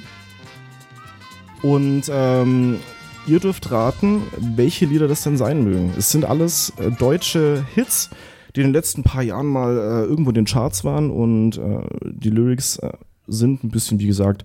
Und 1.63 2.05
ähm, 2.11 2.79
ihr 3.27 3.41
dürft 3.41 3.71
raten, 3.71 4.23
welche 4.39 4.87
Lieder 4.87 5.09
das 5.09 5.23
denn 5.23 5.37
sein 5.37 5.65
mögen. 5.65 5.93
Es 5.97 6.11
sind 6.11 6.25
alles 6.25 6.73
äh, 6.79 6.91
deutsche 6.91 7.65
Hits, 7.75 8.11
die 8.55 8.61
in 8.61 8.69
den 8.69 8.73
letzten 8.73 9.03
paar 9.03 9.23
Jahren 9.23 9.47
mal 9.47 9.77
äh, 9.77 10.05
irgendwo 10.05 10.31
in 10.31 10.35
den 10.35 10.45
Charts 10.45 10.85
waren 10.85 11.11
und 11.11 11.59
äh, 11.59 11.81
die 12.05 12.31
Lyrics 12.31 12.79
äh, 12.79 12.93
sind 13.27 13.65
ein 13.65 13.71
bisschen, 13.71 13.99
wie 13.99 14.07
gesagt, 14.07 14.45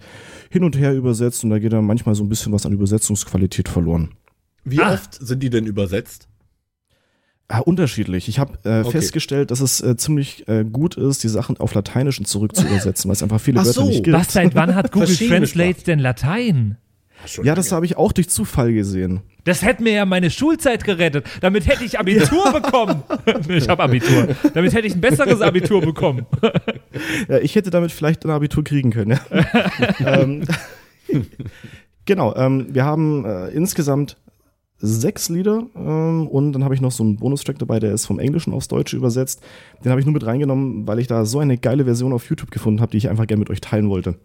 hin 0.49 0.63
und 0.63 0.77
her 0.77 0.93
übersetzt 0.93 1.43
und 1.43 1.49
da 1.49 1.59
geht 1.59 1.73
dann 1.73 1.85
manchmal 1.85 2.15
so 2.15 2.23
ein 2.23 2.29
bisschen 2.29 2.51
was 2.51 2.65
an 2.65 2.73
Übersetzungsqualität 2.73 3.69
verloren. 3.69 4.11
Wie 4.63 4.79
Ah. 4.79 4.93
oft 4.93 5.13
sind 5.15 5.41
die 5.43 5.49
denn 5.49 5.65
übersetzt? 5.65 6.27
Ja, 7.49 7.59
unterschiedlich. 7.59 8.29
Ich 8.29 8.39
habe 8.39 8.57
äh, 8.63 8.79
Okay. 8.79 8.91
festgestellt, 8.91 9.51
dass 9.51 9.59
es 9.59 9.81
äh, 9.81 9.97
ziemlich 9.97 10.47
äh, 10.47 10.63
gut 10.63 10.95
ist, 10.95 11.23
die 11.23 11.27
Sachen 11.27 11.57
auf 11.59 11.73
Lateinischen 11.73 12.23
zurück 12.25 12.55
zu 12.55 12.65
übersetzen, 12.65 13.09
weil 13.09 13.13
es 13.13 13.23
einfach 13.23 13.41
viele 13.41 13.59
Ach 13.59 13.65
Wörter 13.65 13.81
so. 13.81 13.87
nicht 13.87 14.03
gibt. 14.05 14.15
Was, 14.17 14.31
seit 14.31 14.55
wann 14.55 14.73
hat 14.73 14.91
Google 14.93 15.13
Translate 15.15 15.83
denn 15.83 15.99
Latein? 15.99 16.77
Ja, 17.43 17.53
das 17.53 17.71
habe 17.71 17.85
ich 17.85 17.97
auch 17.97 18.13
durch 18.13 18.29
Zufall 18.29 18.73
gesehen. 18.73 19.19
Das 19.43 19.61
hätte 19.63 19.83
mir 19.83 19.93
ja 19.93 20.05
meine 20.05 20.31
Schulzeit 20.31 20.83
gerettet. 20.83 21.25
Damit 21.41 21.67
hätte 21.67 21.83
ich 21.83 21.99
Abitur 21.99 22.51
bekommen. 22.61 23.03
Ich 23.49 23.67
habe 23.67 23.83
Abitur. 23.83 24.29
Damit 24.53 24.73
hätte 24.73 24.87
ich 24.87 24.95
ein 24.95 25.01
besseres 25.01 25.41
Abitur 25.41 25.81
bekommen. 25.81 26.25
Ja, 27.27 27.37
ich 27.39 27.55
hätte 27.55 27.69
damit 27.69 27.91
vielleicht 27.91 28.25
ein 28.25 28.31
Abitur 28.31 28.63
kriegen 28.63 28.91
können. 28.91 29.19
Ja. 29.99 30.23
ähm, 30.23 30.43
genau, 32.05 32.35
ähm, 32.35 32.67
wir 32.69 32.85
haben 32.85 33.25
äh, 33.25 33.49
insgesamt 33.49 34.17
sechs 34.81 35.29
Lieder 35.29 35.63
ähm, 35.75 36.27
und 36.27 36.53
dann 36.53 36.63
habe 36.63 36.73
ich 36.73 36.81
noch 36.81 36.91
so 36.91 37.03
einen 37.03 37.17
Bonustrack 37.17 37.59
dabei, 37.59 37.79
der 37.79 37.93
ist 37.93 38.05
vom 38.05 38.19
Englischen 38.19 38.53
aufs 38.53 38.67
Deutsche 38.67 38.97
übersetzt. 38.97 39.41
Den 39.83 39.91
habe 39.91 39.99
ich 39.99 40.05
nur 40.05 40.13
mit 40.13 40.25
reingenommen, 40.25 40.87
weil 40.87 40.99
ich 40.99 41.07
da 41.07 41.25
so 41.25 41.39
eine 41.39 41.57
geile 41.57 41.85
Version 41.85 42.13
auf 42.13 42.27
YouTube 42.29 42.51
gefunden 42.51 42.81
habe, 42.81 42.91
die 42.91 42.97
ich 42.97 43.09
einfach 43.09 43.27
gerne 43.27 43.39
mit 43.39 43.49
euch 43.49 43.61
teilen 43.61 43.89
wollte. 43.89 44.15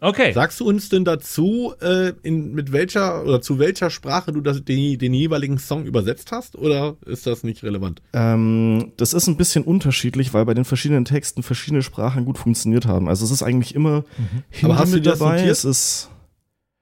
Okay. 0.00 0.32
Sagst 0.32 0.60
du 0.60 0.68
uns 0.68 0.88
denn 0.88 1.04
dazu, 1.04 1.74
äh, 1.80 2.12
in, 2.22 2.52
mit 2.54 2.70
welcher 2.72 3.24
oder 3.24 3.40
zu 3.40 3.58
welcher 3.58 3.90
Sprache 3.90 4.32
du 4.32 4.40
das, 4.40 4.64
den, 4.64 4.96
den 4.98 5.12
jeweiligen 5.12 5.58
Song 5.58 5.84
übersetzt 5.86 6.30
hast? 6.30 6.56
Oder 6.56 6.94
ist 7.04 7.26
das 7.26 7.42
nicht 7.42 7.64
relevant? 7.64 8.00
Ähm, 8.12 8.92
das 8.96 9.12
ist 9.12 9.26
ein 9.26 9.36
bisschen 9.36 9.64
unterschiedlich, 9.64 10.32
weil 10.34 10.44
bei 10.44 10.54
den 10.54 10.64
verschiedenen 10.64 11.04
Texten 11.04 11.42
verschiedene 11.42 11.82
Sprachen 11.82 12.24
gut 12.24 12.38
funktioniert 12.38 12.86
haben. 12.86 13.08
Also 13.08 13.24
es 13.24 13.32
ist 13.32 13.42
eigentlich 13.42 13.74
immer 13.74 14.04
Hindi 14.50 14.64
Aber 14.66 14.78
hast 14.78 14.92
du 14.92 14.96
mit 14.98 15.06
das 15.06 15.18
dabei. 15.18 15.32
notiert? 15.38 15.50
Es 15.50 15.64
ist, 15.64 16.10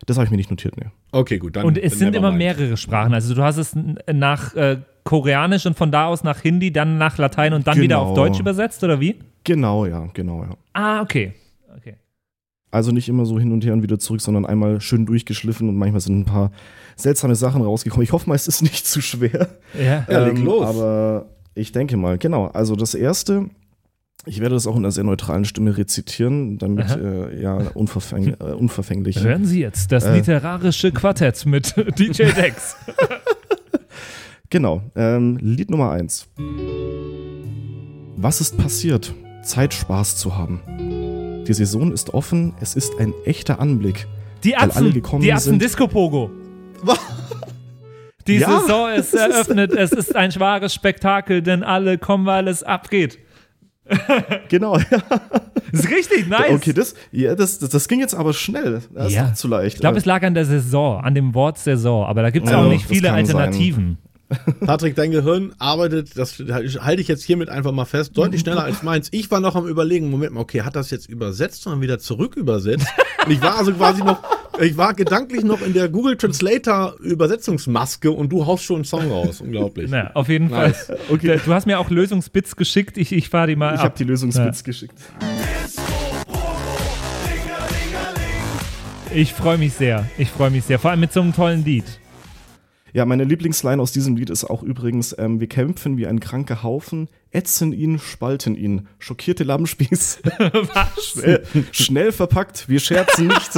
das 0.05 0.19
habe 0.19 0.27
ich 0.27 0.31
mir 0.31 0.37
nicht 0.37 0.51
notiert, 0.51 0.77
ne. 0.77 0.93
Okay, 1.13 1.39
gut. 1.39 1.57
Dann, 1.57 1.65
Und 1.65 1.79
es 1.79 1.93
dann 1.93 1.99
sind 1.99 2.17
immer 2.17 2.29
mind. 2.33 2.39
mehrere 2.39 2.77
Sprachen. 2.77 3.15
Also 3.15 3.35
du 3.35 3.43
hast 3.43 3.57
es 3.57 3.75
nach 4.13 4.55
äh, 4.55 4.77
Koreanisch 5.05 5.65
und 5.65 5.77
von 5.79 5.91
da 5.91 6.07
aus 6.07 6.23
nach 6.23 6.43
Hindi, 6.43 6.71
dann 6.71 6.99
nach 6.99 7.17
Latein 7.17 7.55
und 7.55 7.67
dann 7.67 7.79
wieder 7.81 7.97
Genau. 7.97 8.11
auf 8.11 8.15
Deutsch 8.15 8.39
übersetzt, 8.41 8.85
oder 8.85 9.01
wie? 9.01 9.17
Genau, 9.45 9.87
ja, 9.87 10.07
genau, 10.13 10.43
ja. 10.43 10.51
Ah, 10.75 11.01
okay. 11.01 11.33
okay. 11.75 11.95
Also 12.77 12.93
nicht 12.93 13.09
immer 13.09 13.25
so 13.25 13.39
hin 13.41 13.53
und 13.53 13.65
her 13.65 13.73
und 13.73 13.83
wieder 13.83 13.99
zurück, 13.99 14.21
sondern 14.21 14.45
einmal 14.45 14.83
schön 14.83 15.07
durchgeschliffen 15.07 15.67
und 15.71 15.77
manchmal 15.77 16.03
sind 16.03 16.19
ein 16.19 16.25
paar 16.27 16.51
seltsame 16.95 17.35
Sachen 17.35 17.63
rausgekommen. 17.63 18.05
Ich 18.05 18.13
hoffe 18.13 18.29
mal, 18.29 18.35
es 18.35 18.47
ist 18.49 18.61
nicht 18.61 18.87
zu 18.87 19.01
schwer. 19.01 19.49
Ja. 19.83 20.05
Ja, 20.11 20.27
leg 20.27 20.39
los. 20.39 20.63
Aber 20.67 21.25
ich 21.55 21.73
denke 21.73 21.97
mal, 21.97 22.19
genau. 22.19 22.49
Also 22.49 22.77
das 22.77 22.95
erste, 22.95 23.49
ich 24.27 24.41
werde 24.41 24.57
das 24.57 24.67
auch 24.67 24.75
in 24.77 24.83
einer 24.85 24.93
sehr 24.93 25.05
neutralen 25.05 25.47
Stimme 25.47 25.75
rezitieren, 25.79 26.59
damit 26.59 26.91
äh, 26.91 27.41
ja 27.41 27.55
unverfäng, 27.73 28.35
äh, 28.39 28.53
unverfänglich. 28.53 29.23
Hören 29.25 29.47
Sie 29.47 29.61
jetzt 29.61 29.91
das 29.91 30.05
Äh. 30.05 30.19
literarische 30.19 30.93
Quartett 30.93 31.47
mit 31.47 31.75
DJ 31.99 32.25
Dex. 32.25 32.77
Genau. 34.49 34.81
Ähm, 34.95 35.39
Lied 35.41 35.71
Nummer 35.71 35.91
eins. 35.91 36.29
Was 38.17 38.41
ist 38.41 38.57
passiert? 38.57 39.13
Zeit 39.43 39.75
Spaß 39.75 40.17
zu 40.19 40.37
haben. 40.37 40.61
Die 41.47 41.55
Saison 41.55 41.93
ist 41.93 42.13
offen, 42.13 42.55
es 42.61 42.75
ist 42.75 42.99
ein 42.99 43.15
echter 43.25 43.61
Anblick. 43.61 44.07
Die 44.45 44.57
Atzen, 44.57 44.93
gekommen 44.93 45.23
die 45.23 45.33
Atzen 45.33 45.51
sind. 45.51 45.63
Disco 45.63 45.87
Pogo. 45.87 46.31
Die 48.27 48.39
Ja. 48.39 48.61
Saison 48.61 48.91
ist 48.91 49.15
eröffnet, 49.15 49.73
es 49.73 49.93
ist 49.93 50.15
ein 50.17 50.35
wahres 50.41 50.75
Spektakel, 50.75 51.43
denn 51.43 51.63
alle 51.63 51.99
kommen, 51.99 52.27
weil 52.27 52.49
es 52.49 52.63
abgeht. 52.63 53.19
Genau, 54.49 54.77
ja. 54.79 54.85
Ist 55.73 55.89
richtig 55.91 56.29
nice. 56.29 56.51
Okay, 56.51 56.73
das, 56.73 56.95
ja, 57.13 57.35
das, 57.37 57.59
das, 57.61 57.71
das 57.71 57.87
ging 57.89 58.01
jetzt 58.01 58.15
aber 58.15 58.33
schnell. 58.33 58.83
Das 58.93 59.13
Ja. 59.13 59.29
ist 59.29 59.37
zu 59.39 59.47
leicht. 59.49 59.77
Ich 59.77 59.81
glaube, 59.81 59.99
es 59.99 60.05
lag 60.05 60.23
an 60.25 60.35
der 60.35 60.45
Saison, 60.45 61.01
an 61.01 61.15
dem 61.15 61.35
Wort 61.35 61.59
Saison, 61.59 62.05
aber 62.05 62.23
da 62.23 62.31
gibt 62.31 62.47
es 62.47 62.53
Ja, 62.53 62.63
auch 62.63 62.69
nicht 62.69 62.85
das 62.85 62.97
viele 62.97 63.09
kann 63.09 63.27
sein. 63.27 63.53
Patrick, 64.65 64.97
dein 64.97 65.13
Gehirn 65.13 65.55
arbeitet, 65.59 66.19
das 66.19 66.39
halte 66.39 67.01
ich 67.01 67.09
jetzt 67.09 67.23
hiermit 67.23 67.49
einfach 67.49 67.73
mal 67.73 67.85
fest, 67.85 68.17
deutlich 68.17 68.41
schneller 68.41 68.65
als 68.65 68.83
meins. 68.83 69.09
Ich 69.13 69.31
war 69.31 69.41
noch 69.41 69.55
am 69.55 69.67
überlegen, 69.69 70.11
Moment 70.11 70.35
mal, 70.35 70.41
okay, 70.41 70.63
hat 70.63 70.75
das 70.75 70.91
jetzt 70.91 71.09
übersetzt 71.09 71.67
und 71.67 71.73
dann 71.75 71.81
wieder 71.81 71.99
zurück 71.99 72.37
übersetzt? 72.37 72.89
Und 73.25 73.33
ich 73.33 73.41
war 73.41 73.57
also 73.59 73.73
quasi 73.73 74.03
noch, 74.03 74.19
ich 74.61 74.77
war 74.77 74.95
gedanklich 74.95 75.45
noch 75.45 75.63
in 75.63 75.75
der 75.75 75.89
Google 75.89 76.17
Translator 76.17 76.97
Übersetzungsmaske 77.01 78.11
und 78.11 78.31
du 78.33 78.47
haust 78.47 78.65
schon 78.65 78.77
einen 78.77 78.85
Song 78.85 79.11
raus. 79.11 79.41
Unglaublich. 79.41 79.91
Na, 79.91 80.11
auf 80.15 80.29
jeden 80.29 80.49
Nice. 80.49 80.87
Fall. 80.87 80.99
Okay. 81.11 81.41
Du 81.45 81.53
hast 81.55 81.67
mir 81.67 81.79
auch 81.79 81.91
Lösungsbits 81.91 82.57
geschickt, 82.57 82.97
ich, 82.99 83.13
ich 83.13 83.29
fahre 83.29 83.47
die 83.49 83.57
mal 83.57 83.75
ich 83.75 83.81
ab. 83.81 83.85
habe 83.87 83.95
die 83.99 84.05
Lösungsbits 84.05 84.65
geschickt. 84.65 84.99
Ich 89.15 89.33
freue 89.33 89.57
mich 89.57 89.73
sehr. 89.75 90.05
Ich 90.19 90.31
freue 90.31 90.51
mich 90.51 90.65
sehr. 90.65 90.79
Vor 90.79 90.91
allem 90.91 91.01
mit 91.01 91.13
so 91.13 91.21
einem 91.21 91.33
tollen 91.35 91.65
Lied. 91.65 91.85
Ja, 92.93 93.05
meine 93.05 93.25
Lieblingsline 93.25 93.81
aus 93.83 93.93
diesem 93.93 94.17
Lied 94.17 94.31
ist 94.31 94.45
auch 94.45 94.63
übrigens, 94.63 95.15
ähm, 95.19 95.41
wir 95.41 95.49
kämpfen 95.49 95.97
wie 95.99 96.07
ein 96.07 96.21
kranker 96.21 96.63
Haufen, 96.63 97.09
ätzen 97.31 97.73
ihn, 97.73 97.99
spalten 97.99 98.55
ihn. 98.55 98.89
Schockierte 98.99 99.45
Lammspieß. 99.45 100.21
schnell, 101.03 101.43
schnell 101.73 102.13
verpackt, 102.13 102.69
wir 102.69 102.81
scherzen 102.81 103.27
nicht. 103.29 103.51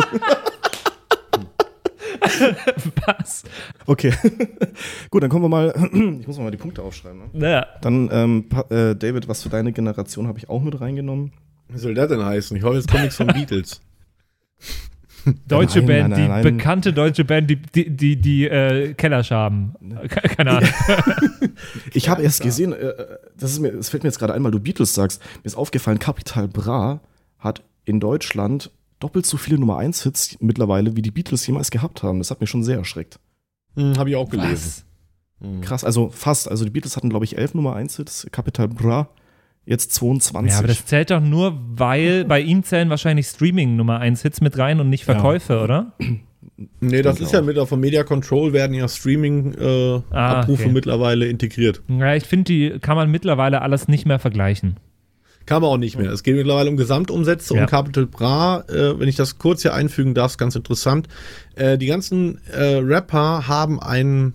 Was? 3.07 3.45
Okay. 3.87 4.13
Gut, 5.11 5.23
dann 5.23 5.31
kommen 5.31 5.45
wir 5.45 5.49
mal. 5.49 5.73
Ich 6.21 6.27
muss 6.27 6.39
mal 6.39 6.51
die 6.51 6.57
Punkte 6.57 6.83
aufschreiben. 6.83 7.19
Ne? 7.21 7.29
Naja. 7.33 7.67
Dann, 7.81 8.09
ähm, 8.13 8.49
Pa- 8.49 8.67
äh, 8.75 8.97
David, 8.97 9.29
was 9.29 9.43
für 9.43 9.49
deine 9.49 9.73
Generation 9.73 10.27
habe 10.27 10.39
ich 10.39 10.49
auch 10.49 10.63
mit 10.63 10.81
reingenommen? 10.81 11.33
Wie 11.69 11.79
soll 11.79 11.95
das 11.95 12.09
denn 12.09 12.25
heißen? 12.25 12.57
Ich 12.57 12.63
hoffe, 12.63 12.77
jetzt 12.77 12.89
kommt 12.91 13.03
nichts 13.03 13.17
von 13.17 13.27
Beatles. 13.29 13.81
Deutsche 15.47 15.79
Nein, 15.79 15.87
Band, 15.87 16.09
nein, 16.11 16.17
die 16.23 16.29
nein, 16.29 16.43
nein. 16.43 16.57
bekannte 16.57 16.93
deutsche 16.93 17.25
Band, 17.25 17.49
die, 17.51 17.57
die, 17.57 17.91
die, 17.91 18.17
die 18.21 18.45
äh, 18.49 18.95
Kellerschaben. 18.95 19.75
Ke- 20.09 20.29
Keine 20.37 20.51
Ahnung. 20.51 20.69
Ich 21.93 22.09
habe 22.09 22.23
erst 22.23 22.43
gesehen, 22.43 22.73
äh, 22.73 22.93
das, 23.37 23.53
ist 23.53 23.59
mir, 23.61 23.73
das 23.73 23.89
fällt 23.89 24.03
mir 24.05 24.09
jetzt 24.09 24.19
gerade 24.19 24.35
ein, 24.35 24.45
weil 24.45 24.51
du 24.51 24.61
Beatles 24.61 24.95
sagst. 24.95 25.21
Mir 25.39 25.45
ist 25.45 25.57
aufgefallen, 25.57 25.99
Capital 25.99 26.47
Bra 26.49 27.01
hat 27.39 27.63
in 27.85 28.01
Deutschland 28.01 28.71
doppelt 29.01 29.27
so 29.27 29.37
viele 29.37 29.59
Nummer 29.59 29.79
1 29.79 30.03
Hits 30.05 30.37
mittlerweile, 30.41 30.97
wie 30.97 31.03
die 31.03 31.11
Beatles 31.11 31.47
jemals 31.47 31.71
gehabt 31.71 32.03
haben. 32.03 32.19
Das 32.19 32.31
hat 32.31 32.41
mich 32.41 32.51
schon 32.51 32.63
sehr 32.65 32.79
erschreckt. 32.79 33.19
Hm, 33.77 33.97
Habe 33.99 34.11
ich 34.11 34.17
auch 34.17 34.29
gelesen. 34.31 34.53
Was? 34.53 34.85
Hm. 35.41 35.61
Krass, 35.61 35.85
also 35.85 36.11
fast. 36.11 36.49
Also 36.51 36.65
die 36.65 36.71
Beatles 36.71 36.97
hatten, 36.97 37.11
glaube 37.11 37.25
ich, 37.25 37.37
elf 37.39 37.55
Nummer 37.55 37.75
1 37.77 37.97
Hits, 37.97 38.27
Capital 38.33 38.69
Bra 38.69 39.09
jetzt 39.69 39.93
22. 39.95 40.51
Ja, 40.53 40.59
aber 40.59 40.69
das 40.69 40.85
zählt 40.87 41.11
doch 41.11 41.21
nur, 41.21 41.59
weil 41.77 42.25
bei 42.25 42.41
ihm 42.41 42.63
zählen 42.63 42.91
wahrscheinlich 42.91 43.27
Streaming 43.27 43.77
Nummer 43.77 44.01
1 44.01 44.23
Hits 44.23 44.41
mit 44.41 44.57
rein 44.59 44.81
und 44.81 44.89
nicht 44.89 45.05
Verkäufe, 45.05 45.61
oder? 45.61 45.93
Nee, 46.81 47.03
das 47.03 47.21
ist 47.21 47.33
ja 47.33 47.43
mit 47.43 47.57
von 47.59 47.79
Media 47.79 48.03
Control 48.03 48.53
werden 48.53 48.75
ja 48.75 48.89
Streaming-Abrufe 48.89 50.05
äh, 50.11 50.15
Ah, 50.17 50.41
Abrufe 50.41 50.65
okay. 50.65 50.73
mittlerweile 50.73 51.27
integriert. 51.27 51.83
Ja, 51.89 52.15
ich 52.15 52.25
finde, 52.25 52.45
die 52.45 52.79
kann 52.81 52.97
man 52.97 53.11
mittlerweile 53.11 53.63
alles 53.63 53.87
nicht 53.89 54.07
mehr 54.07 54.19
vergleichen. 54.19 54.77
Kann 55.47 55.63
man 55.63 55.71
auch 55.71 55.77
nicht 55.79 55.97
mehr. 55.97 56.11
Es 56.11 56.23
geht 56.23 56.37
mittlerweile 56.37 56.69
um 56.69 56.77
Gesamtumsätze 56.77 57.55
Ja. 57.55 57.63
und 57.63 57.71
Capital 57.71 58.07
Bra, 58.07 58.65
äh, 58.69 58.99
wenn 58.99 59.09
ich 59.09 59.17
das 59.17 59.39
kurz 59.39 59.63
hier 59.63 59.73
einfügen 59.73 60.15
darf, 60.15 60.33
ist 60.33 60.39
ganz 60.39 60.57
interessant. 60.57 61.09
Äh, 61.55 61.79
die 61.79 61.87
ganzen 61.87 62.39
äh, 62.49 62.77
Rapper 62.77 63.47
haben 63.49 63.81
ein, 63.81 64.35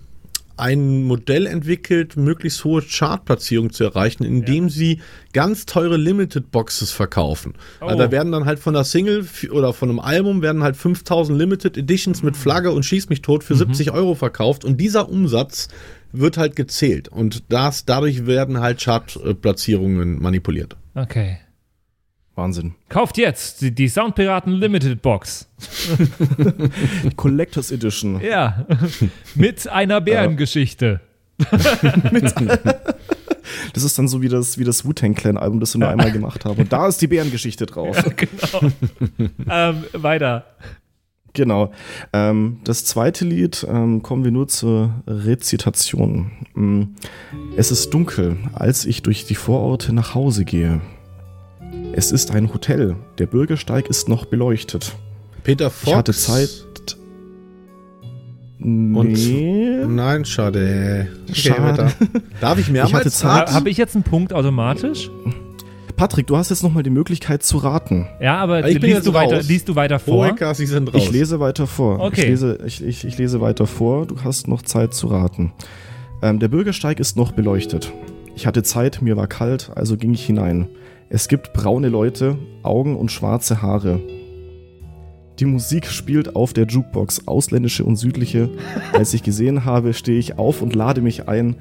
ein 0.56 1.02
Modell 1.04 1.46
entwickelt, 1.46 2.16
möglichst 2.16 2.64
hohe 2.64 2.82
Chartplatzierung 2.82 3.72
zu 3.72 3.84
erreichen, 3.84 4.24
indem 4.24 4.68
sie 4.68 5.00
ganz 5.32 5.66
teure 5.66 5.96
Limited 5.96 6.50
Boxes 6.50 6.90
verkaufen. 6.90 7.54
Also 7.80 7.96
Oh. 7.96 7.98
da 7.98 8.10
werden 8.12 8.32
dann 8.32 8.44
halt 8.44 8.58
von 8.58 8.74
der 8.74 8.84
Single 8.84 9.26
oder 9.50 9.72
von 9.72 9.90
einem 9.90 10.00
Album 10.00 10.42
werden 10.42 10.62
halt 10.62 10.76
5000 10.76 11.36
Limited 11.38 11.76
Editions 11.76 12.22
mit 12.22 12.36
Flagge 12.36 12.70
und 12.70 12.84
Schieß 12.84 13.08
mich 13.08 13.22
tot 13.22 13.42
für 13.44 13.54
70 13.54 13.90
Euro 13.92 14.14
verkauft 14.14 14.64
und 14.64 14.80
dieser 14.80 15.08
Umsatz 15.08 15.68
wird 16.12 16.36
halt 16.36 16.54
gezählt 16.54 17.08
und 17.08 17.42
das, 17.48 17.84
dadurch 17.84 18.26
werden 18.26 18.60
halt 18.60 18.80
Chartplatzierungen 18.80 20.20
manipuliert. 20.22 20.76
Okay. 20.94 21.38
Wahnsinn. 22.34 22.74
Kauft 22.88 23.16
jetzt 23.16 23.60
die, 23.60 23.70
die 23.72 23.88
Soundpiraten 23.88 24.52
Limited 24.54 25.02
Box. 25.02 25.48
Collectors 27.16 27.70
Edition. 27.70 28.20
Ja. 28.20 28.66
Mit 29.34 29.68
einer 29.68 30.00
Bärengeschichte. 30.00 31.00
Das 33.72 33.82
ist 33.82 33.98
dann 33.98 34.08
so 34.08 34.22
wie 34.22 34.28
das, 34.28 34.56
wie 34.58 34.64
das 34.64 34.84
Wu-Tang 34.86 35.14
Clan-Album, 35.14 35.60
das 35.60 35.74
wir 35.74 35.80
nur 35.80 35.88
einmal 35.88 36.12
gemacht 36.12 36.44
haben. 36.44 36.60
Und 36.60 36.72
da 36.72 36.86
ist 36.86 37.02
die 37.02 37.08
Bärengeschichte 37.08 37.66
drauf. 37.66 37.96
genau. 38.16 38.72
ähm, 39.50 39.84
weiter. 39.92 40.46
Genau. 41.32 41.72
Ähm, 42.12 42.60
das 42.64 42.84
zweite 42.84 43.24
Lied 43.24 43.66
ähm, 43.68 44.02
kommen 44.02 44.24
wir 44.24 44.30
nur 44.30 44.48
zur 44.48 45.02
Rezitation. 45.06 46.30
Mm. 46.54 46.82
Es 47.56 47.72
ist 47.72 47.90
dunkel, 47.90 48.36
als 48.52 48.86
ich 48.86 49.02
durch 49.02 49.26
die 49.26 49.34
Vororte 49.34 49.92
nach 49.92 50.14
Hause 50.14 50.44
gehe. 50.44 50.80
Es 51.96 52.10
ist 52.10 52.32
ein 52.32 52.52
Hotel. 52.52 52.96
Der 53.18 53.26
Bürgersteig 53.26 53.86
ist 53.88 54.08
noch 54.08 54.24
beleuchtet. 54.24 54.96
Peter 55.44 55.70
Fox. 55.70 55.88
Ich 55.88 55.94
hatte 55.94 56.12
Zeit. 56.12 56.50
Nee. 58.58 59.84
Nein, 59.86 60.24
schade. 60.24 61.08
Schade. 61.32 61.62
weiter. 61.62 61.92
Darf 62.40 62.58
ich 62.58 62.68
mehrmals? 62.68 62.90
Ich 62.90 62.94
hatte 62.96 63.10
Zeit. 63.10 63.52
Habe 63.52 63.70
ich 63.70 63.76
jetzt 63.76 63.94
einen 63.94 64.02
Punkt 64.02 64.32
automatisch? 64.32 65.10
Patrick, 65.96 66.26
du 66.26 66.36
hast 66.36 66.50
jetzt 66.50 66.64
nochmal 66.64 66.82
die 66.82 66.90
Möglichkeit 66.90 67.44
zu 67.44 67.58
raten. 67.58 68.08
Ja, 68.20 68.38
aber 68.38 68.66
Ich 68.68 68.80
liest 68.80 69.06
du, 69.06 69.14
weiter, 69.14 69.42
liest 69.42 69.68
du 69.68 69.76
weiter 69.76 70.00
vor? 70.00 70.26
Hohecker, 70.26 70.52
Sie 70.54 70.66
sind 70.66 70.92
raus. 70.92 71.00
Ich 71.00 71.12
lese 71.12 71.38
weiter 71.38 71.68
vor. 71.68 72.00
Okay. 72.00 72.22
Ich, 72.22 72.26
lese, 72.26 72.58
ich, 72.66 72.82
ich, 72.82 73.04
ich 73.04 73.18
lese 73.18 73.40
weiter 73.40 73.68
vor. 73.68 74.06
Du 74.06 74.16
hast 74.24 74.48
noch 74.48 74.62
Zeit 74.62 74.94
zu 74.94 75.06
raten. 75.06 75.52
Ähm, 76.22 76.40
der 76.40 76.48
Bürgersteig 76.48 76.98
ist 76.98 77.16
noch 77.16 77.30
beleuchtet. 77.30 77.92
Ich 78.34 78.48
hatte 78.48 78.64
Zeit, 78.64 79.00
mir 79.02 79.16
war 79.16 79.28
kalt, 79.28 79.70
also 79.76 79.96
ging 79.96 80.12
ich 80.12 80.26
hinein. 80.26 80.68
Es 81.08 81.28
gibt 81.28 81.52
braune 81.52 81.88
Leute, 81.88 82.38
Augen 82.62 82.96
und 82.96 83.12
schwarze 83.12 83.62
Haare. 83.62 84.00
Die 85.38 85.44
Musik 85.44 85.86
spielt 85.86 86.36
auf 86.36 86.52
der 86.52 86.66
Jukebox, 86.66 87.26
ausländische 87.26 87.84
und 87.84 87.96
südliche. 87.96 88.50
Als 88.92 89.14
ich 89.14 89.22
gesehen 89.22 89.64
habe, 89.64 89.92
stehe 89.94 90.18
ich 90.18 90.38
auf 90.38 90.62
und 90.62 90.74
lade 90.74 91.00
mich 91.00 91.28
ein. 91.28 91.56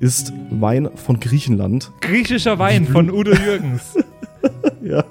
Ist 0.00 0.32
Wein 0.50 0.88
von 0.94 1.20
Griechenland. 1.20 1.92
Griechischer 2.00 2.58
Wein 2.58 2.86
von 2.86 3.10
Udo 3.14 3.32
Jürgens. 3.34 3.94
Ja. 4.82 5.04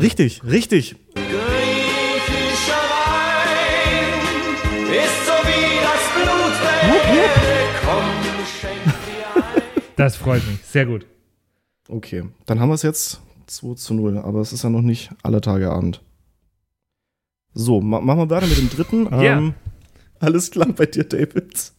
richtig, 0.00 0.42
richtig. 0.44 0.96
Griechischer 1.14 2.82
Wein 3.06 4.18
ist 4.92 5.26
so 5.26 5.32
wie 5.46 5.78
das 5.82 6.04
Blut. 6.16 6.54
Komm, 7.84 8.04
schenk 8.60 8.84
dir 9.06 9.36
ein. 9.56 9.62
Das 9.96 10.16
freut 10.16 10.44
mich. 10.48 10.58
Sehr 10.64 10.86
gut. 10.86 11.06
Okay, 11.88 12.24
dann 12.46 12.60
haben 12.60 12.68
wir 12.70 12.74
es 12.74 12.82
jetzt 12.82 13.20
2 13.46 13.74
zu 13.74 13.94
0, 13.94 14.18
aber 14.18 14.40
es 14.40 14.52
ist 14.52 14.62
ja 14.64 14.70
noch 14.70 14.82
nicht 14.82 15.10
aller 15.22 15.40
Tage 15.40 15.70
Abend. 15.70 16.00
So, 17.54 17.80
ma 17.80 18.00
machen 18.00 18.20
wir 18.20 18.30
weiter 18.30 18.46
mit 18.46 18.58
dem 18.58 18.70
dritten. 18.70 19.06
Ja. 19.22 19.38
Ähm, 19.38 19.54
alles 20.20 20.50
klar 20.50 20.68
bei 20.74 20.86
dir, 20.86 21.04
David. 21.04 21.72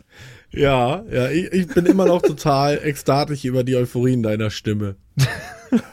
Ja, 0.52 1.04
ja, 1.12 1.30
ich, 1.30 1.52
ich 1.54 1.68
bin 1.68 1.86
immer 1.86 2.06
noch 2.06 2.22
total 2.22 2.78
ekstatisch 2.84 3.44
über 3.46 3.64
die 3.64 3.76
Euphorie 3.76 4.14
in 4.14 4.22
deiner 4.22 4.50
Stimme. 4.52 4.98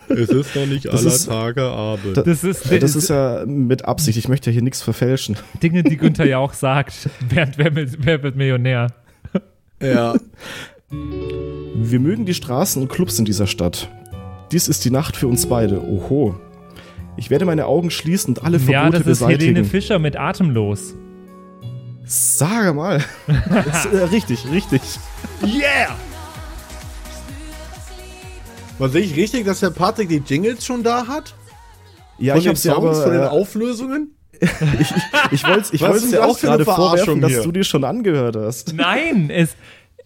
es 0.09 0.29
ist 0.29 0.55
noch 0.57 0.67
nicht 0.67 0.85
Das 0.87 1.01
aller 1.07 1.15
ist- 1.15 1.27
Tage 1.27 1.63
Abend. 1.63 2.17
Das 2.17 2.45
ist, 2.45 2.71
Äh, 2.71 2.79
Das 2.81 2.95
ist 2.97 3.09
ja 3.09 3.45
mit 3.47 3.85
Absicht, 3.87 4.19
ich 4.19 4.29
möchte 4.29 4.51
ja 4.51 4.55
hier 4.55 4.63
nichts 4.63 4.83
verfälschen. 4.83 5.37
Dinge, 5.63 5.83
die 5.83 5.97
Günther 5.97 6.27
ja 6.27 6.39
auch 6.39 6.53
sagt. 6.67 7.09
Wer, 7.27 7.51
wer, 7.57 7.75
wird- 7.77 7.97
wer 8.05 8.23
wird 8.23 8.37
Millionär? 8.37 8.89
ja, 9.81 10.15
Wir 10.91 12.01
mögen 12.01 12.27
die 12.27 12.35
Straßen 12.35 12.83
und 12.83 12.89
Clubs 12.89 13.19
in 13.19 13.25
dieser 13.25 13.47
Stadt. 13.47 13.89
Dies 14.53 14.67
ist 14.69 14.85
die 14.85 14.91
Nacht 14.91 15.17
für 15.17 15.29
uns 15.29 15.47
beide. 15.47 15.83
Oho. 15.83 16.35
Ich 17.17 17.31
werde 17.31 17.45
meine 17.45 17.67
Augen 17.67 17.91
schließen 17.91 18.35
und 18.35 18.45
alle 18.45 18.59
Verbote 18.59 18.73
Ja, 18.73 18.91
das 18.91 19.01
ist 19.01 19.07
beseitigen. 19.07 19.55
Helene 19.55 19.65
Fischer 19.65 19.99
mit 19.99 20.17
Atemlos. 20.17 20.95
Sage 22.05 22.73
mal. 22.73 23.05
das, 23.27 23.85
ist, 23.85 23.93
äh, 23.93 24.05
richtig, 24.05 24.51
richtig. 24.51 24.81
Yeah! 25.45 25.97
was 28.79 28.93
sehe 28.93 29.03
ich 29.03 29.15
richtig, 29.15 29.45
dass 29.45 29.61
der 29.61 29.71
Patrick 29.71 30.09
die 30.09 30.23
Jingles 30.27 30.65
schon 30.65 30.83
da 30.83 31.07
hat? 31.07 31.35
Ja, 32.19 32.33
von 32.35 32.41
ich 32.41 32.47
ja 32.47 32.57
Sounds, 32.57 32.77
aber, 32.77 32.95
von 32.95 33.13
den 33.13 33.23
äh, 33.23 33.27
Auflösungen? 33.27 34.15
ich, 34.41 34.93
ich 35.33 35.47
wollte 35.47 35.75
ich 35.75 35.83
Was 35.83 35.91
wollt's 35.91 36.05
ist 36.05 36.13
dir 36.13 36.25
auch 36.25 36.39
für 36.39 36.49
eine 36.49 36.65
gerade 36.65 36.65
vorwerfen, 36.65 37.21
dass 37.21 37.43
du 37.43 37.53
dir 37.53 37.65
schon 37.65 37.85
angehört 37.85 38.37
hast. 38.37 38.73
Nein, 38.73 39.29
es. 39.31 39.55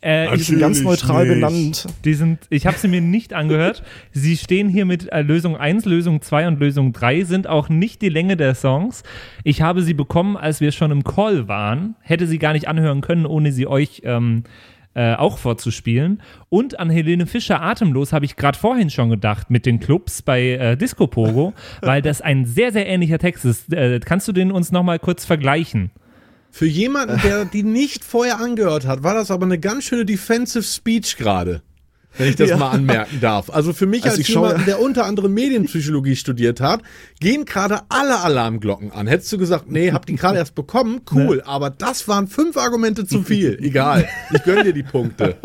Äh, 0.04 0.28
Die 0.34 0.40
ich, 0.42 0.46
sind 0.48 0.58
ganz 0.58 0.82
neutral 0.82 1.24
nicht. 1.26 1.34
benannt. 1.34 1.86
die 2.04 2.12
sind, 2.12 2.40
ich 2.50 2.66
habe 2.66 2.76
sie 2.76 2.88
mir 2.88 3.00
nicht 3.00 3.32
angehört. 3.32 3.82
Sie 4.12 4.36
stehen 4.36 4.68
hier 4.68 4.84
mit 4.84 5.10
äh, 5.10 5.22
Lösung 5.22 5.56
1, 5.56 5.86
Lösung 5.86 6.20
2 6.20 6.46
und 6.48 6.60
Lösung 6.60 6.92
3, 6.92 7.24
sind 7.24 7.46
auch 7.46 7.70
nicht 7.70 8.02
die 8.02 8.10
Länge 8.10 8.36
der 8.36 8.54
Songs. 8.54 9.02
Ich 9.44 9.62
habe 9.62 9.80
sie 9.80 9.94
bekommen, 9.94 10.36
als 10.36 10.60
wir 10.60 10.72
schon 10.72 10.90
im 10.90 11.04
Call 11.04 11.48
waren. 11.48 11.94
Hätte 12.02 12.26
sie 12.26 12.38
gar 12.38 12.52
nicht 12.52 12.68
anhören 12.68 13.00
können, 13.00 13.24
ohne 13.24 13.50
sie 13.50 13.66
euch 13.66 14.02
ähm, 14.04 14.44
äh, 14.92 15.14
auch 15.14 15.38
vorzuspielen. 15.38 16.20
Und 16.50 16.78
an 16.78 16.90
Helene 16.90 17.26
Fischer 17.26 17.62
Atemlos 17.62 18.12
habe 18.12 18.26
ich 18.26 18.36
gerade 18.36 18.58
vorhin 18.58 18.90
schon 18.90 19.08
gedacht 19.08 19.50
mit 19.50 19.64
den 19.64 19.80
Clubs 19.80 20.20
bei 20.20 20.50
äh, 20.50 20.76
Disco 20.76 21.06
Pogo, 21.06 21.54
weil 21.80 22.02
das 22.02 22.20
ein 22.20 22.44
sehr, 22.44 22.72
sehr 22.72 22.86
ähnlicher 22.86 23.18
Text 23.18 23.46
ist. 23.46 23.72
Äh, 23.72 24.00
kannst 24.04 24.28
du 24.28 24.32
den 24.32 24.52
uns 24.52 24.70
nochmal 24.70 24.98
kurz 24.98 25.24
vergleichen? 25.24 25.90
Für 26.56 26.66
jemanden, 26.66 27.20
der 27.24 27.46
die 27.46 27.64
nicht 27.64 28.04
vorher 28.04 28.38
angehört 28.38 28.86
hat, 28.86 29.02
war 29.02 29.12
das 29.12 29.32
aber 29.32 29.44
eine 29.44 29.58
ganz 29.58 29.86
schöne 29.86 30.04
Defensive 30.04 30.62
Speech 30.62 31.16
gerade. 31.16 31.62
Wenn 32.18 32.28
ich 32.28 32.36
das 32.36 32.50
Ja. 32.50 32.56
mal 32.56 32.70
anmerken 32.70 33.20
darf. 33.20 33.50
Also 33.50 33.72
für 33.72 33.86
mich 33.86 34.04
Also 34.04 34.16
als 34.16 34.20
ich 34.20 34.32
schaue- 34.32 34.48
jemand, 34.48 34.66
der 34.66 34.80
unter 34.80 35.04
anderem 35.06 35.34
Medienpsychologie 35.34 36.16
studiert 36.16 36.60
hat, 36.60 36.82
gehen 37.20 37.44
gerade 37.44 37.80
alle 37.88 38.20
Alarmglocken 38.20 38.92
an. 38.92 39.06
Hättest 39.06 39.32
du 39.32 39.38
gesagt, 39.38 39.70
nee, 39.70 39.92
hab 39.92 40.06
die 40.06 40.14
gerade 40.16 40.38
erst 40.38 40.54
bekommen, 40.54 41.00
cool, 41.12 41.42
aber 41.44 41.70
das 41.70 42.06
waren 42.08 42.26
fünf 42.28 42.56
Argumente 42.56 43.06
zu 43.06 43.22
viel. 43.22 43.58
Egal, 43.60 44.06
ich 44.32 44.42
gönn 44.44 44.64
dir 44.64 44.72
die 44.72 44.82
Punkte. 44.82 45.36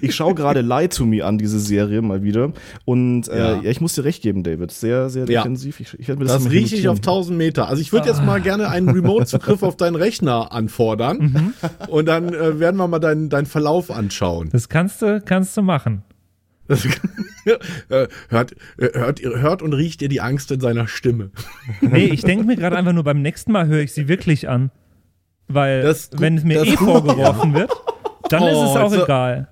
Ich 0.00 0.14
schaue 0.14 0.34
gerade 0.34 0.60
Lie 0.60 0.88
to 0.88 1.04
Me 1.04 1.24
an, 1.24 1.38
diese 1.38 1.58
Serie 1.60 2.02
mal 2.02 2.22
wieder. 2.22 2.52
Und 2.84 3.28
äh, 3.28 3.38
Ja. 3.38 3.60
ja. 3.62 3.70
ich 3.70 3.80
muss 3.80 3.94
dir 3.94 4.04
recht 4.04 4.22
geben, 4.22 4.42
David. 4.42 4.70
Sehr, 4.70 5.10
sehr 5.10 5.26
Ja. 5.28 5.42
defensiv. 5.42 5.80
Ich, 5.80 5.98
ich 5.98 6.08
werde 6.08 6.20
mir 6.22 6.26
das, 6.28 6.42
Das 6.44 6.52
rieche 6.52 6.76
ich 6.76 6.88
auf 6.88 6.98
1000 6.98 7.36
Meter. 7.36 7.68
Also 7.68 7.80
ich 7.82 7.92
würde 7.92 8.08
jetzt 8.08 8.22
mal 8.24 8.40
gerne 8.40 8.68
einen 8.68 8.88
Remote-Zugriff 8.88 9.62
auf 9.62 9.76
deinen 9.76 9.96
Rechner 9.96 10.52
anfordern 10.52 11.54
und 11.88 12.06
dann 12.06 12.32
äh, 12.32 12.58
werden 12.60 12.76
wir 12.76 12.86
mal 12.88 12.98
deinen, 12.98 13.28
deinen 13.28 13.46
Verlauf 13.46 13.90
anschauen. 13.90 14.48
Das 14.52 14.68
kannst 14.68 15.02
du, 15.02 15.20
kannst 15.24 15.56
du 15.56 15.57
machen. 15.62 16.02
Das, 16.66 16.84
äh, 17.46 18.08
hört, 18.28 18.52
äh, 18.76 18.90
hört, 18.92 19.20
hört 19.22 19.62
und 19.62 19.72
riecht 19.72 20.02
ihr 20.02 20.08
die 20.08 20.20
Angst 20.20 20.50
in 20.50 20.60
seiner 20.60 20.86
Stimme. 20.86 21.30
Nee, 21.80 22.06
ich 22.06 22.22
denke 22.22 22.44
mir 22.46 22.56
gerade 22.56 22.76
einfach 22.76 22.92
nur, 22.92 23.04
beim 23.04 23.22
nächsten 23.22 23.52
Mal 23.52 23.66
höre 23.66 23.80
ich 23.80 23.92
sie 23.92 24.06
wirklich 24.08 24.48
an. 24.48 24.70
Weil, 25.48 25.80
Das 25.82 26.00
ist 26.00 26.20
wenn 26.20 26.36
es 26.36 26.44
mir 26.44 26.62
eh 26.62 26.68
ist 26.68 26.78
vorgeworfen 26.78 27.54
wird, 27.54 27.70
dann 28.28 28.42
ist 28.42 28.54
Oh, 28.56 28.64
es 28.64 28.76
auch 28.76 28.92
jetzt- 28.92 29.04
egal. 29.04 29.48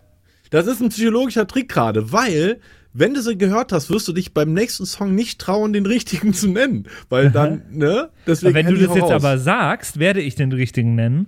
Das 0.51 0.67
ist 0.67 0.81
ein 0.81 0.91
psychologischer 0.91 1.47
Trick 1.47 1.69
gerade, 1.71 2.13
weil, 2.13 2.61
wenn 2.93 3.15
du 3.15 3.21
sie 3.23 3.37
gehört 3.37 3.73
hast, 3.73 3.91
wirst 3.91 4.07
du 4.09 4.13
dich 4.13 4.33
beim 4.35 4.53
nächsten 4.53 4.85
Song 4.87 5.15
nicht 5.15 5.41
trauen, 5.41 5.73
den 5.73 5.87
richtigen 5.87 6.33
zu 6.35 6.49
nennen. 6.49 6.87
Weil 7.09 7.31
dann, 7.31 7.63
ne? 7.71 8.11
Deswegen 8.27 8.55
Wenn 8.55 8.67
du 8.67 8.75
das 8.77 8.95
jetzt 8.95 9.05
raus. 9.05 9.11
aber 9.13 9.39
sagst, 9.39 9.99
werde 9.99 10.21
ich 10.21 10.35
den 10.35 10.53
richtigen 10.53 10.95
nennen. 10.95 11.27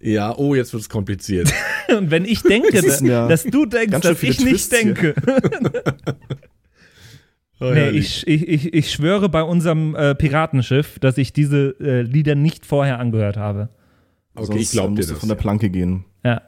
Ja, 0.00 0.36
oh, 0.36 0.54
jetzt 0.54 0.72
wird 0.72 0.82
es 0.82 0.88
kompliziert. 0.88 1.52
Und 1.96 2.10
wenn 2.10 2.24
ich 2.24 2.42
denke, 2.42 2.82
Das 2.82 2.98
sind 2.98 3.06
ja 3.08 3.28
dass 3.28 3.44
du 3.44 3.64
denkst, 3.66 4.00
dass 4.00 4.22
ich 4.22 4.40
nicht 4.40 4.68
Twists 4.70 4.76
hier. 4.78 4.94
denke. 4.94 5.14
Oh, 7.58 7.70
Nee, 7.72 7.88
ich, 7.90 8.26
ich, 8.26 8.46
ich, 8.46 8.74
ich 8.74 8.92
schwöre 8.92 9.30
bei 9.30 9.42
unserem 9.42 9.94
äh, 9.94 10.14
Piratenschiff, 10.14 10.98
dass 10.98 11.16
ich 11.16 11.32
diese 11.32 11.74
äh, 11.80 12.02
Lieder 12.02 12.34
nicht 12.34 12.66
vorher 12.66 12.98
angehört 12.98 13.38
habe. 13.38 13.70
okay, 14.34 14.46
Sonst, 14.46 14.60
ich 14.60 14.70
glaube 14.72 14.88
dir 14.90 14.96
musst 14.96 15.08
du 15.08 15.12
das. 15.14 15.20
von 15.20 15.28
der 15.30 15.36
Planke 15.36 15.70
gehen. 15.70 16.04
Ja. 16.22 16.42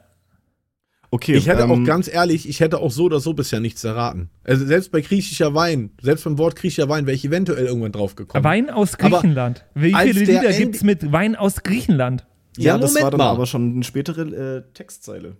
Okay. 1.09 1.33
Ich 1.33 1.47
hätte 1.47 1.63
ähm, 1.63 1.71
auch 1.71 1.83
ganz 1.83 2.07
ehrlich, 2.13 2.47
ich 2.47 2.59
hätte 2.59 2.77
auch 2.77 2.91
so 2.91 3.05
oder 3.05 3.19
so 3.19 3.33
bisher 3.33 3.59
nichts 3.59 3.83
erraten. 3.83 4.29
Also 4.43 4.67
selbst 4.67 4.91
bei 4.91 5.01
griechischer 5.01 5.55
Wein, 5.55 5.89
selbst 5.99 6.25
beim 6.25 6.37
Wort 6.37 6.55
griechischer 6.55 6.87
Wein 6.89 7.07
wäre 7.07 7.15
ich 7.15 7.25
eventuell 7.25 7.65
irgendwann 7.65 7.91
drauf 7.91 8.15
gekommen. 8.15 8.43
Wein 8.43 8.69
aus 8.69 8.93
Aber 8.99 9.09
Griechenland. 9.17 9.65
Wie 9.73 9.95
als 9.95 10.11
viele 10.11 10.25
der 10.27 10.41
Lieder 10.43 10.53
gibt 10.53 10.75
es 10.75 10.83
mit 10.83 11.11
Wein 11.11 11.35
aus 11.35 11.63
Griechenland? 11.63 12.27
Ja, 12.57 12.73
Ja, 12.73 12.77
das 12.77 12.91
Moment 12.91 13.03
war 13.03 13.11
dann 13.11 13.17
mal. 13.19 13.29
aber 13.29 13.45
schon 13.45 13.73
eine 13.73 13.83
spätere 13.83 14.21
äh, 14.21 14.63
Textzeile. 14.73 15.37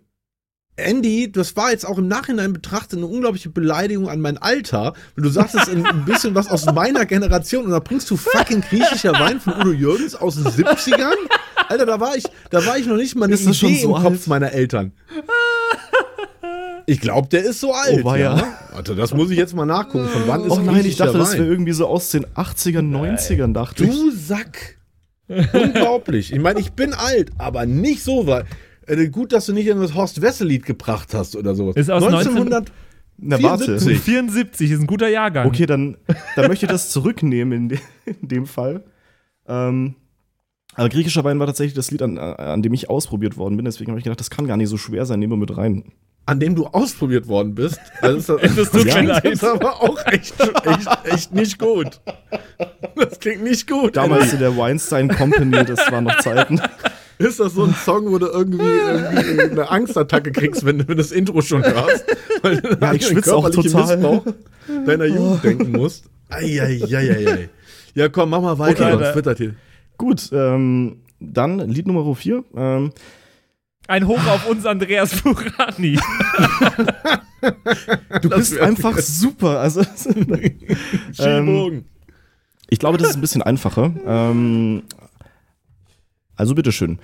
Andy, 0.78 1.30
das 1.30 1.58
war 1.58 1.72
jetzt 1.72 1.86
auch 1.86 1.98
im 1.98 2.08
Nachhinein 2.08 2.54
betrachtet 2.54 3.00
eine 3.00 3.08
unglaubliche 3.08 3.50
Beleidigung 3.50 4.08
an 4.08 4.22
mein 4.22 4.38
Alter. 4.38 4.94
Und 5.18 5.24
du 5.24 5.30
sagst 5.30 5.54
es 5.56 5.68
ein, 5.68 5.86
ein 5.86 6.06
bisschen 6.06 6.36
was 6.36 6.48
aus 6.50 6.66
meiner 6.68 7.06
Generation 7.06 7.66
und 7.66 7.72
da 7.72 7.80
bringst 7.80 8.10
du 8.10 8.16
fucking 8.16 8.62
griechischer 8.62 9.12
Wein 9.14 9.42
von 9.42 9.56
Udo 9.60 9.72
Jürgens 9.74 10.16
aus 10.16 10.36
den 10.36 10.46
70ern? 10.46 11.12
Alter, 11.68 11.86
da 11.86 12.00
war 12.00 12.16
ich, 12.16 12.24
da 12.50 12.66
war 12.66 12.78
ich 12.78 12.86
noch 12.86 12.96
nicht 12.96 13.14
mal 13.18 13.26
eine 13.26 13.34
Ist 13.34 13.46
das 13.46 13.58
Idee 13.62 13.76
schon 13.82 13.92
so 13.92 13.98
im 13.98 14.04
Kopf 14.04 14.14
alt? 14.14 14.28
meiner 14.28 14.54
Eltern. 14.54 14.94
Ich 16.86 17.00
glaube, 17.02 17.28
der 17.28 17.44
ist 17.44 17.60
so 17.60 17.74
alt. 17.74 18.00
Oh, 18.02 18.06
weia. 18.06 18.38
ja. 18.38 18.54
Warte, 18.72 18.96
das 18.96 19.14
muss 19.14 19.30
ich 19.30 19.38
jetzt 19.38 19.54
mal 19.54 19.66
nachgucken. 19.66 20.08
Von 20.08 20.28
wann 20.28 20.46
ist 20.46 20.52
Oh 20.52 20.60
nein, 20.60 20.84
ich 20.86 20.96
dachte, 20.96 21.18
das 21.20 21.32
Wein? 21.34 21.40
wäre 21.40 21.50
irgendwie 21.50 21.74
so 21.74 21.86
aus 21.88 22.10
den 22.10 22.26
80ern, 22.26 22.90
90ern, 22.90 23.54
dachte 23.54 23.84
ich. 23.84 23.92
Du 23.92 24.12
Sack. 24.12 24.78
Unglaublich. 25.54 26.34
Ich 26.34 26.40
meine, 26.40 26.60
ich 26.60 26.72
bin 26.74 26.94
alt, 26.94 27.32
aber 27.38 27.66
nicht 27.66 28.04
so 28.04 28.28
weit. 28.28 28.46
Äh, 28.88 29.10
gut, 29.10 29.32
dass 29.32 29.46
du 29.46 29.54
nicht 29.54 29.68
irgendwas 29.68 29.94
Horst 29.94 30.22
Wessel-Lied 30.22 30.66
gebracht 30.66 31.14
hast 31.14 31.36
oder 31.36 31.56
sowas. 31.56 31.76
Ist 31.76 31.92
aus 31.92 32.04
1900 32.04 32.72
Na, 33.18 33.42
warte. 33.42 33.66
74. 33.66 34.00
74 34.00 34.72
ist 34.72 34.80
ein 34.82 34.88
guter 34.88 35.08
Jahrgang. 35.08 35.48
Okay, 35.48 35.66
dann, 35.66 35.98
dann 36.36 36.48
möchte 36.48 36.66
ich 36.66 36.72
das 36.72 36.90
zurücknehmen 36.90 37.54
in, 37.54 37.70
de, 37.70 37.80
in 38.06 38.28
dem 38.28 38.46
Fall. 38.48 38.84
Ähm, 39.48 39.96
aber 40.76 40.90
griechischer 40.90 41.24
Wein 41.24 41.40
war 41.40 41.48
tatsächlich 41.48 41.74
das 41.74 41.92
Lied, 41.92 42.02
an, 42.02 42.18
an 42.18 42.62
dem 42.62 42.74
ich 42.74 42.90
ausprobiert 42.90 43.38
worden 43.38 43.58
bin. 43.58 43.66
Deswegen 43.66 43.92
habe 43.92 44.00
ich 44.00 44.04
gedacht, 44.04 44.20
das 44.20 44.30
kann 44.30 44.48
gar 44.48 44.58
nicht 44.58 44.70
so 44.70 44.78
schwer 44.78 45.06
sein. 45.06 45.20
Nehmen 45.20 45.34
wir 45.34 45.38
mit 45.38 45.58
rein. 45.58 45.92
An 46.30 46.40
dem 46.40 46.54
du 46.56 46.68
ausprobiert 46.68 47.28
worden 47.28 47.56
bist. 47.56 47.80
Also 48.02 48.38
das, 48.38 48.56
Das 48.56 48.74
mir 48.74 48.86
klingt 48.86 49.08
leid. 49.08 49.24
jetzt 49.24 49.44
aber 49.44 49.82
auch 49.82 49.98
echt, 50.06 50.36
echt, 50.40 50.88
echt 51.06 51.34
nicht 51.34 51.58
gut. 51.58 52.00
Das 52.96 53.20
klingt 53.20 53.44
nicht 53.44 53.68
gut. 53.68 53.98
Damals 53.98 54.32
in 54.34 54.40
der 54.40 54.56
Weinstein 54.56 55.08
Company, 55.08 55.66
das 55.66 55.80
waren 55.92 56.04
noch 56.04 56.20
Zeiten. 56.20 56.62
ist 57.18 57.40
das 57.40 57.54
so 57.54 57.64
ein 57.64 57.74
Song, 57.74 58.12
wo 58.12 58.20
du 58.20 58.28
irgendwie, 58.28 58.64
irgendwie 58.64 59.42
eine 59.42 59.70
Angstattacke 59.72 60.32
kriegst, 60.32 60.64
wenn 60.66 60.78
du 60.78 60.96
das 60.96 61.12
Intro 61.12 61.42
schon 61.42 61.64
hörst? 61.64 62.06
Weil 62.44 62.62
du 62.62 62.78
Ja, 62.80 62.94
ich 62.94 63.08
schwitze 63.08 63.36
auch 63.36 63.50
total. 63.50 63.98
Missbrauch 63.98 64.26
deiner 64.86 65.06
Jugend 65.06 65.44
denken 65.44 65.72
musst. 65.72 66.06
Eieieiei. 66.30 67.50
Ja, 67.96 68.08
komm, 68.08 68.30
mach 68.30 68.42
mal 68.42 68.60
weiter. 68.60 68.86
Okay, 68.94 69.04
sonst 69.04 69.16
wird 69.16 69.26
das 69.26 69.38
hier. 69.38 69.56
Gut, 69.98 70.30
ähm, 70.32 70.98
dann 71.20 71.58
Lied 71.58 71.88
Nummer 71.88 72.14
4. 72.14 72.44
Ähm, 72.56 72.92
Ein 73.90 74.06
Hoch 74.06 74.24
auf 74.28 74.48
uns, 74.48 74.68
Andreas 74.68 75.16
Furani. 75.16 75.98
du 78.22 78.30
bist 78.30 78.56
einfach 78.60 78.96
super. 79.00 79.60
Also, 79.60 79.82
ähm, 81.18 81.86
ich 82.70 82.78
glaube, 82.78 83.00
das 83.00 83.10
ist 83.10 83.16
ein 83.16 83.22
bisschen 83.22 83.42
einfacher. 83.42 83.92
Ähm, 84.06 84.84
also 86.36 86.54
bitteschön. 86.54 87.00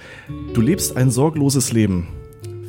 Du 0.54 0.62
lebst 0.62 0.96
ein 0.96 1.10
sorgloses 1.10 1.74
Leben. 1.74 2.08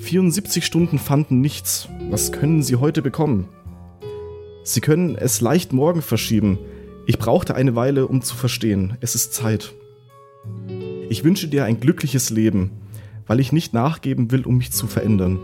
74 0.01 0.65
Stunden 0.65 0.99
fanden 0.99 1.43
nichts. 1.43 1.91
Was 2.09 2.33
können 2.33 2.63
Sie 2.63 2.77
heute 2.77 3.03
bekommen? 3.03 3.51
Sie 4.65 4.81
können 4.81 5.17
es 5.17 5.43
leicht 5.43 5.75
morgen 5.75 6.01
verschieben. 6.01 6.59
Ich 7.07 7.19
brauchte 7.19 7.55
eine 7.55 7.77
Weile, 7.77 8.07
um 8.07 8.23
zu 8.23 8.35
verstehen. 8.35 8.97
Es 9.03 9.15
ist 9.15 9.35
Zeit. 9.35 9.75
Ich 11.11 11.23
wünsche 11.23 11.49
dir 11.49 11.67
ein 11.67 11.81
glückliches 11.81 12.31
Leben, 12.31 12.71
weil 13.27 13.41
ich 13.41 13.53
nicht 13.53 13.73
nachgeben 13.75 14.31
will, 14.31 14.45
um 14.47 14.57
mich 14.59 14.73
zu 14.73 14.87
verändern. 14.87 15.39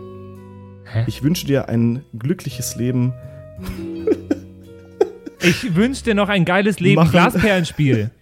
Hä? 0.84 1.04
Ich 1.06 1.22
wünsche 1.22 1.46
dir 1.46 1.68
ein 1.68 2.04
glückliches 2.18 2.76
Leben. 2.76 3.12
Ich 5.44 5.74
wünsche 5.74 6.04
dir 6.04 6.14
noch 6.14 6.28
ein 6.28 6.44
geiles 6.44 6.78
Leben. 6.78 6.94
Machen- 6.96 7.10
Glasperlenspiel. 7.10 8.10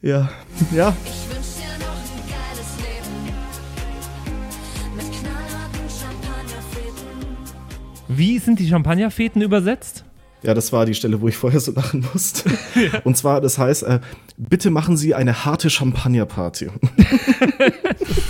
Ja, 0.00 0.30
ja. 0.72 0.96
Ich 1.04 1.28
wünsch 1.28 1.56
dir 1.56 1.76
noch 1.84 1.98
ein 1.98 2.22
geiles 2.30 2.70
Leben 2.78 3.12
mit 4.96 5.06
knallharten 5.20 5.90
Champagnerfäden. 5.90 7.08
Wie 8.08 8.38
sind 8.38 8.58
die 8.60 8.68
Champagnerfeten 8.68 9.42
übersetzt? 9.42 10.04
Ja, 10.44 10.54
das 10.54 10.72
war 10.72 10.86
die 10.86 10.94
Stelle, 10.94 11.20
wo 11.20 11.26
ich 11.28 11.36
vorher 11.36 11.58
so 11.60 11.72
lachen 11.72 12.06
musste. 12.12 12.48
Und 13.04 13.16
zwar, 13.18 13.40
das 13.42 13.58
heißt, 13.58 13.82
äh, 13.82 13.98
bitte 14.38 14.70
machen 14.70 14.96
Sie 14.96 15.14
eine 15.16 15.44
harte 15.44 15.68
Champagnerparty. 15.68 16.68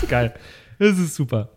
Geil. 0.08 0.34
Das 0.78 0.98
ist 0.98 1.14
super. 1.14 1.50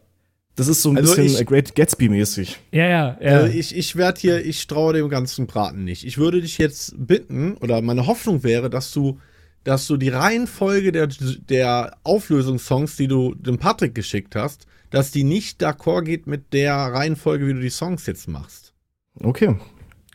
Das 0.56 0.68
ist 0.68 0.82
so 0.82 0.90
ein 0.90 0.98
Also 0.98 1.16
bisschen 1.16 1.42
ich- 1.42 1.46
Great 1.48 1.76
Gatsby-mäßig. 1.76 2.58
Ja, 2.72 2.88
ja. 2.88 3.18
ja. 3.22 3.38
Also 3.38 3.48
ich, 3.58 3.76
ich 3.76 3.96
werde 3.96 4.20
hier, 4.20 4.46
ich 4.46 4.68
traue 4.68 4.94
dem 4.94 5.10
ganzen 5.10 5.48
Braten 5.48 5.84
nicht. 5.84 6.06
Ich 6.06 6.18
würde 6.18 6.42
dich 6.42 6.58
jetzt 6.58 6.94
bitten, 6.98 7.56
oder 7.58 7.82
meine 7.82 8.06
Hoffnung 8.06 8.44
wäre, 8.44 8.70
dass 8.70 8.92
du, 8.92 9.20
dass 9.64 9.88
du 9.88 9.96
die 9.98 10.10
Reihenfolge 10.10 10.92
der, 10.92 11.08
der 11.08 11.96
Auflösungssongs, 12.04 12.98
die 12.98 13.08
du 13.08 13.34
dem 13.36 13.60
Patrick 13.60 13.96
geschickt 13.96 14.36
hast, 14.36 14.66
dass 14.90 15.12
die 15.12 15.24
nicht 15.24 15.64
d'accord 15.64 16.04
geht 16.04 16.28
mit 16.28 16.52
der 16.52 16.76
Reihenfolge, 16.76 17.48
wie 17.48 17.54
du 17.54 17.62
die 17.62 17.70
Songs 17.70 18.06
jetzt 18.08 18.28
machst. 18.28 18.74
Okay. 19.22 19.56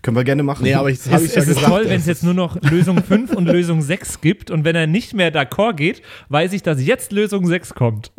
Können 0.03 0.17
wir 0.17 0.25
gerne 0.25 0.43
machen. 0.45 0.63
Nee, 0.63 0.75
aber 0.75 0.91
ich 0.91 0.99
es, 1.01 1.11
habe 1.11 1.25
ich 1.25 1.35
ja 1.35 1.43
es 1.43 1.49
ist 1.49 1.55
gesagt. 1.57 1.67
toll, 1.73 1.85
wenn 1.85 1.91
das 1.93 2.01
es 2.03 2.07
jetzt 2.07 2.23
nur 2.23 2.35
noch 2.35 2.61
Lösung 2.63 3.03
5 3.03 3.33
und 3.33 3.47
Lösung 3.47 3.83
6 3.83 4.21
gibt 4.21 4.51
und 4.53 4.65
wenn 4.65 4.77
er 4.77 4.87
nicht 4.87 5.15
mehr 5.15 5.33
d'accord 5.35 5.73
geht, 5.75 6.03
weiß 6.29 6.53
ich, 6.53 6.63
dass 6.63 6.81
jetzt 6.85 7.11
Lösung 7.13 7.47
6 7.47 7.75
kommt. 7.75 8.13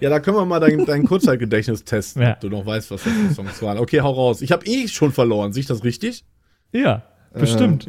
Ja, 0.00 0.10
da 0.10 0.20
können 0.20 0.36
wir 0.36 0.44
mal 0.44 0.60
dein, 0.60 0.84
dein 0.84 1.04
Kurzzeitgedächtnis 1.04 1.84
testen, 1.84 2.22
Ja. 2.22 2.32
ob 2.34 2.40
du 2.40 2.48
noch 2.48 2.64
weißt, 2.64 2.90
was 2.92 3.02
das 3.02 3.12
für 3.12 3.34
Songs 3.34 3.60
waren. 3.62 3.78
Okay, 3.78 4.00
hau 4.02 4.12
raus. 4.12 4.40
Ich 4.42 4.52
habe 4.52 4.64
eh 4.66 4.86
schon 4.86 5.10
verloren. 5.12 5.52
Sehe 5.52 5.62
ich 5.62 5.66
das 5.66 5.82
richtig? 5.82 6.24
ja, 6.72 7.02
bestimmt. 7.34 7.86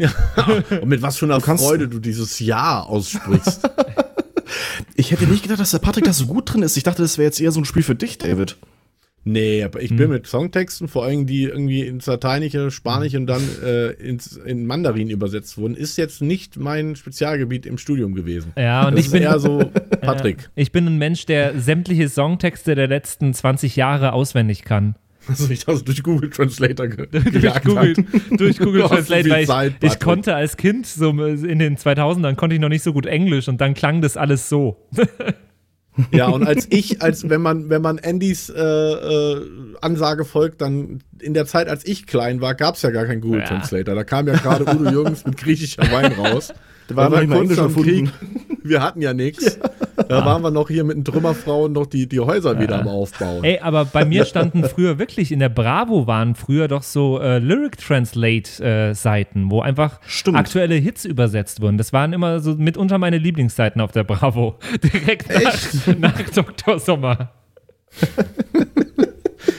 Und 0.82 0.86
mit 0.88 1.02
was 1.02 1.18
für 1.18 1.26
einer 1.26 1.40
kannst- 1.40 1.64
Freude 1.66 1.88
du 1.90 2.00
dieses 2.00 2.40
Ja 2.40 2.82
aussprichst. 2.82 3.70
Ich 4.96 5.12
hätte 5.12 5.26
nicht 5.26 5.42
gedacht, 5.44 5.60
dass 5.60 5.72
der 5.72 5.80
Patrick 5.80 6.04
da 6.06 6.14
so 6.14 6.28
gut 6.28 6.54
drin 6.54 6.62
ist. 6.62 6.78
Ich 6.78 6.84
dachte, 6.84 7.02
das 7.02 7.18
wäre 7.18 7.26
jetzt 7.26 7.42
eher 7.42 7.52
so 7.52 7.60
ein 7.60 7.66
Spiel 7.66 7.82
für 7.82 7.96
dich, 7.96 8.18
David. 8.20 8.58
Nee, 9.26 9.64
aber 9.64 9.82
ich 9.82 9.92
Hm. 9.92 9.98
bin 9.98 10.10
mit 10.10 10.28
Songtexten, 10.28 10.88
vor 10.88 11.06
allem 11.06 11.26
die 11.26 11.44
irgendwie 11.44 11.82
ins 11.82 12.06
Lateinische, 12.06 12.72
Spanisch 12.72 13.16
und 13.16 13.26
dann 13.28 13.42
äh, 13.64 13.92
ins, 13.92 14.36
in 14.38 14.66
Mandarin 14.66 15.10
übersetzt 15.10 15.58
wurden, 15.58 15.76
ist 15.76 15.98
jetzt 15.98 16.22
nicht 16.22 16.58
mein 16.58 16.96
Spezialgebiet 16.96 17.66
im 17.66 17.78
Studium 17.78 18.16
gewesen. 18.16 18.52
Ja, 18.58 18.88
und 18.88 18.98
das 18.98 19.06
ich 19.06 19.12
bin 19.12 19.24
eher 19.24 19.40
so 19.40 19.60
Patrick. 20.02 20.50
Ich 20.56 20.72
bin 20.72 20.86
ein 20.88 20.98
Mensch, 20.98 21.26
der 21.26 21.60
sämtliche 21.60 22.10
Songtexte 22.10 22.76
der 22.76 22.88
letzten 22.88 23.34
20 23.34 23.76
Jahre 23.76 24.14
auswendig 24.14 24.64
kann. 24.64 24.96
Also 25.28 25.50
ich 25.50 25.66
das 25.66 25.86
durch 25.86 26.04
Google 26.04 26.30
Translator 26.30 26.88
ge 26.88 27.08
durch 27.32 27.64
Google, 27.64 27.96
durch 28.32 28.60
Google 28.60 28.82
Translate, 28.88 29.24
viel 29.24 29.32
weil 29.32 29.42
ich, 29.44 29.48
Zeit, 29.48 29.74
ich 29.82 30.00
konnte 30.00 30.36
als 30.36 30.58
Kind, 30.58 30.86
so 30.86 31.12
in 31.12 31.60
den 31.60 31.78
2000ern, 31.78 32.36
konnte 32.36 32.56
ich 32.56 32.62
noch 32.62 32.68
nicht 32.68 32.84
so 32.84 32.92
gut 32.92 33.06
Englisch 33.06 33.48
und 33.48 33.62
dann 33.62 33.74
klang 33.74 34.02
das 34.02 34.18
alles 34.18 34.50
so. 34.50 34.86
Ja, 36.12 36.28
und 36.28 36.46
als 36.48 36.68
ich, 36.70 37.02
als 37.02 37.30
wenn 37.30 37.42
man, 37.42 37.70
wenn 37.70 37.82
man 37.82 38.00
Andys 38.00 38.50
äh, 38.50 38.60
äh, 38.62 39.46
Ansage 39.82 40.26
folgt, 40.26 40.62
dann 40.62 41.00
in 41.20 41.34
der 41.34 41.46
Zeit, 41.46 41.68
als 41.68 41.86
ich 41.86 42.08
klein 42.08 42.42
war, 42.42 42.56
gab 42.56 42.76
es 42.76 42.82
ja 42.82 42.90
gar 42.90 43.06
keinen 43.06 43.22
Google 43.22 43.42
Ja. 43.42 43.48
Translator. 43.48 43.96
Da 43.96 44.04
kam 44.04 44.28
ja 44.28 44.36
gerade 44.36 44.64
Udo 44.64 44.90
Jürgens 44.90 45.26
mit 45.26 45.38
griechischer 45.38 45.84
Wein 45.92 46.14
raus. 46.14 46.54
Da 46.88 46.96
war 46.96 47.10
nicht 47.10 47.30
mal 47.30 47.46
kurz 47.46 47.58
erfunden. 47.58 48.12
Wir 48.64 48.82
hatten 48.82 49.02
ja 49.02 49.14
nichts. 49.14 49.58
Da 49.96 50.26
waren 50.26 50.42
wir 50.42 50.52
noch 50.52 50.68
hier 50.68 50.84
mit 50.84 50.98
den 50.98 51.06
Trümmerfrauen 51.06 51.72
noch 51.74 51.86
die, 51.86 52.08
die 52.08 52.20
Häuser 52.20 52.60
wieder 52.60 52.80
am 52.80 52.88
Aufbauen. 52.88 53.44
Ey, 53.44 53.60
aber 53.60 53.86
bei 53.86 54.06
mir 54.06 54.26
standen 54.26 54.64
früher 54.64 55.00
wirklich, 55.00 55.32
in 55.32 55.40
der 55.40 55.50
Bravo 55.50 56.08
waren 56.08 56.36
früher 56.36 56.68
doch 56.68 56.84
so 56.84 57.20
äh, 57.20 57.40
Lyric 57.40 57.78
Translate-Seiten, 57.78 59.52
wo 59.52 59.62
einfach 59.62 60.00
Stimmt. 60.06 60.38
aktuelle 60.38 60.76
Hits 60.76 61.06
übersetzt 61.06 61.62
wurden. 61.62 61.78
Das 61.78 61.94
waren 61.94 62.14
immer 62.14 62.40
so 62.40 62.56
mitunter 62.56 62.98
meine 62.98 63.18
Lieblingsseiten 63.18 63.82
auf 63.82 63.92
der 63.92 64.04
Bravo. 64.04 64.56
Direkt 64.84 65.30
nach, 65.30 65.98
nach 65.98 66.30
Dr. 66.30 66.80
Sommer. 66.80 67.32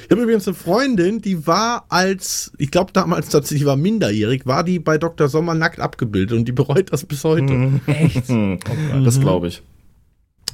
Ich 0.04 0.10
habe 0.10 0.22
übrigens 0.22 0.46
eine 0.46 0.54
Freundin, 0.54 1.20
die 1.20 1.46
war 1.46 1.86
als, 1.88 2.52
ich 2.58 2.70
glaube 2.70 2.92
damals 2.92 3.28
tatsächlich 3.28 3.66
war 3.66 3.76
minderjährig, 3.76 4.46
war 4.46 4.64
die 4.64 4.78
bei 4.78 4.98
Dr. 4.98 5.28
Sommer 5.28 5.54
nackt 5.54 5.80
abgebildet 5.80 6.36
und 6.38 6.46
die 6.46 6.52
bereut 6.52 6.92
das 6.92 7.04
bis 7.04 7.24
heute. 7.24 7.80
Echt? 7.86 8.28
Hm, 8.28 8.58
das 9.04 9.20
glaube 9.20 9.48
ich. 9.48 9.62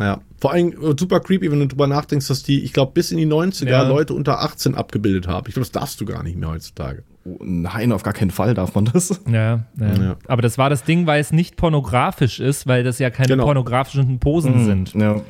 Ja. 0.01 0.20
Vor 0.40 0.53
allem 0.53 0.72
äh, 0.72 0.94
super 0.98 1.20
creepy, 1.20 1.51
wenn 1.53 1.61
du 1.61 1.66
drüber 1.68 1.86
nachdenkst, 1.86 2.26
dass 2.28 2.42
die, 2.42 2.64
ich 2.64 2.72
glaube, 2.72 2.92
bis 2.92 3.12
in 3.12 3.18
die 3.18 3.26
90er 3.26 3.68
Ja. 3.68 3.82
Leute 3.82 4.14
unter 4.14 4.40
18 4.40 4.74
abgebildet 4.74 5.28
haben. 5.28 5.46
Ich 5.46 5.55
glaube, 5.55 5.64
das 5.66 5.72
darfst 5.72 6.01
du 6.01 6.07
gar 6.07 6.22
nicht 6.22 6.36
mehr 6.38 6.48
heutzutage. 6.48 7.03
Oh, 7.24 7.36
nein, 7.42 7.92
auf 7.92 8.03
gar 8.03 8.14
keinen 8.14 8.30
Fall 8.30 8.55
darf 8.55 8.74
man 8.74 8.86
das. 8.86 9.20
Ja, 9.30 9.66
ja. 9.78 9.92
Ja. 10.03 10.16
Aber 10.26 10.40
das 10.40 10.57
war 10.57 10.70
das 10.70 10.84
Ding, 10.84 11.07
weil 11.07 11.20
es 11.20 11.32
nicht 11.32 11.57
pornografisch 11.57 12.40
ist, 12.40 12.66
weil 12.66 12.82
das 12.82 12.98
ja 12.98 13.11
keine 13.11 13.28
Genau. 13.28 13.44
pornografischen 13.44 14.18
Posen 14.18 14.64
sind. 14.64 14.94
Ja. 14.94 15.20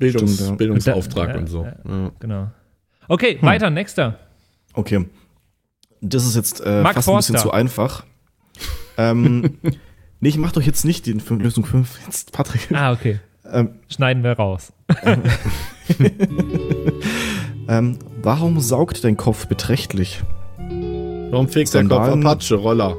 Bildungs 0.00 0.34
Stimmt, 0.34 0.50
ja. 0.50 0.56
Bildungsauftrag 0.56 1.28
Ja, 1.30 1.36
und 1.38 1.46
so. 1.46 1.68
Genau. 2.18 2.50
Okay, 3.06 3.38
weiter, 3.42 3.70
nächster. 3.70 4.18
Okay. 4.72 5.06
Das 6.00 6.24
ist 6.26 6.34
jetzt 6.34 6.60
äh, 6.62 6.82
fast 6.82 7.08
ein 7.08 7.16
bisschen 7.16 7.34
Forster. 7.34 7.36
zu 7.38 7.50
einfach. 7.52 8.04
Ähm, 8.96 9.58
nee, 10.20 10.28
ich 10.30 10.38
mach 10.38 10.52
doch 10.52 10.62
jetzt 10.62 10.84
nicht 10.84 11.06
die 11.06 11.12
Lösung 11.12 11.64
5. 11.64 12.00
Jetzt, 12.06 12.32
Patrick. 12.32 12.68
Ah, 12.72 12.92
okay. 12.92 13.20
Ähm, 13.52 13.70
Schneiden 13.88 14.22
wir 14.22 14.32
raus. 14.32 14.72
ähm, 17.68 17.98
warum 18.22 18.60
saugt 18.60 19.04
dein 19.04 19.16
Kopf 19.16 19.46
beträchtlich? 19.46 20.22
Warum 21.30 21.48
fegt 21.48 21.72
der 21.74 21.84
Kopf 21.84 22.08
Apache, 22.08 22.54
Roller? 22.56 22.96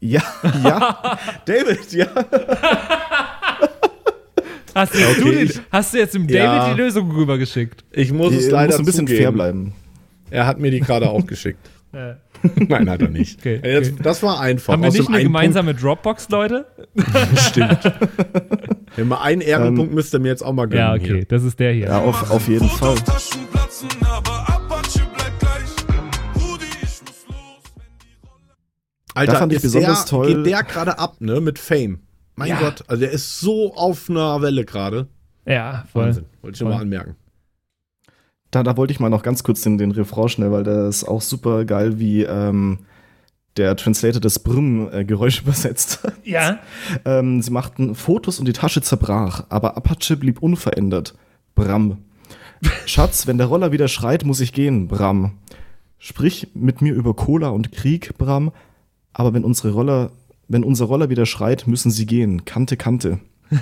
Ja, 0.00 0.22
ja. 0.62 1.18
David, 1.46 1.92
ja. 1.92 2.06
Hast 4.74 4.92
du, 4.92 4.98
jetzt, 4.98 5.10
Okay, 5.18 5.22
du, 5.22 5.30
die, 5.30 5.36
ich- 5.44 5.60
hast 5.70 5.94
du 5.94 5.98
jetzt 5.98 6.14
dem 6.14 6.26
David 6.26 6.40
Ja. 6.42 6.74
die 6.74 6.80
Lösung 6.80 7.08
rübergeschickt? 7.12 7.84
Ich 7.92 8.12
muss 8.12 8.34
es 8.34 8.50
leider 8.50 8.72
muss 8.72 8.80
ein 8.80 8.84
bisschen 8.84 9.06
zugeben. 9.06 9.22
fair 9.22 9.30
bleiben. 9.32 9.72
Er 10.30 10.46
hat 10.48 10.58
mir 10.58 10.72
die 10.72 10.80
gerade 10.80 11.08
auch 11.10 11.24
geschickt. 11.26 11.70
Äh, 11.94 12.14
Nein, 12.68 12.90
hat 12.90 13.00
er 13.02 13.08
nicht. 13.08 13.38
Okay, 13.44 13.58
okay. 13.58 13.94
Das 14.02 14.22
war 14.22 14.40
einfach. 14.40 14.72
haben 14.74 14.82
wir 14.82 14.88
Aus 14.88 14.94
nicht 14.94 15.08
eine 15.08 15.22
gemeinsame 15.22 15.74
Dropbox, 15.74 16.28
Leute? 16.30 16.66
Punkt 16.94 17.38
stimmt. 17.38 17.80
Wenn 18.96 19.08
mal 19.08 19.20
einen 19.22 19.40
Ehrenpunkt 19.40 19.92
müsst 19.94 20.14
ihr 20.14 20.20
mir 20.20 20.28
jetzt 20.28 20.42
auch 20.44 20.52
mal 20.52 20.66
gönnen. 20.66 20.78
Ja, 20.86 20.94
okay, 20.94 21.14
Hier. 21.18 21.24
das 21.24 21.42
ist 21.42 21.58
der 21.58 21.72
hier. 21.72 21.86
Ja, 21.86 21.98
auf, 22.00 22.30
auf 22.30 22.46
jeden 22.48 22.68
Fall. 22.68 22.94
Alter, 29.14 29.32
Da 29.32 29.38
fand 29.38 29.52
ich 29.52 29.56
ist 29.58 29.62
besonders 29.62 30.04
der, 30.04 30.10
toll- 30.10 30.34
Geht 30.34 30.46
der 30.46 30.62
gerade 30.64 30.98
ab, 30.98 31.20
ne? 31.20 31.40
Mit 31.40 31.58
Fame. 31.58 32.00
Mein 32.36 32.48
Ja. 32.48 32.58
Gott, 32.60 32.82
also 32.88 33.00
der 33.00 33.12
ist 33.12 33.38
so 33.40 33.74
auf 33.74 34.10
einer 34.10 34.42
Welle 34.42 34.64
gerade. 34.64 35.08
Ja, 35.46 35.84
voll. 35.92 36.06
Wahnsinn. 36.06 36.24
Wollte 36.42 36.54
ich 36.54 36.58
schon 36.58 36.66
Voll. 36.68 36.76
mal 36.76 36.82
anmerken. 36.82 37.16
Da, 38.54 38.62
da 38.62 38.76
wollte 38.76 38.92
ich 38.92 39.00
mal 39.00 39.08
noch 39.08 39.24
ganz 39.24 39.42
kurz 39.42 39.62
den, 39.62 39.78
den 39.78 39.90
Refrain 39.90 40.28
schnell, 40.28 40.52
weil 40.52 40.62
der 40.62 40.86
ist 40.86 41.02
auch 41.04 41.22
super 41.22 41.64
geil, 41.64 41.98
wie 41.98 42.22
ähm, 42.22 42.78
der 43.56 43.74
Translator 43.74 44.20
das 44.20 44.38
Brüm-Geräusch 44.38 45.40
übersetzt 45.42 46.04
hat. 46.04 46.14
Ja. 46.22 46.60
Ähm, 47.04 47.42
sie 47.42 47.50
machten 47.50 47.96
Fotos 47.96 48.38
und 48.38 48.46
die 48.46 48.52
Tasche 48.52 48.80
zerbrach, 48.80 49.44
aber 49.48 49.76
Apache 49.76 50.16
blieb 50.16 50.40
unverändert. 50.40 51.14
Bram. 51.56 51.98
Schatz, 52.86 53.26
wenn 53.26 53.38
der 53.38 53.48
Roller 53.48 53.72
wieder 53.72 53.88
schreit, 53.88 54.24
muss 54.24 54.38
ich 54.38 54.52
gehen, 54.52 54.86
Bram. 54.86 55.32
Sprich 55.98 56.48
mit 56.54 56.80
mir 56.80 56.94
über 56.94 57.14
Cola 57.14 57.48
und 57.48 57.72
Krieg, 57.72 58.16
Bram. 58.18 58.52
Aber 59.12 59.34
wenn 59.34 59.42
unsere 59.42 59.72
Roller, 59.72 60.12
wenn 60.46 60.62
unser 60.62 60.84
Roller 60.84 61.10
wieder 61.10 61.26
schreit, 61.26 61.66
müssen 61.66 61.90
sie 61.90 62.06
gehen. 62.06 62.44
Kante, 62.44 62.76
Kante. 62.76 63.18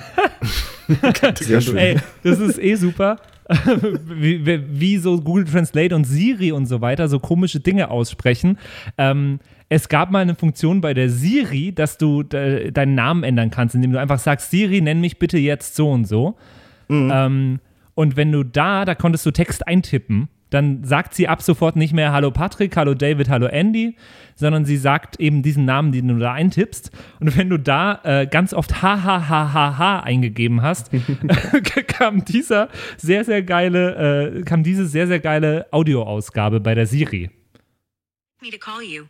Sehr 1.41 1.63
schön. 1.63 1.77
Ey, 1.77 1.99
das 2.23 2.39
ist 2.41 2.59
eh 2.59 2.75
super. 2.75 3.19
wie, 4.05 4.47
wie, 4.47 4.99
so 4.99 5.21
Google 5.21 5.45
Translate 5.45 5.95
und 5.95 6.05
Siri 6.05 6.53
und 6.53 6.67
so 6.67 6.81
weiter 6.81 7.09
so 7.09 7.19
komische 7.19 7.61
Dinge 7.61 7.91
aussprechen. 7.91 8.59
Ähm, 8.99 9.41
es 9.69 9.89
gab 9.89 10.11
mal 10.11 10.21
eine 10.21 10.35
Funktion 10.35 10.81
bei 10.81 10.95
der 10.95 11.09
Siri, 11.09 11.73
dass 11.73 11.99
du 11.99 12.23
de, 12.23 12.71
deinen 12.71 12.95
Namen 12.95 13.25
ändern 13.25 13.51
kannst, 13.51 13.75
indem 13.75 13.93
du 13.93 14.01
einfach 14.01 14.19
sagst, 14.19 14.51
Siri, 14.51 14.81
nenn 14.81 15.01
mich 15.01 15.19
bitte 15.19 15.39
jetzt 15.39 15.75
so 15.75 15.91
und 15.91 16.07
so. 16.07 16.37
Ähm, 17.11 17.61
und 17.95 18.17
wenn 18.17 18.33
du 18.33 18.43
da, 18.43 18.85
da 18.85 18.95
konntest 18.95 19.27
du 19.27 19.31
Text 19.31 19.67
eintippen, 19.67 20.29
dann 20.53 20.85
sagt 20.85 21.15
sie 21.15 21.29
ab 21.29 21.43
sofort 21.43 21.77
nicht 21.77 21.95
mehr 21.95 22.13
Hallo 22.13 22.31
Patrick, 22.31 22.77
Hallo 22.77 22.93
David, 22.95 23.31
Hallo 23.31 23.47
Andy, 23.47 23.97
sondern 24.35 24.67
sie 24.67 24.77
sagt 24.77 25.19
eben 25.19 25.43
diesen 25.43 25.65
Namen, 25.65 25.93
den 25.93 26.09
du 26.09 26.19
da 26.19 26.33
eintippst. 26.33 26.91
Und 27.21 27.37
wenn 27.39 27.49
du 27.49 27.59
da 27.59 28.01
äh, 28.05 28.27
ganz 28.27 28.53
oft 28.53 28.83
ha 28.83 29.03
ha 29.03 29.29
ha 29.29 29.53
ha 29.53 29.79
ha 29.79 30.01
eingegeben 30.01 30.61
hast, 30.61 30.91
kam 31.87 32.25
dieser 32.25 32.69
sehr 32.99 33.25
sehr 33.25 33.43
geile, 33.43 34.37
äh, 34.37 34.43
kam 34.43 34.63
diese 34.63 34.87
sehr 34.87 35.07
sehr 35.07 35.21
geile 35.21 35.67
Audioausgabe 35.71 36.61
bei 36.61 36.75
der 36.75 36.87
Siri. 36.87 37.31
Me 38.43 38.51
to 38.51 38.59
call 38.59 38.83
you. 38.83 39.07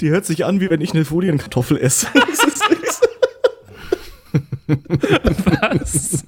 Die 0.00 0.10
hört 0.10 0.24
sich 0.26 0.44
an, 0.44 0.60
wie 0.60 0.70
wenn 0.70 0.80
ich 0.80 0.92
eine 0.94 1.04
Folienkartoffel 1.04 1.78
esse. 1.78 2.06
Was? 4.66 6.24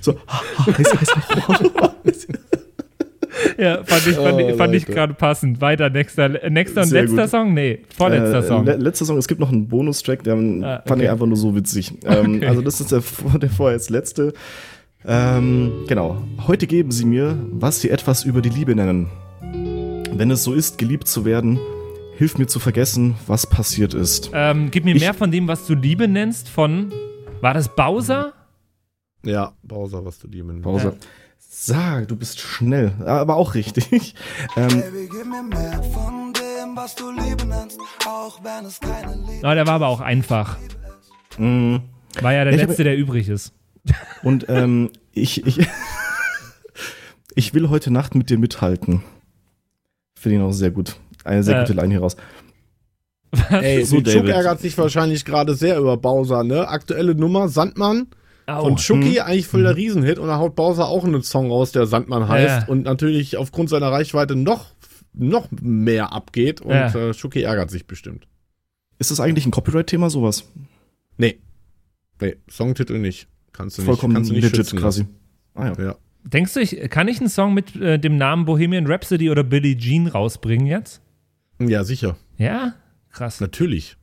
so 0.00 0.14
heiß, 0.28 0.94
heiß, 0.94 1.14
heiß. 1.48 2.26
Ja, 3.58 3.82
fand 3.84 4.06
ich, 4.06 4.16
fand, 4.16 4.40
Oh, 4.42 4.56
fand 4.56 4.74
ich 4.74 4.86
gerade 4.86 5.14
passend. 5.14 5.60
Weiter, 5.60 5.90
nächster, 5.90 6.28
nächster 6.50 6.82
und 6.82 6.90
letzter 6.92 7.22
gut. 7.22 7.30
Song? 7.30 7.54
Nee, 7.54 7.80
vorletzter 7.96 8.38
Äh, 8.38 8.42
Song. 8.42 8.64
le- 8.64 8.76
letzter 8.76 9.04
Song, 9.04 9.18
es 9.18 9.28
gibt 9.28 9.40
noch 9.40 9.50
einen 9.50 9.68
Bonustrack, 9.68 10.22
der 10.24 10.34
Ah, 10.34 10.82
fand 10.86 11.02
ich 11.02 11.06
okay. 11.06 11.08
einfach 11.08 11.26
nur 11.26 11.36
so 11.36 11.54
witzig. 11.54 11.92
Ähm, 12.04 12.36
Okay. 12.36 12.46
Also, 12.46 12.62
das 12.62 12.80
ist 12.80 12.92
der, 12.92 13.02
der 13.38 13.50
vorerst 13.50 13.90
letzte. 13.90 14.32
Ähm, 15.06 15.84
genau. 15.88 16.22
Heute 16.46 16.66
geben 16.66 16.90
sie 16.92 17.04
mir, 17.04 17.38
was 17.52 17.80
sie 17.80 17.90
etwas 17.90 18.24
über 18.24 18.42
die 18.42 18.50
Liebe 18.50 18.74
nennen. 18.74 19.08
Wenn 20.12 20.30
es 20.30 20.44
so 20.44 20.52
ist, 20.52 20.76
geliebt 20.78 21.08
zu 21.08 21.24
werden, 21.24 21.58
hilf 22.16 22.36
mir 22.36 22.46
zu 22.46 22.58
vergessen, 22.60 23.14
was 23.26 23.46
passiert 23.48 23.94
ist. 23.94 24.30
Ähm, 24.34 24.70
gib 24.70 24.84
mir 24.84 24.94
Ich- 24.94 25.00
mehr 25.02 25.14
von 25.14 25.30
dem, 25.30 25.48
was 25.48 25.66
du 25.66 25.74
Liebe 25.74 26.06
nennst, 26.08 26.48
von. 26.48 26.92
War 27.40 27.54
das 27.54 27.74
Bowser? 27.74 28.34
Ja, 29.24 29.52
Bowser, 29.62 30.04
was 30.04 30.18
du 30.18 30.28
dir 30.28 30.44
mit 30.44 30.60
Pause. 30.62 30.96
Sag, 31.38 32.08
du 32.08 32.16
bist 32.16 32.38
schnell, 32.38 32.92
aber 33.06 33.36
auch 33.36 33.54
richtig. 33.54 34.14
Ähm, 34.56 34.68
Baby, 34.68 35.08
gib 35.10 35.26
mir 35.26 35.42
mehr 35.42 35.82
von 35.94 36.32
dem, 36.34 36.76
was 36.76 36.94
du 36.94 37.10
Liebe 37.10 37.46
nennst, 37.46 37.78
auch 38.06 38.42
wenn 38.44 38.66
es 38.66 38.78
keine 38.80 39.14
Liebe 39.16 39.46
Ah, 39.46 39.54
der 39.54 39.66
war 39.66 39.74
aber 39.74 39.88
auch 39.88 40.00
einfach. 40.00 40.58
mh, 41.38 41.80
War 42.20 42.32
ja 42.34 42.44
der 42.44 42.52
Ich 42.54 42.60
hab- 42.60 42.68
letzte, 42.68 42.84
der 42.84 42.96
übrig 42.96 43.28
ist. 43.28 43.52
Und 44.22 44.46
ähm, 44.48 44.90
ich, 45.12 45.46
ich, 45.46 45.66
ich 47.34 47.54
will 47.54 47.68
heute 47.70 47.90
Nacht 47.90 48.14
mit 48.14 48.30
dir 48.30 48.38
mithalten. 48.38 49.02
Finde 50.18 50.36
ich 50.36 50.42
noch 50.42 50.52
sehr 50.52 50.70
gut. 50.70 50.96
Eine 51.24 51.42
sehr 51.42 51.56
Äh, 51.56 51.60
gute 51.62 51.72
Line 51.74 51.88
hier 51.94 52.00
raus. 52.00 52.16
Ey, 53.50 53.84
So, 53.84 54.00
Chuck 54.02 54.26
ärgert 54.28 54.60
sich 54.60 54.76
wahrscheinlich 54.76 55.24
gerade 55.24 55.54
sehr 55.54 55.78
über 55.78 55.96
Bowser, 55.96 56.42
ne? 56.44 56.68
Aktuelle 56.68 57.14
Nummer, 57.14 57.48
Sandmann. 57.48 58.08
Au. 58.46 58.62
Von 58.64 58.76
Chucky, 58.76 59.14
Hm. 59.14 59.22
eigentlich 59.22 59.46
voll 59.46 59.62
der 59.62 59.76
Riesenhit. 59.76 60.18
Und 60.18 60.26
da 60.28 60.38
haut 60.38 60.56
Bowser 60.56 60.88
auch 60.88 61.04
einen 61.04 61.22
Song 61.22 61.50
raus, 61.50 61.70
der 61.72 61.86
Sandmann 61.86 62.28
heißt. 62.28 62.62
Ja. 62.62 62.68
Und 62.68 62.82
natürlich 62.82 63.36
aufgrund 63.36 63.70
seiner 63.70 63.92
Reichweite 63.92 64.34
noch, 64.34 64.66
noch 65.12 65.48
mehr 65.60 66.12
abgeht. 66.12 66.60
Und 66.60 66.70
Ja. 66.72 66.92
äh, 67.10 67.12
Chucky 67.12 67.42
ärgert 67.42 67.70
sich 67.70 67.86
bestimmt. 67.86 68.26
Ist 68.98 69.10
das 69.12 69.20
eigentlich 69.20 69.46
ein 69.46 69.52
Copyright-Thema, 69.52 70.10
sowas? 70.10 70.44
Nee. 71.16 71.38
Nee, 72.20 72.36
Songtitel 72.50 72.98
nicht. 72.98 73.28
Kannst 73.52 73.78
du 73.78 73.82
nicht, 73.82 73.86
Vollkommen 73.86 74.14
kannst 74.14 74.30
du 74.30 74.34
nicht 74.34 74.42
legit 74.42 74.56
schützen 74.56 74.78
quasi. 74.78 75.06
Ah 75.54 75.66
ja. 75.66 75.84
Ja. 75.84 75.96
Denkst 76.22 76.54
du, 76.54 76.60
ich, 76.60 76.90
kann 76.90 77.08
ich 77.08 77.18
einen 77.20 77.28
Song 77.28 77.54
mit 77.54 77.76
äh, 77.76 77.98
dem 77.98 78.16
Namen 78.16 78.44
Bohemian 78.44 78.86
Rhapsody 78.86 79.30
oder 79.30 79.42
Billie 79.42 79.76
Jean 79.76 80.06
rausbringen 80.06 80.66
jetzt? 80.66 81.00
ja, 81.58 81.84
sicher. 81.84 82.16
Ja? 82.36 82.74
Krass. 83.10 83.40
Natürlich. 83.40 83.96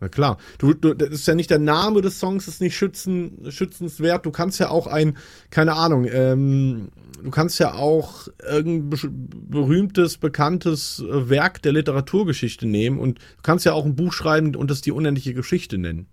Na 0.00 0.08
klar. 0.08 0.38
Du, 0.58 0.74
du, 0.74 0.94
das 0.94 1.10
ist 1.10 1.28
ja 1.28 1.34
nicht 1.34 1.50
der 1.50 1.58
Name 1.58 2.02
des 2.02 2.18
Songs, 2.18 2.48
ist 2.48 2.60
nicht 2.60 2.76
schützen, 2.76 3.50
schützenswert. 3.50 4.26
Du 4.26 4.30
kannst 4.30 4.58
ja 4.58 4.68
auch 4.68 4.86
ein, 4.86 5.16
keine 5.50 5.74
Ahnung, 5.74 6.06
ähm, 6.10 6.88
du 7.22 7.30
kannst 7.30 7.58
ja 7.58 7.74
auch 7.74 8.28
irgendein 8.46 9.28
berühmtes, 9.48 10.18
bekanntes 10.18 11.00
äh, 11.00 11.28
Werk 11.30 11.62
der 11.62 11.72
Literaturgeschichte 11.72 12.66
nehmen 12.66 12.98
und 12.98 13.18
du 13.18 13.42
kannst 13.42 13.64
ja 13.64 13.72
auch 13.72 13.84
ein 13.84 13.96
Buch 13.96 14.12
schreiben 14.12 14.54
und 14.56 14.70
es 14.70 14.80
die 14.82 14.92
unendliche 14.92 15.34
Geschichte 15.34 15.78
nennen. 15.78 16.06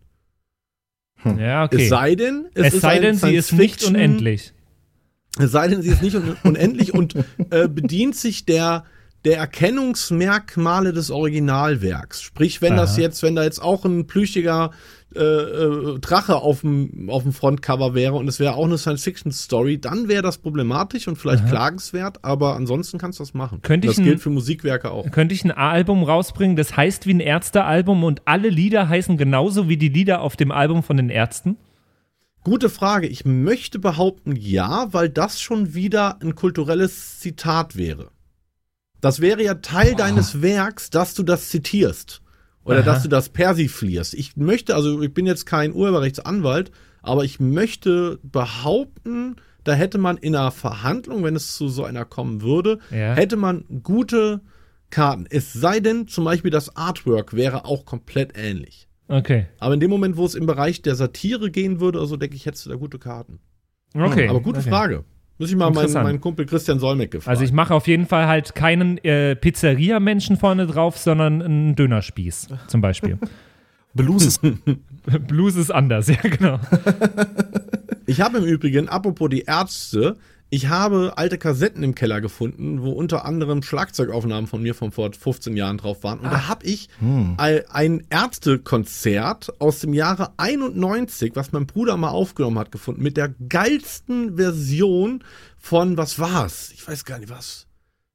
Ja, 1.23 1.65
okay. 1.65 1.83
Es 1.83 1.89
sei 1.89 2.15
denn, 2.15 2.47
es 2.53 2.73
ist 2.73 2.81
sei 2.81 2.99
denn, 2.99 3.15
sie 3.15 3.35
ist 3.35 3.51
nicht 3.53 3.83
unendlich. 3.83 4.53
Es 5.39 5.51
sei 5.51 5.67
denn, 5.67 5.81
sie 5.81 5.89
ist 5.89 6.01
nicht 6.01 6.15
un 6.15 6.35
unendlich 6.43 6.93
und 6.93 7.15
äh, 7.51 7.67
bedient 7.67 8.15
sich 8.15 8.45
der, 8.45 8.85
der 9.23 9.37
Erkennungsmerkmale 9.37 10.93
des 10.93 11.09
Originalwerks. 11.09 12.21
Sprich, 12.21 12.61
wenn 12.61 12.75
das 12.75 12.93
Aha. 12.93 13.01
jetzt, 13.01 13.23
wenn 13.23 13.35
da 13.35 13.43
jetzt 13.43 13.61
auch 13.61 13.85
ein 13.85 14.07
plüschiger 14.07 14.71
äh, 15.15 15.19
äh, 15.19 15.99
Drache 15.99 16.37
auf 16.37 16.61
dem, 16.61 17.09
auf 17.09 17.23
dem 17.23 17.33
Frontcover 17.33 17.93
wäre 17.93 18.13
und 18.15 18.27
es 18.27 18.39
wäre 18.39 18.55
auch 18.55 18.65
eine 18.65 18.77
Science-Fiction-Story, 18.77 19.79
dann 19.79 20.07
wäre 20.07 20.21
das 20.21 20.37
problematisch 20.37 21.07
und 21.07 21.17
vielleicht 21.17 21.47
klagenswert, 21.47 22.23
aber 22.23 22.55
ansonsten 22.55 22.97
kannst 22.97 23.19
du 23.19 23.23
das 23.23 23.33
machen. 23.33 23.61
Könnte 23.61 23.87
das 23.87 23.95
ich 23.97 24.01
ein- 24.01 24.05
gilt 24.05 24.21
für 24.21 24.29
Musikwerke 24.29 24.91
auch. 24.91 25.09
Könnte 25.11 25.35
ich 25.35 25.43
ein 25.43 25.51
Album 25.51 26.03
rausbringen, 26.03 26.55
das 26.55 26.77
heißt 26.77 27.07
wie 27.07 27.13
ein 27.13 27.19
Ärzte-Album 27.19 28.03
und 28.03 28.21
alle 28.25 28.49
Lieder 28.49 28.87
heißen 28.87 29.17
genauso 29.17 29.67
wie 29.67 29.77
die 29.77 29.89
Lieder 29.89 30.21
auf 30.21 30.35
dem 30.35 30.51
Album 30.51 30.83
von 30.83 30.97
den 30.97 31.09
Ärzten? 31.09 31.57
Gute 32.43 32.69
Frage. 32.69 33.05
Ich 33.07 33.23
möchte 33.25 33.77
behaupten, 33.77 34.35
ja, 34.35 34.87
weil 34.93 35.09
das 35.09 35.39
schon 35.41 35.73
wieder 35.75 36.19
ein 36.21 36.33
kulturelles 36.35 37.19
Zitat 37.19 37.75
wäre. 37.75 38.09
Das 38.99 39.19
wäre 39.19 39.43
ja 39.43 39.55
Teil 39.55 39.95
deines 39.95 40.41
Werks, 40.41 40.89
dass 40.89 41.13
du 41.13 41.23
das 41.23 41.49
zitierst. 41.49 42.20
Oder 42.63 42.79
Aha. 42.79 42.85
dass 42.85 43.03
du 43.03 43.09
das 43.09 43.29
persiflierst. 43.29 44.13
Ich 44.13 44.37
möchte, 44.37 44.75
also 44.75 45.01
ich 45.01 45.13
bin 45.13 45.25
jetzt 45.25 45.45
kein 45.45 45.73
Urheberrechtsanwalt, 45.73 46.71
aber 47.01 47.23
ich 47.23 47.39
möchte 47.39 48.19
behaupten, 48.23 49.35
da 49.63 49.73
hätte 49.73 49.97
man 49.97 50.17
in 50.17 50.35
einer 50.35 50.51
Verhandlung, 50.51 51.23
wenn 51.23 51.35
es 51.35 51.55
zu 51.55 51.69
so 51.69 51.83
einer 51.83 52.05
kommen 52.05 52.41
würde, 52.41 52.79
Ja. 52.91 53.15
hätte 53.15 53.37
man 53.37 53.65
gute 53.83 54.41
Karten. 54.89 55.25
Es 55.29 55.53
sei 55.53 55.79
denn, 55.79 56.07
zum 56.07 56.25
Beispiel 56.25 56.51
das 56.51 56.75
Artwork 56.75 57.33
wäre 57.35 57.65
auch 57.65 57.85
komplett 57.85 58.33
ähnlich. 58.35 58.87
Okay. 59.07 59.47
Aber 59.59 59.73
in 59.73 59.79
dem 59.79 59.89
Moment, 59.89 60.17
wo 60.17 60.25
es 60.25 60.35
im 60.35 60.45
Bereich 60.45 60.81
der 60.81 60.95
Satire 60.95 61.51
gehen 61.51 61.79
würde, 61.79 61.99
also 61.99 62.15
denke 62.17 62.35
ich, 62.35 62.45
hättest 62.45 62.65
du 62.65 62.69
da 62.69 62.75
gute 62.75 62.99
Karten. 62.99 63.39
Okay. 63.93 64.27
Aber 64.29 64.41
gute 64.41 64.59
okay. 64.59 64.69
Frage. 64.69 65.03
Muss 65.41 65.49
ich 65.49 65.55
mal 65.55 65.71
meinen, 65.71 65.91
meinen 65.91 66.21
Kumpel 66.21 66.45
Christian 66.45 66.77
Solmeck 66.77 67.09
gefragt. 67.09 67.27
Also 67.27 67.43
ich 67.43 67.51
mache 67.51 67.73
auf 67.73 67.87
jeden 67.87 68.05
Fall 68.05 68.27
halt 68.27 68.53
keinen 68.53 68.99
äh, 68.99 69.35
Pizzeria-Menschen 69.35 70.37
vorne 70.37 70.67
drauf, 70.67 70.99
sondern 70.99 71.41
einen 71.41 71.75
Dönerspieß 71.75 72.49
zum 72.67 72.81
Beispiel. 72.81 73.17
Blues 73.95 74.23
ist 74.23 74.41
Blues 75.27 75.55
ist 75.55 75.71
anders, 75.71 76.07
ja 76.09 76.21
genau. 76.21 76.59
Ich 78.05 78.21
habe 78.21 78.37
im 78.37 78.43
Übrigen, 78.43 78.87
apropos 78.87 79.29
die 79.29 79.41
Ärzte, 79.41 80.17
ich 80.53 80.67
habe 80.67 81.13
alte 81.15 81.37
Kassetten 81.37 81.81
im 81.81 81.95
Keller 81.95 82.19
gefunden, 82.19 82.81
wo 82.81 82.91
unter 82.91 83.23
anderem 83.23 83.63
Schlagzeugaufnahmen 83.63 84.47
von 84.47 84.61
mir 84.61 84.75
von 84.75 84.91
vor 84.91 85.09
15 85.11 85.55
Jahren 85.55 85.77
drauf 85.77 86.03
waren. 86.03 86.19
Und 86.19 86.25
da 86.25 86.49
habe 86.49 86.65
ich 86.65 86.89
ein, 87.37 87.63
ein 87.69 88.05
Ärztekonzert 88.09 89.61
aus 89.61 89.79
dem 89.79 89.93
Jahre 89.93 90.33
91, 90.35 91.37
was 91.37 91.53
mein 91.53 91.67
Bruder 91.67 91.95
mal 91.95 92.09
aufgenommen 92.09 92.59
hat, 92.59 92.69
gefunden, 92.69 93.01
mit 93.01 93.15
der 93.15 93.29
geilsten 93.47 94.35
Version 94.35 95.23
von, 95.57 95.95
was 95.95 96.19
war's? 96.19 96.71
Ich 96.73 96.85
weiß 96.85 97.05
gar 97.05 97.19
nicht, 97.19 97.29
was. 97.29 97.67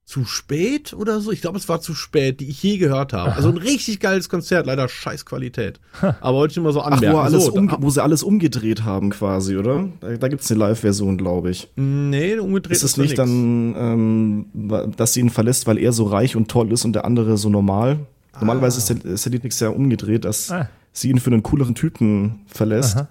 Zu 0.06 0.24
spät 0.24 0.92
oder 0.92 1.20
so? 1.20 1.32
Ich 1.32 1.40
glaube, 1.40 1.58
es 1.58 1.68
war 1.68 1.80
zu 1.80 1.92
spät, 1.92 2.38
die 2.38 2.48
ich 2.48 2.62
je 2.62 2.78
gehört 2.78 3.12
habe. 3.12 3.34
Also 3.34 3.48
ein 3.48 3.56
richtig 3.56 3.98
geiles 3.98 4.28
Konzert, 4.28 4.64
leider 4.64 4.88
scheiß 4.88 5.26
Qualität. 5.26 5.80
Aber 6.20 6.38
wollte 6.38 6.52
ich 6.52 6.60
mal 6.64 6.72
so 6.72 6.80
Ach, 6.80 6.92
anmerken. 6.92 7.16
wo, 7.16 7.20
alles 7.20 7.44
so, 7.46 7.52
um, 7.52 7.66
da- 7.68 7.78
wo 7.80 7.90
sie 7.90 8.00
alles 8.00 8.22
umgedreht 8.22 8.84
haben 8.84 9.10
quasi, 9.10 9.56
oder? 9.56 9.88
Da, 10.00 10.16
da 10.16 10.28
gibt 10.28 10.42
es 10.42 10.50
eine 10.52 10.60
Live-Version, 10.60 11.18
glaube 11.18 11.50
ich. 11.50 11.68
Nee, 11.74 12.38
umgedreht 12.38 12.76
Ist 12.76 12.84
es 12.84 12.96
nicht 12.96 13.18
dann, 13.18 13.74
ähm, 13.76 14.92
dass 14.96 15.12
sie 15.12 15.20
ihn 15.20 15.30
verlässt, 15.30 15.66
weil 15.66 15.76
er 15.76 15.92
so 15.92 16.04
reich 16.04 16.36
und 16.36 16.48
toll 16.48 16.70
ist 16.70 16.84
und 16.84 16.92
der 16.92 17.04
andere 17.04 17.36
so 17.36 17.48
normal? 17.48 17.98
Normalerweise 18.38 18.78
ist 18.78 18.88
der, 19.04 19.12
ist 19.12 19.24
der 19.24 19.32
Lieblings 19.32 19.58
ja 19.58 19.70
umgedreht, 19.70 20.24
dass 20.24 20.52
Ah. 20.52 20.68
sie 20.92 21.10
ihn 21.10 21.18
für 21.18 21.30
einen 21.32 21.42
cooleren 21.42 21.74
Typen 21.74 22.42
verlässt. 22.46 22.96
Aha. 22.96 23.08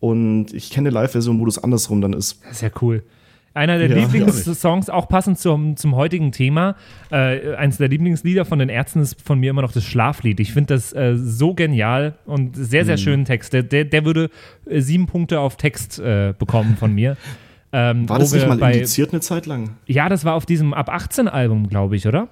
Und 0.00 0.52
ich 0.52 0.70
kenne 0.70 0.88
eine 0.88 0.94
Live-Version, 0.94 1.38
wo 1.38 1.44
das 1.46 1.62
andersrum 1.62 2.00
dann 2.00 2.14
ist. 2.14 2.40
Ist 2.50 2.62
ja 2.62 2.70
cool. 2.80 3.04
Einer 3.54 3.78
der 3.78 3.88
Ja, 3.90 3.96
Lieblingssongs, 3.96 4.88
auch 4.88 5.08
passend 5.08 5.38
zum, 5.38 5.76
zum 5.76 5.94
heutigen 5.94 6.32
Thema, 6.32 6.74
äh, 7.10 7.54
eins 7.54 7.76
der 7.76 7.88
Lieblingslieder 7.88 8.44
von 8.44 8.58
den 8.58 8.68
Ärzten 8.70 9.00
ist 9.00 9.20
von 9.20 9.38
mir 9.38 9.50
immer 9.50 9.62
noch 9.62 9.72
das 9.72 9.84
Schlaflied. 9.84 10.40
Ich 10.40 10.52
finde 10.52 10.74
das 10.74 10.92
äh, 10.94 11.16
so 11.16 11.52
genial 11.54 12.14
und 12.24 12.56
sehr, 12.56 12.82
Mhm. 12.82 12.86
sehr 12.86 12.96
schönen 12.96 13.24
Text. 13.26 13.52
Der, 13.52 13.62
der, 13.62 13.84
der 13.84 14.04
würde 14.06 14.30
äh, 14.66 14.80
sieben 14.80 15.06
Punkte 15.06 15.40
auf 15.40 15.56
Text 15.56 15.98
äh, 15.98 16.32
bekommen 16.38 16.76
von 16.78 16.94
mir. 16.94 17.16
Ähm, 17.74 18.06
War 18.06 18.18
das 18.18 18.34
nicht 18.34 18.46
mal 18.46 18.58
bei, 18.58 18.74
indiziert 18.74 19.12
eine 19.12 19.20
Zeit 19.22 19.46
lang? 19.46 19.70
Ja, 19.86 20.10
das 20.10 20.26
war 20.26 20.34
auf 20.34 20.44
diesem 20.44 20.74
Ab 20.74 20.90
18 20.90 21.26
Album, 21.26 21.70
glaube 21.70 21.96
ich, 21.96 22.06
oder? 22.06 22.28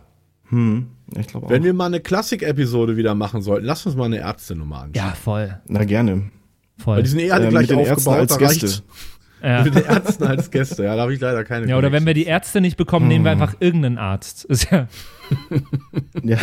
Hm, 0.51 0.89
ich 1.19 1.29
glaube 1.29 1.47
auch. 1.47 1.51
Wenn 1.51 1.65
wir 1.65 1.73
mal 1.73 1.87
eine 1.87 2.01
Klassik-Episode 2.01 2.99
wieder 2.99 3.15
machen 3.15 3.41
sollten, 3.41 3.65
lass 3.65 3.87
uns 3.87 3.97
mal 3.97 4.05
eine 4.05 4.19
Ärztenummer 4.19 4.83
anschauen. 4.83 4.93
Ja, 5.09 5.15
voll. 5.15 5.59
Na, 5.67 5.83
gerne. 5.85 6.25
Voll. 6.77 6.97
Weil 6.99 7.05
die 7.05 7.09
sind 7.09 7.21
eh 7.21 7.31
alle 7.31 7.47
Äh, 7.47 7.49
gleich 7.49 7.63
mit 7.63 7.71
den 7.71 7.79
Ärzten 7.79 7.93
aufgebaut, 8.11 8.19
als 8.19 8.33
da 8.33 8.37
Gäste. 8.37 8.67
reicht's. 8.67 8.83
Ja. 9.43 9.63
Mit 9.65 9.75
den 9.75 9.85
Ärzten 9.85 10.25
als 10.25 10.51
Gäste, 10.51 10.85
ja, 10.85 10.95
da 10.97 11.03
habe 11.03 11.15
ich 11.15 11.21
leider 11.21 11.45
keine 11.45 11.67
ja, 11.69 11.77
oder 11.79 11.93
wenn 11.93 12.05
wir 12.07 12.15
die 12.15 12.25
Ärzte 12.25 12.61
nicht 12.61 12.77
bekommen, 12.77 13.09
nehmen 13.09 13.21
Hm. 13.21 13.25
wir 13.25 13.31
einfach 13.33 13.55
irgendeinen 13.61 13.99
Arzt. 13.99 14.45
Ist 14.49 14.71
ja, 14.71 14.87
Ja. 16.23 16.39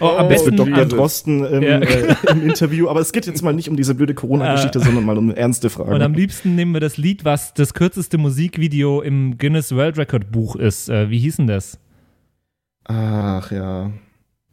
oh, 0.00 0.06
am 0.08 0.30
Jetzt 0.30 0.44
besten 0.46 0.58
wird 0.58 0.68
Dr. 0.76 0.84
Drosten 0.86 1.44
im, 1.44 1.62
Ja. 1.62 1.78
äh, 1.78 2.14
im 2.30 2.42
Interview. 2.48 2.88
Aber 2.88 3.00
es 3.00 3.12
geht 3.12 3.26
jetzt 3.26 3.42
mal 3.42 3.52
nicht 3.52 3.68
um 3.68 3.76
diese 3.76 3.94
blöde 3.94 4.14
Corona-Geschichte, 4.14 4.80
sondern 4.80 5.04
mal 5.04 5.16
um 5.16 5.30
ernste 5.30 5.70
Fragen. 5.70 5.92
Und 5.92 6.02
am 6.02 6.12
liebsten 6.14 6.54
nehmen 6.56 6.72
wir 6.72 6.80
das 6.80 6.96
Lied, 6.96 7.24
was 7.24 7.54
das 7.54 7.72
kürzeste 7.74 8.18
Musikvideo 8.18 9.00
im 9.00 9.38
Guinness 9.38 9.74
World 9.74 9.96
Record 9.98 10.30
Buch 10.32 10.56
ist. 10.56 10.88
Äh, 10.88 11.08
wie 11.10 11.18
hieß 11.18 11.36
denn 11.36 11.46
das? 11.46 11.78
Ach 12.84 13.50
ja. 13.52 13.84
Das 13.84 13.90
ist 13.90 13.94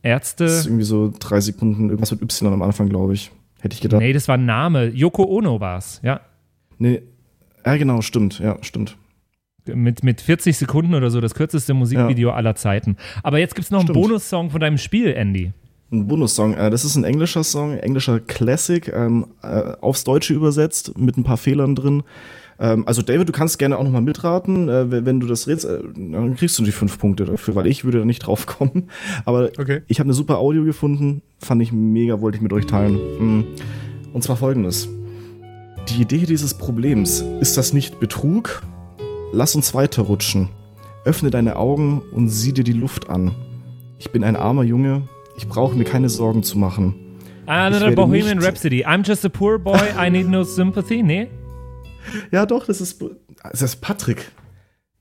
Ärzte? 0.04 0.46
irgendwie 0.66 0.84
so 0.86 1.12
drei 1.20 1.42
Sekunden, 1.42 1.86
irgendwas 1.90 2.12
mit 2.12 2.22
Y 2.22 2.54
am 2.54 2.62
Anfang, 2.62 2.90
glaube 2.90 3.14
ich. 3.14 3.32
Hätte 3.60 3.74
ich 3.74 3.82
gedacht. 3.82 4.02
Nee, 4.02 4.14
das 4.14 4.28
war 4.28 4.38
ein 4.38 4.46
Name. 4.46 4.86
Yoko 4.86 5.24
Ono 5.26 5.60
war's, 5.60 6.00
ja. 6.04 6.22
Nee. 6.78 7.02
Ja, 7.66 7.78
genau, 7.78 8.02
stimmt. 8.02 8.40
Ja, 8.40 8.58
stimmt. 8.62 8.98
Mit, 9.66 10.04
mit 10.04 10.22
40 10.22 10.58
Sekunden 10.58 10.96
oder 10.96 11.12
so, 11.12 11.22
das 11.22 11.36
kürzeste 11.36 11.74
Musikvideo 11.74 12.32
aller 12.32 12.56
Zeiten. 12.56 12.98
Aber 13.22 13.38
jetzt 13.40 13.54
gibt's 13.56 13.70
noch 13.70 13.80
einen 13.80 13.88
Stimmt. 13.90 14.02
Bonussong 14.02 14.50
von 14.50 14.60
deinem 14.62 14.78
Spiel, 14.80 15.14
Andy. 15.14 15.52
Ein 15.92 16.08
Bonussong. 16.08 16.56
Äh, 16.56 16.70
das 16.72 16.86
ist 16.86 16.96
ein 16.96 17.04
englischer 17.04 17.44
Song, 17.44 17.78
englischer 17.78 18.20
Classic, 18.20 18.88
ähm, 18.94 19.28
äh, 19.44 19.74
aufs 19.82 20.04
Deutsche 20.06 20.34
übersetzt, 20.34 20.98
mit 20.98 21.18
ein 21.18 21.24
paar 21.24 21.38
Fehlern 21.38 21.76
drin. 21.76 22.04
Ähm, 22.60 22.88
also 22.88 23.02
David, 23.04 23.28
du 23.30 23.32
kannst 23.32 23.60
gerne 23.60 23.78
auch 23.78 23.84
nochmal 23.84 24.02
mitraten. 24.02 24.70
Äh, 24.70 24.90
wenn, 24.92 25.06
wenn 25.06 25.20
du 25.20 25.28
das 25.28 25.48
redest, 25.48 25.66
äh, 25.66 25.80
dann 25.96 26.36
kriegst 26.36 26.58
du 26.58 26.64
die 26.64 26.72
fünf 26.72 26.98
Punkte 26.98 27.26
dafür, 27.26 27.54
weil 27.56 27.68
ich 27.68 27.84
würde 27.84 28.00
da 28.00 28.06
nicht 28.06 28.20
drauf 28.26 28.46
kommen. 28.48 28.90
Aber 29.26 29.52
Okay. 29.60 29.82
ich 29.88 30.00
habe 30.00 30.08
eine 30.08 30.14
super 30.14 30.40
Audio 30.40 30.64
gefunden, 30.64 31.22
fand 31.40 31.62
ich 31.62 31.72
mega, 31.72 32.22
wollte 32.22 32.38
ich 32.38 32.42
mit 32.42 32.54
euch 32.54 32.66
teilen. 32.66 32.96
Mm. 32.96 33.44
Und 34.14 34.24
zwar 34.24 34.38
folgendes. 34.38 34.90
Die 35.90 36.02
Idee 36.02 36.28
dieses 36.28 36.54
Problems, 36.54 37.24
ist 37.40 37.58
das 37.58 37.74
nicht 37.74 38.00
Betrug? 38.00 38.62
Lass 39.32 39.56
uns 39.56 39.74
weiterrutschen. 39.74 40.50
Öffne 41.04 41.32
deine 41.32 41.56
Augen 41.56 42.04
und 42.14 42.30
sieh 42.30 42.54
dir 42.54 42.64
die 42.64 42.74
Luft 42.74 43.10
an. 43.10 43.34
Ich 43.98 44.12
bin 44.12 44.24
ein 44.24 44.36
armer 44.36 44.64
Junge, 44.64 45.08
ich 45.36 45.48
brauche 45.48 45.76
mir 45.76 45.86
keine 45.86 46.10
Sorgen 46.10 46.44
zu 46.44 46.60
machen. 46.60 46.94
Another 47.48 47.92
Bohemian 47.92 48.38
Rhapsody. 48.38 48.86
I'm 48.86 49.04
just 49.04 49.26
a 49.26 49.30
poor 49.30 49.58
boy, 49.58 49.80
I 49.98 50.12
need 50.12 50.30
no 50.30 50.44
sympathy. 50.44 51.02
Nee? 51.02 51.28
Ja, 52.32 52.46
doch, 52.46 52.68
das 52.68 52.82
ist, 52.82 53.04
das 53.52 53.62
ist 53.64 53.78
Patrick. 53.78 54.32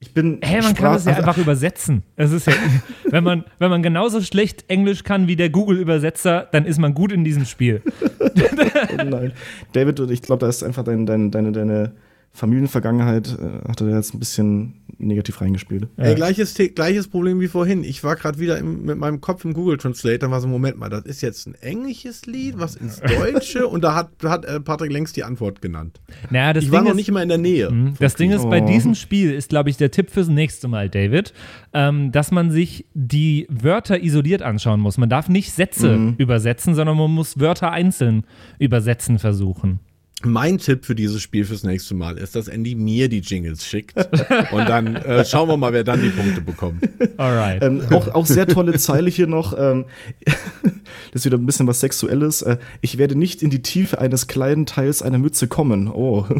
Ich 0.01 0.15
bin. 0.15 0.39
Hey, 0.43 0.57
man 0.63 0.75
kann 0.75 0.77
Sprach- 0.77 0.93
das 0.95 1.05
ja 1.07 1.13
also- 1.15 1.23
einfach 1.27 1.39
übersetzen. 1.39 2.03
Es 2.17 2.31
ist 2.33 2.47
ja, 2.47 2.53
wenn 3.11 3.25
man, 3.25 3.45
wenn 3.59 3.69
man 3.71 3.83
genauso 3.83 4.21
schlecht 4.21 4.65
Englisch 4.69 5.03
kann 5.03 5.27
wie 5.27 5.35
der 5.37 5.51
Google-Übersetzer, 5.51 6.49
dann 6.53 6.65
ist 6.67 6.79
man 6.79 6.95
gut 6.95 7.11
in 7.13 7.25
diesem 7.25 7.45
Spiel. 7.45 7.83
Oh 8.21 9.05
nein. 9.05 9.33
David, 9.73 9.99
ich 10.11 10.23
glaube, 10.23 10.41
da 10.41 10.49
ist 10.49 10.63
einfach 10.63 10.85
dein, 10.85 11.05
dein, 11.05 11.31
deine, 11.33 11.51
deine 11.53 11.93
Familienvergangenheit, 12.39 13.37
äh, 13.39 13.69
hat 13.69 13.81
er 13.81 13.89
jetzt 13.91 14.15
ein 14.15 14.19
bisschen 14.19 14.75
negativ 15.01 15.41
reingespielt. 15.41 15.87
Ey, 15.97 16.15
gleiches, 16.15 16.55
gleiches 16.75 17.07
Problem 17.09 17.41
wie 17.41 17.47
vorhin. 17.49 17.85
Ich 17.85 18.03
war 18.03 18.17
gerade 18.17 18.39
wieder 18.39 18.59
im, 18.59 18.85
mit 18.85 18.99
meinem 18.99 19.21
Kopf 19.21 19.45
im 19.45 19.53
Google 19.55 19.77
Translate, 19.77 20.19
dann 20.21 20.31
war 20.31 20.41
so, 20.41 20.49
Moment 20.49 20.77
mal, 20.79 20.89
das 20.89 21.05
ist 21.05 21.21
jetzt 21.21 21.47
ein 21.47 21.55
englisches 21.61 22.27
Lied, 22.27 22.59
was 22.59 22.75
ins 22.75 23.01
Deutsche 23.19 23.67
und 23.69 23.85
da 23.85 23.95
hat, 23.95 24.11
hat 24.25 24.45
äh, 24.45 24.61
Patrick 24.61 24.91
längst 24.93 25.17
die 25.17 25.25
Antwort 25.25 25.63
genannt. 25.63 26.01
Naja, 26.31 26.53
das 26.53 26.65
Ich 26.65 26.71
Ding 26.71 26.77
war 26.79 26.83
noch 26.85 26.91
ist, 26.91 26.97
nicht 26.97 27.11
mal 27.13 27.23
in 27.23 27.29
der 27.29 27.39
Nähe. 27.39 27.71
Mhm. 27.71 27.95
Das 28.01 28.15
Ding 28.17 28.31
ist, 28.33 28.49
bei 28.49 28.63
Oh. 28.63 28.67
diesem 28.67 28.95
Spiel 28.95 29.33
ist, 29.33 29.51
glaube 29.51 29.71
ich, 29.71 29.77
der 29.77 29.91
Tipp 29.91 30.11
fürs 30.11 30.29
nächste 30.29 30.67
Mal, 30.69 30.89
David, 30.89 31.33
ähm, 31.73 32.11
dass 32.13 32.31
man 32.33 32.51
sich 32.51 32.87
die 32.95 33.47
Wörter 33.51 34.03
isoliert 34.03 34.43
anschauen 34.43 34.81
muss. 34.81 34.99
Man 34.99 35.09
darf 35.09 35.29
nicht 35.29 35.53
Sätze 35.53 35.97
Mhm. 35.97 36.15
übersetzen, 36.19 36.75
sondern 36.75 36.97
man 36.97 37.11
muss 37.11 37.39
Wörter 37.39 37.71
einzeln 37.71 38.25
übersetzen 38.59 39.19
versuchen. 39.19 39.81
Mein 40.25 40.59
Tipp 40.59 40.85
für 40.85 40.97
dieses 40.97 41.23
Spiel 41.23 41.45
fürs 41.45 41.63
nächste 41.63 41.95
Mal 41.95 42.19
ist, 42.19 42.35
dass 42.35 42.49
Andy 42.49 42.75
mir 42.75 43.09
die 43.09 43.21
Jingles 43.21 43.65
schickt. 43.65 43.95
Und 44.53 44.69
dann 44.69 44.97
äh, 44.97 45.25
schauen 45.25 45.49
wir 45.49 45.57
mal, 45.57 45.73
wer 45.73 45.85
dann 45.85 46.03
die 46.03 46.09
Punkte 46.11 46.41
bekommt. 46.41 46.89
Alright. 47.17 47.63
Ähm, 47.63 47.83
auch, 47.93 48.09
auch 48.09 48.27
sehr 48.27 48.47
tolle 48.49 48.77
Zeile 48.79 49.11
hier 49.11 49.29
noch. 49.29 49.57
Ähm, 49.57 49.85
das 50.25 51.23
ist 51.23 51.25
wieder 51.25 51.39
ein 51.39 51.47
bisschen 51.47 51.69
was 51.69 51.79
Sexuelles. 51.81 52.43
Äh, 52.43 52.59
ich 52.81 52.99
werde 52.99 53.15
nicht 53.17 53.43
in 53.43 53.51
die 53.51 53.63
Tiefe 53.63 54.01
eines 54.01 54.27
kleinen 54.27 54.67
Teils 54.67 55.03
einer 55.03 55.19
Mütze 55.19 55.47
kommen. 55.47 55.89
Oh. 55.89 56.27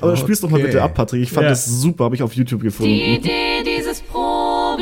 Aber 0.00 0.12
okay. 0.12 0.20
spiel's 0.20 0.40
doch 0.40 0.50
mal 0.50 0.60
bitte 0.60 0.82
ab, 0.82 0.94
Patrick. 0.94 1.22
Ich 1.22 1.30
fand 1.30 1.44
Ja. 1.44 1.50
das 1.50 1.64
super, 1.66 2.04
habe 2.06 2.16
ich 2.16 2.22
auf 2.22 2.32
YouTube 2.32 2.60
Die 2.60 2.66
gefunden. 2.66 2.92
Idee 2.92 3.62
dieses 3.64 4.00
Problems 4.00 4.80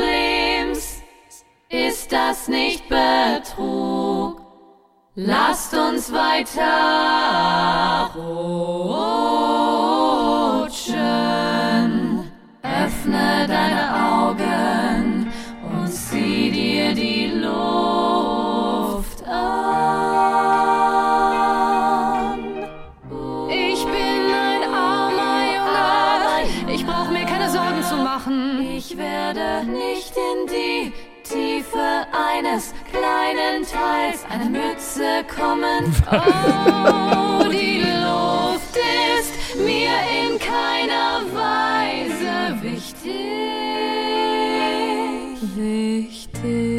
ist 1.69 2.11
das 2.11 2.49
nicht 2.49 2.85
Betrug. 2.89 4.14
Lasst 5.17 5.73
uns 5.73 6.13
weiter 6.13 7.54
Oh, 36.17 37.45
die 37.51 37.81
Luft 37.81 38.77
ist 39.19 39.59
mir 39.59 39.95
in 40.23 40.39
keiner 40.39 41.23
Weise 41.35 42.63
wichtig. 42.63 43.15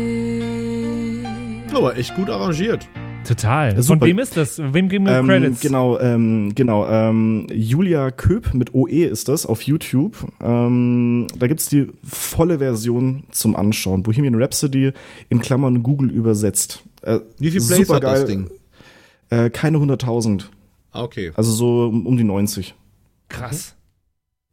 Wichtig. 0.05 1.73
Aber 1.73 1.97
echt 1.97 2.15
gut 2.15 2.29
arrangiert. 2.29 2.87
Total. 3.27 3.81
Von 3.83 3.99
wem 4.01 4.19
ist 4.19 4.37
das? 4.37 4.61
Wem 4.61 4.87
geben 4.87 5.07
wir 5.07 5.17
Ähm, 5.17 5.25
Credits? 5.27 5.59
genau, 5.59 5.97
ähm, 5.99 6.51
genau. 6.53 6.87
Ähm, 6.87 7.47
Julia 7.51 8.11
Köp 8.11 8.53
mit 8.53 8.75
OE 8.75 9.03
ist 9.05 9.27
das 9.29 9.47
auf 9.47 9.63
YouTube. 9.63 10.15
Ähm, 10.43 11.25
da 11.37 11.47
gibt's 11.47 11.67
die 11.67 11.87
volle 12.07 12.59
Version 12.59 13.23
zum 13.31 13.55
Anschauen. 13.55 14.03
Bohemian 14.03 14.35
Rhapsody 14.35 14.91
in 15.29 15.41
Klammern 15.41 15.81
Google 15.81 16.11
übersetzt. 16.11 16.83
Äh, 17.01 17.19
Wie 17.39 17.49
viel 17.49 17.61
Plays 17.61 17.89
hat 17.89 18.03
das. 18.03 18.25
Ding? 18.25 18.47
Äh, 19.29 19.49
keine 19.49 19.77
100.000. 19.77 20.45
Ah, 20.91 21.03
okay. 21.03 21.31
Also 21.35 21.51
so 21.51 21.87
um 21.87 22.05
um 22.07 22.17
die 22.17 22.23
90. 22.23 22.75
Krass. 23.29 23.75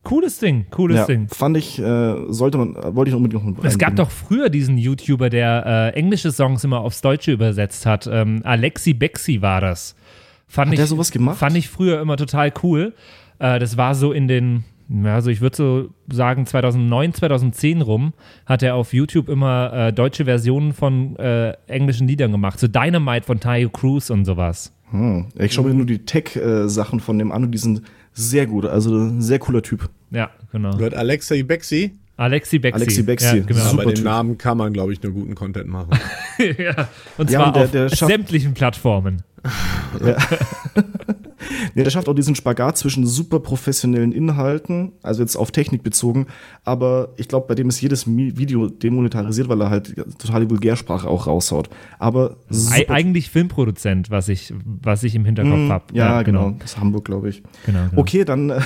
Cooles 0.03 0.39
Ding, 0.41 0.67
cooles 0.71 0.97
Ja, 0.97 1.07
Ding. 1.07 1.29
fand 1.29 1.57
ich, 1.57 1.79
äh, 1.79 2.15
sollte 2.33 2.59
man, 2.59 2.75
äh, 2.75 2.95
wollte 2.95 3.11
ich 3.11 3.15
unbedingt 3.15 3.57
noch 3.57 3.65
Es 3.65 3.79
gab 3.79 3.95
doch 3.95 4.11
früher 4.11 4.49
diesen 4.51 4.77
YouTuber, 4.77 5.31
der 5.31 5.93
äh, 5.95 5.99
englische 5.99 6.33
Songs 6.33 6.65
immer 6.65 6.81
aufs 6.81 7.03
Deutsche 7.03 7.31
übersetzt 7.31 7.87
hat. 7.87 8.09
Ähm, 8.11 8.41
Alexi 8.43 8.95
Bexi 8.95 9.43
war 9.43 9.61
das. 9.61 9.95
Fand 10.49 10.69
Hat 10.69 10.73
ich, 10.75 10.79
der 10.81 10.87
sowas 10.89 11.13
gemacht? 11.13 11.39
Fand 11.39 11.57
ich 11.57 11.69
früher 11.69 12.01
immer 12.01 12.17
total 12.17 12.53
cool. 12.65 12.95
Äh, 13.39 13.61
das 13.61 13.77
war 13.77 13.95
so 13.95 14.11
in 14.13 14.27
den, 14.27 14.65
also 15.05 15.31
ich 15.31 15.41
würde 15.41 15.57
so 15.57 15.89
sagen 16.13 16.45
2009, 16.47 17.15
2010 17.15 17.83
rum, 17.83 18.13
hat 18.47 18.63
er 18.63 18.75
auf 18.75 18.93
YouTube 18.93 19.29
immer 19.29 19.73
äh, 19.73 19.93
deutsche 19.93 20.25
Versionen 20.27 20.73
von 20.73 21.17
äh, 21.17 21.53
englischen 21.67 22.07
Liedern 22.09 22.31
gemacht. 22.33 22.59
So 22.59 22.69
Dynamite 22.69 23.25
von 23.27 23.41
Tayo 23.41 23.71
Cruz 23.71 24.11
und 24.11 24.25
sowas. 24.25 24.73
Hm. 24.91 25.27
Ich 25.39 25.55
schaue 25.55 25.69
mir 25.69 25.75
nur 25.75 25.87
die 25.87 26.01
Tech-Sachen 26.05 27.01
von 27.01 27.19
dem 27.19 27.33
an 27.33 27.45
und 27.45 27.53
die 27.53 27.59
sind 27.59 27.83
sehr 28.13 28.47
gut. 28.47 28.67
Also 28.67 28.95
ein 28.95 29.23
sehr 29.23 29.39
cooler 29.39 29.63
Typ. 29.63 29.89
Ja, 30.11 30.31
genau. 30.53 30.77
Gehört 30.77 30.95
Alexei 30.95 31.43
Bexi. 31.43 31.93
Alexi 32.19 32.59
Bexi. 32.59 32.77
Alexi 32.77 33.03
Bexi. 33.03 33.37
Ja, 33.39 33.43
genau. 33.43 33.59
Ja, 33.61 33.65
Super 33.71 33.85
bei 33.85 33.91
dem 33.93 33.95
Typ. 33.97 34.05
Namen 34.05 34.37
kann 34.39 34.59
man, 34.59 34.73
glaube 34.75 34.93
ich, 34.93 35.03
nur 35.03 35.13
guten 35.13 35.35
Content 35.35 35.69
machen. 35.69 35.99
ja. 36.59 36.89
Und 37.17 37.31
Ja, 37.31 37.39
zwar 37.39 37.47
und 37.47 37.57
der- 37.57 37.65
auf 37.65 37.71
der 37.71 37.89
schafft- 37.89 38.07
sämtlichen 38.13 38.53
Plattformen. 38.53 39.23
Nee, 41.75 41.83
der 41.85 41.91
schafft 41.91 42.09
auch 42.09 42.15
diesen 42.15 42.35
Spagat 42.35 42.77
zwischen 42.79 43.07
super 43.07 43.41
professionellen 43.41 44.13
Inhalten, 44.13 44.93
also 45.03 45.23
jetzt 45.23 45.37
auf 45.37 45.51
Technik 45.51 45.83
bezogen, 45.83 46.27
aber 46.65 47.11
ich 47.17 47.29
glaube, 47.29 47.47
bei 47.49 47.55
dem 47.55 47.69
ist 47.69 47.81
jedes 47.81 48.07
Video 48.07 48.69
demonetarisiert, 48.69 49.49
weil 49.49 49.61
er 49.61 49.71
halt 49.71 49.95
totale 50.19 50.49
Vulgärsprache 50.51 51.09
auch 51.09 51.27
raushaut. 51.27 51.69
Aber 51.99 52.37
Ei 52.51 52.55
super. 52.81 52.95
eigentlich 52.95 53.31
Filmproduzent, 53.31 54.11
was 54.11 54.29
ich, 54.29 54.53
was 54.65 55.03
ich 55.03 55.15
im 55.15 55.25
Hinterkopf 55.25 55.53
Hm, 55.55 55.71
habe. 55.73 55.85
ja, 55.93 56.23
genau. 56.23 56.51
Das 56.59 56.73
ist 56.73 56.79
Hamburg, 56.79 57.05
glaube 57.05 57.29
ich. 57.29 57.43
genau, 57.67 57.87
genau. 57.91 58.01
Okay, 58.01 58.25
dann 58.25 58.51
äh, 58.51 58.61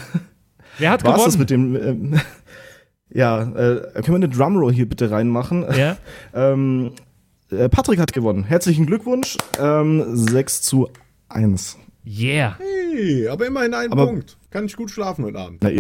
Wer 0.79 0.91
hat 0.91 1.05
war's 1.05 1.25
das 1.25 1.39
gewonnen? 1.39 1.73
mit 1.73 1.83
dem. 1.83 2.13
Ähm, 2.15 2.21
ja, 3.11 3.43
äh, 3.43 3.93
können 4.03 4.09
wir 4.09 4.15
eine 4.17 4.29
Drumroll 4.29 4.73
hier 4.73 4.89
bitte 4.89 5.11
reinmachen? 5.11 5.65
ja? 5.77 5.97
Ähm, 6.35 6.93
äh, 7.51 7.69
Patrick 7.69 7.99
hat 8.01 8.13
gewonnen. 8.13 8.45
Herzlichen 8.45 8.87
Glückwunsch. 8.87 9.37
Ähm, 9.61 10.05
6 10.15 10.63
zu 10.63 10.89
1. 11.29 11.79
Yeah. 12.07 12.57
Hey, 12.59 13.29
aber 13.29 13.47
immerhin 13.47 13.75
ein 13.75 13.93
Aber- 13.93 14.07
Punkt. 14.07 14.37
Kann 14.51 14.67
ich 14.67 14.77
gut 14.77 14.91
schlafen 14.91 15.25
heute 15.25 15.39
Abend. 15.39 15.63
Na, 15.63 15.71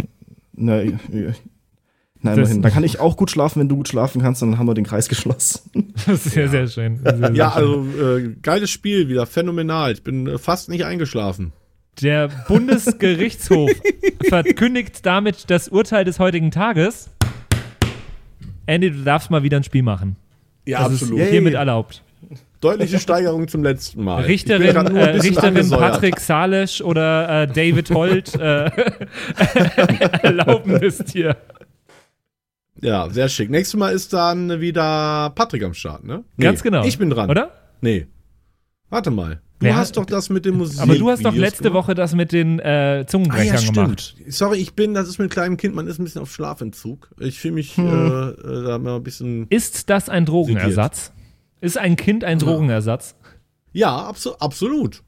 na, 0.55 0.83
na 0.83 2.35
Das- 2.35 2.37
immerhin. 2.49 2.63
Dann 2.63 2.73
kann 2.73 2.85
ich 2.85 2.99
auch 2.99 3.17
gut 3.17 3.31
schlafen, 3.31 3.61
wenn 3.61 3.69
du 3.69 3.77
gut 3.77 3.89
schlafen 3.89 4.21
kannst, 4.21 4.43
dann 4.43 4.59
haben 4.59 4.67
wir 4.67 4.75
den 4.75 4.85
Kreis 4.85 5.09
geschlossen. 5.09 5.71
Das 6.07 6.27
ist 6.27 6.33
sehr, 6.35 6.49
sehr 6.49 6.67
schön. 6.69 6.99
Sehr, 7.03 7.17
sehr 7.17 7.35
Ja, 7.35 7.53
schön. 7.53 7.63
also 7.63 8.17
äh, 8.19 8.35
geiles 8.43 8.71
Spiel 8.71 9.09
wieder, 9.09 9.27
phänomenal. 9.27 9.93
Ich 9.93 10.03
bin 10.03 10.27
äh, 10.27 10.39
fast 10.39 10.69
nicht 10.69 10.85
eingeschlafen. 10.85 11.53
Der 12.03 12.29
Bundesgerichtshof 12.49 13.71
verkündigt 14.29 15.07
damit 15.07 15.49
das 15.49 15.69
Urteil 15.69 16.05
des 16.05 16.19
heutigen 16.19 16.51
Tages. 16.51 17.09
Andy, 18.67 18.91
du 18.91 19.03
darfst 19.05 19.31
mal 19.31 19.43
wieder 19.45 19.57
ein 19.59 19.65
Spiel 19.65 19.83
machen. 19.83 20.17
Ja, 20.67 20.89
das 20.89 21.01
ist 21.03 21.11
hiermit 21.13 21.55
erlaubt. 21.55 22.03
Deutliche 22.61 22.99
Steigerung 22.99 23.47
zum 23.49 23.63
letzten 23.63 24.03
Mal. 24.05 24.25
Richterin, 24.25 24.63
äh, 24.97 25.05
Richterin 25.11 25.49
angesäuert. 25.57 25.93
Patrick 25.93 26.21
Salisch 26.21 26.81
oder 26.83 27.43
äh, 27.43 27.47
David 27.47 27.91
Holt 27.91 28.35
äh, 28.35 28.71
erlauben 30.23 30.77
es 30.83 30.99
dir. 30.99 31.37
Ja, 32.81 33.09
sehr 33.11 33.29
schick. 33.29 33.51
Nächstes 33.51 33.79
Mal 33.79 33.91
ist 33.91 34.13
dann 34.13 34.61
wieder 34.61 35.31
Patrick 35.35 35.63
am 35.65 35.75
Start, 35.75 36.05
ne? 36.05 36.25
Ganz 36.39 36.63
genau. 36.63 36.85
Ich 36.85 36.99
bin 36.99 37.11
dran. 37.11 37.31
Oder? 37.31 37.51
Nee. 37.81 38.07
Warte 38.91 39.11
mal. 39.11 39.41
Du 39.59 39.65
Wer 39.67 39.77
hast 39.77 39.97
doch 39.97 40.05
das 40.05 40.29
mit 40.29 40.45
dem 40.45 40.59
Musik. 40.59 40.81
Aber 40.83 40.95
du 40.97 41.09
hast 41.11 41.25
doch 41.25 41.35
letzte 41.35 41.65
gemacht. 41.65 41.85
Woche 41.85 41.95
das 41.95 42.15
mit 42.15 42.31
den 42.33 42.59
äh, 42.59 43.01
Ah, 43.03 43.07
Zungenbrechern 43.07 43.57
ja, 43.65 43.73
gemacht. 43.73 44.01
stimmt. 44.15 44.33
Sorry, 44.35 44.59
ich 44.59 44.75
bin, 44.75 44.93
das 44.93 45.09
ist 45.09 45.19
mit 45.19 45.25
einem 45.25 45.31
kleinen 45.31 45.57
Kind, 45.57 45.75
man 45.75 45.87
ist 45.87 45.99
ein 45.99 46.05
bisschen 46.05 46.21
auf 46.21 46.31
Schlafentzug. 46.31 47.09
Ich 47.19 47.39
fühle 47.41 47.55
mich 47.55 47.75
Hm. 47.79 47.87
äh, 47.87 48.29
äh, 48.29 48.65
da 48.67 48.79
mal 48.79 48.97
ein 48.97 49.03
bisschen. 49.03 49.47
Ist 49.49 49.89
das 49.89 50.11
ein 50.11 50.27
Drogenersatz? 50.27 51.13
Ist 51.61 51.79
ein 51.79 51.97
Kind 51.97 52.23
ein 52.25 52.39
Drogenersatz? 52.39 53.15
Ja, 53.73 53.97
abso 53.97 54.37
absolut. 54.39 55.03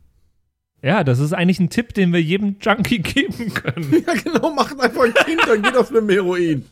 Ja, 0.81 1.03
das 1.03 1.19
ist 1.19 1.33
eigentlich 1.33 1.59
ein 1.59 1.71
Tipp, 1.71 1.93
den 1.95 2.13
wir 2.13 2.23
jedem 2.23 2.57
Junkie 2.61 2.99
geben 3.03 3.53
können. 3.53 4.05
Ja, 4.07 4.15
genau, 4.15 4.53
macht 4.55 4.79
einfach 4.81 5.03
ein 5.05 5.15
Kind, 5.15 5.41
dann 5.47 5.61
geht 5.63 5.77
auf 5.77 5.91
einem 5.91 6.09
Heroin. 6.09 6.65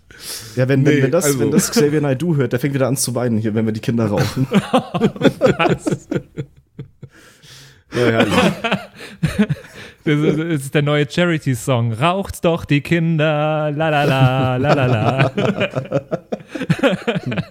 Ja, 0.54 0.68
wenn, 0.68 0.82
Nee, 0.82 0.90
wenn, 0.96 1.02
wenn, 1.04 1.10
das, 1.10 1.24
also- 1.24 1.40
wenn 1.40 1.50
das 1.50 1.70
Xavier 1.72 2.00
Naidoo 2.00 2.36
hört, 2.36 2.52
der 2.52 2.60
fängt 2.60 2.74
wieder 2.74 2.86
an 2.86 2.96
zu 2.96 3.14
weinen 3.16 3.38
hier, 3.38 3.54
wenn 3.54 3.66
wir 3.66 3.72
die 3.72 3.80
Kinder 3.80 4.06
rauchen. 4.10 4.46
Ja, 7.92 8.10
herrlich. 8.10 8.34
Das 10.04 10.18
ist, 10.20 10.38
das 10.38 10.46
ist 10.64 10.74
der 10.74 10.82
neue 10.82 11.10
Charity-Song. 11.10 11.92
Raucht 11.94 12.44
doch 12.44 12.64
die 12.64 12.80
Kinder, 12.82 13.72
la 13.74 13.88
la 13.88 14.04
la, 14.04 14.56
la 14.56 14.72
la 14.74 14.86
la. 14.86 15.32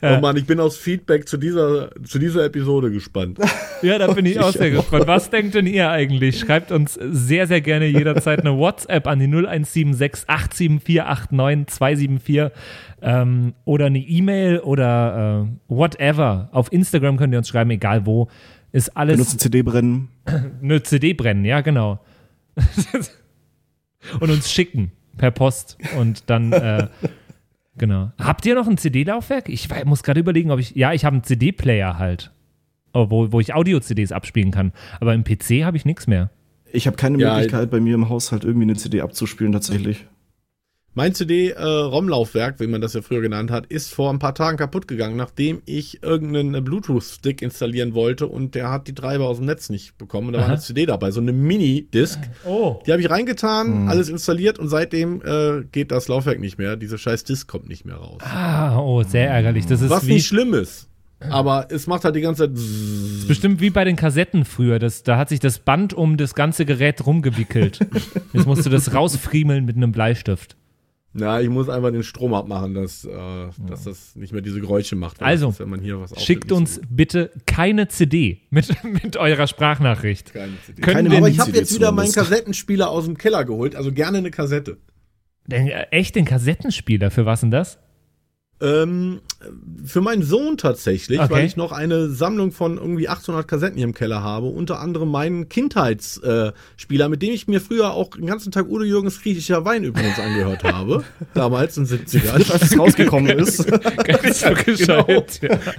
Oh 0.00 0.20
Mann, 0.20 0.36
ich 0.36 0.46
bin 0.46 0.60
aufs 0.60 0.76
Feedback 0.76 1.28
zu 1.28 1.36
dieser, 1.36 1.90
zu 2.04 2.18
dieser 2.18 2.44
Episode 2.44 2.90
gespannt. 2.90 3.38
Ja, 3.82 3.98
da 3.98 4.12
bin 4.12 4.26
ich 4.26 4.38
auch 4.38 4.52
sehr 4.52 4.70
gespannt. 4.70 5.08
Was 5.08 5.30
denkt 5.30 5.56
denn 5.56 5.66
ihr 5.66 5.90
eigentlich? 5.90 6.38
Schreibt 6.38 6.70
uns 6.70 6.96
sehr, 7.02 7.48
sehr 7.48 7.60
gerne 7.60 7.86
jederzeit 7.86 8.38
eine 8.38 8.56
WhatsApp 8.56 9.08
an 9.08 9.18
die 9.18 9.26
0176 9.26 10.28
874 10.28 11.32
89 11.32 11.66
274 11.74 12.50
ähm, 13.02 13.54
oder 13.64 13.86
eine 13.86 13.98
E-Mail 13.98 14.60
oder 14.60 15.48
äh, 15.48 15.74
whatever. 15.74 16.48
Auf 16.52 16.72
Instagram 16.72 17.16
könnt 17.16 17.34
ihr 17.34 17.38
uns 17.38 17.48
schreiben, 17.48 17.70
egal 17.70 18.06
wo. 18.06 18.28
Ist 18.70 18.96
alles 18.96 19.16
Benutzen 19.16 19.40
CD 19.40 19.62
brennen. 19.62 20.08
eine 20.62 20.80
CD 20.84 21.12
brennen, 21.12 21.44
ja, 21.44 21.60
genau. 21.60 21.98
Und 24.20 24.30
uns 24.30 24.52
schicken 24.52 24.92
per 25.16 25.30
Post 25.30 25.78
und 25.98 26.24
dann, 26.28 26.52
äh, 26.52 26.88
genau. 27.76 28.12
Habt 28.18 28.46
ihr 28.46 28.54
noch 28.54 28.68
ein 28.68 28.78
CD-Laufwerk? 28.78 29.48
Ich 29.48 29.68
muss 29.84 30.02
gerade 30.02 30.20
überlegen, 30.20 30.50
ob 30.50 30.60
ich, 30.60 30.74
ja, 30.74 30.92
ich 30.92 31.04
habe 31.04 31.14
einen 31.14 31.24
CD-Player 31.24 31.98
halt, 31.98 32.32
oh, 32.92 33.06
wo, 33.10 33.32
wo 33.32 33.40
ich 33.40 33.54
Audio-CDs 33.54 34.12
abspielen 34.12 34.50
kann. 34.50 34.72
Aber 35.00 35.14
im 35.14 35.24
PC 35.24 35.64
habe 35.64 35.76
ich 35.76 35.84
nichts 35.84 36.06
mehr. 36.06 36.30
Ich 36.72 36.86
habe 36.86 36.96
keine 36.96 37.18
Ja, 37.18 37.34
Möglichkeit, 37.34 37.70
bei 37.70 37.80
mir 37.80 37.94
im 37.94 38.08
Haushalt 38.08 38.44
irgendwie 38.44 38.64
eine 38.64 38.76
CD 38.76 39.00
abzuspielen, 39.02 39.52
tatsächlich. 39.52 40.06
Mein 40.94 41.14
CD-ROM-Laufwerk, 41.14 42.60
wie 42.60 42.66
man 42.66 42.82
das 42.82 42.92
ja 42.92 43.00
früher 43.00 43.22
genannt 43.22 43.50
hat, 43.50 43.64
ist 43.66 43.94
vor 43.94 44.10
ein 44.12 44.18
paar 44.18 44.34
Tagen 44.34 44.58
kaputt 44.58 44.86
gegangen, 44.86 45.16
nachdem 45.16 45.62
ich 45.64 46.02
irgendeinen 46.02 46.62
Bluetooth-Stick 46.62 47.40
installieren 47.40 47.94
wollte 47.94 48.26
und 48.26 48.54
der 48.54 48.70
hat 48.70 48.88
die 48.88 48.94
Treiber 48.94 49.26
aus 49.26 49.38
dem 49.38 49.46
Netz 49.46 49.70
nicht 49.70 49.96
bekommen. 49.96 50.26
Und 50.28 50.32
da 50.34 50.40
war 50.40 50.46
Aha. 50.46 50.52
eine 50.52 50.60
CD 50.60 50.84
dabei, 50.84 51.10
so 51.10 51.20
eine 51.20 51.32
Mini-Disc. 51.32 52.18
Oh. 52.44 52.80
Die 52.86 52.92
habe 52.92 53.00
ich 53.00 53.08
reingetan, 53.08 53.66
Hm. 53.68 53.88
alles 53.88 54.10
installiert 54.10 54.58
und 54.58 54.68
seitdem 54.68 55.22
äh, 55.24 55.64
geht 55.72 55.92
das 55.92 56.08
Laufwerk 56.08 56.40
nicht 56.40 56.58
mehr. 56.58 56.76
Diese 56.76 56.98
scheiß 56.98 57.24
Disc 57.24 57.48
kommt 57.48 57.68
nicht 57.68 57.86
mehr 57.86 57.96
raus. 57.96 58.20
Ah, 58.24 58.78
oh, 58.78 59.02
sehr 59.02 59.30
ärgerlich. 59.30 59.64
Das 59.66 59.80
ist 59.80 59.88
Was 59.88 60.06
wie, 60.06 60.14
nicht 60.14 60.26
schlimm 60.26 60.52
ist. 60.52 60.88
Aber 61.30 61.68
es 61.70 61.86
macht 61.86 62.04
halt 62.04 62.16
die 62.16 62.20
ganze 62.20 62.48
Zeit. 62.52 62.56
ist 62.58 63.28
bestimmt 63.28 63.60
wie 63.60 63.70
bei 63.70 63.84
den 63.84 63.94
Kassetten 63.96 64.44
früher. 64.44 64.78
Das, 64.80 65.04
da 65.04 65.16
hat 65.16 65.28
sich 65.28 65.38
das 65.40 65.60
Band 65.60 65.94
um 65.94 66.16
das 66.16 66.34
ganze 66.34 66.64
Gerät 66.66 67.06
rumgewickelt. 67.06 67.78
Jetzt 68.32 68.46
musst 68.46 68.66
du 68.66 68.70
das 68.70 68.92
rausfriemeln 68.92 69.64
mit 69.64 69.76
einem 69.76 69.92
Bleistift. 69.92 70.56
Na, 71.14 71.40
ich 71.42 71.50
muss 71.50 71.68
einfach 71.68 71.90
den 71.90 72.02
Strom 72.02 72.32
abmachen, 72.32 72.72
dass, 72.72 73.04
äh, 73.04 73.10
dass 73.68 73.84
das 73.84 74.16
nicht 74.16 74.32
mehr 74.32 74.40
diese 74.40 74.60
Geräusche 74.60 74.96
macht. 74.96 75.20
Also, 75.20 75.46
das 75.46 75.56
ist, 75.56 75.60
wenn 75.60 75.68
man 75.68 75.80
hier 75.80 76.00
was 76.00 76.18
Schickt 76.22 76.50
aufnimmt, 76.50 76.70
uns 76.70 76.80
bitte 76.88 77.30
keine 77.46 77.88
CD 77.88 78.40
mit, 78.50 78.70
mit 79.02 79.16
eurer 79.18 79.46
Sprachnachricht. 79.46 80.32
keine 80.32 80.52
CD. 80.64 80.80
Können 80.80 81.04
Keine 81.04 81.16
Aber 81.18 81.28
ich 81.28 81.38
habe 81.38 81.50
jetzt 81.50 81.74
wieder 81.74 81.92
meinen. 81.92 82.12
Kassettenspieler 82.12 82.88
aus 82.88 83.04
dem 83.04 83.18
Keller 83.18 83.44
geholt, 83.44 83.76
also 83.76 83.92
gerne 83.92 84.18
eine 84.18 84.30
Kassette. 84.30 84.78
denn, 85.46 85.68
äh, 85.68 85.86
echt 85.90 86.16
den 86.16 86.24
Kassettenspieler? 86.24 87.10
Für 87.10 87.26
was 87.26 87.40
denn 87.40 87.50
das? 87.50 87.78
Ähm, 88.62 89.20
für 89.84 90.00
meinen 90.00 90.22
Sohn 90.22 90.56
tatsächlich, 90.56 91.18
Okay. 91.18 91.30
weil 91.32 91.44
ich 91.46 91.56
noch 91.56 91.72
eine 91.72 92.08
Sammlung 92.10 92.52
von 92.52 92.76
irgendwie 92.78 93.08
800 93.08 93.48
Kassetten 93.48 93.76
hier 93.76 93.86
im 93.86 93.92
Keller 93.94 94.22
habe. 94.22 94.46
Unter 94.46 94.78
anderem 94.78 95.10
meinen 95.10 95.48
Kindheitsspieler, 95.48 96.54
äh, 97.06 97.08
mit 97.08 97.22
dem 97.22 97.32
ich 97.32 97.48
mir 97.48 97.60
früher 97.60 97.92
auch 97.92 98.10
den 98.10 98.26
ganzen 98.26 98.52
Tag 98.52 98.68
Udo 98.68 98.84
Jürgens 98.84 99.20
griechischer 99.20 99.64
Wein 99.64 99.82
übrigens 99.82 100.18
angehört 100.20 100.62
habe. 100.62 101.02
Damals 101.34 101.76
in 101.76 101.86
den 101.86 101.98
70ern. 102.06 102.32
Als 102.52 102.62
es 102.62 102.78
rausgekommen 102.78 103.36
ist. 103.38 103.66
Ganz 103.66 104.44
genau, 104.64 105.06
ja. 105.08 105.22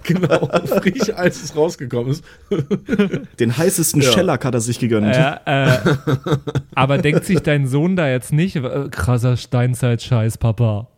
genau, 0.03 0.49
frisch, 0.81 1.13
als 1.15 1.41
es 1.43 1.55
rausgekommen 1.55 2.11
ist. 2.11 2.23
Den 3.39 3.55
heißesten 3.57 4.01
Ja. 4.01 4.11
Shellac 4.11 4.43
hat 4.43 4.53
er 4.55 4.61
sich 4.61 4.79
gegönnt. 4.79 5.15
Ja, 5.15 5.39
äh, 5.45 5.77
aber 6.75 6.97
denkt 6.97 7.25
sich 7.25 7.39
dein 7.39 7.67
Sohn 7.67 7.95
da 7.95 8.09
jetzt 8.09 8.33
nicht, 8.33 8.55
äh, 8.57 8.89
krasser 8.91 9.37
Steinzeit-Scheiß, 9.37 10.37
Papa. 10.37 10.89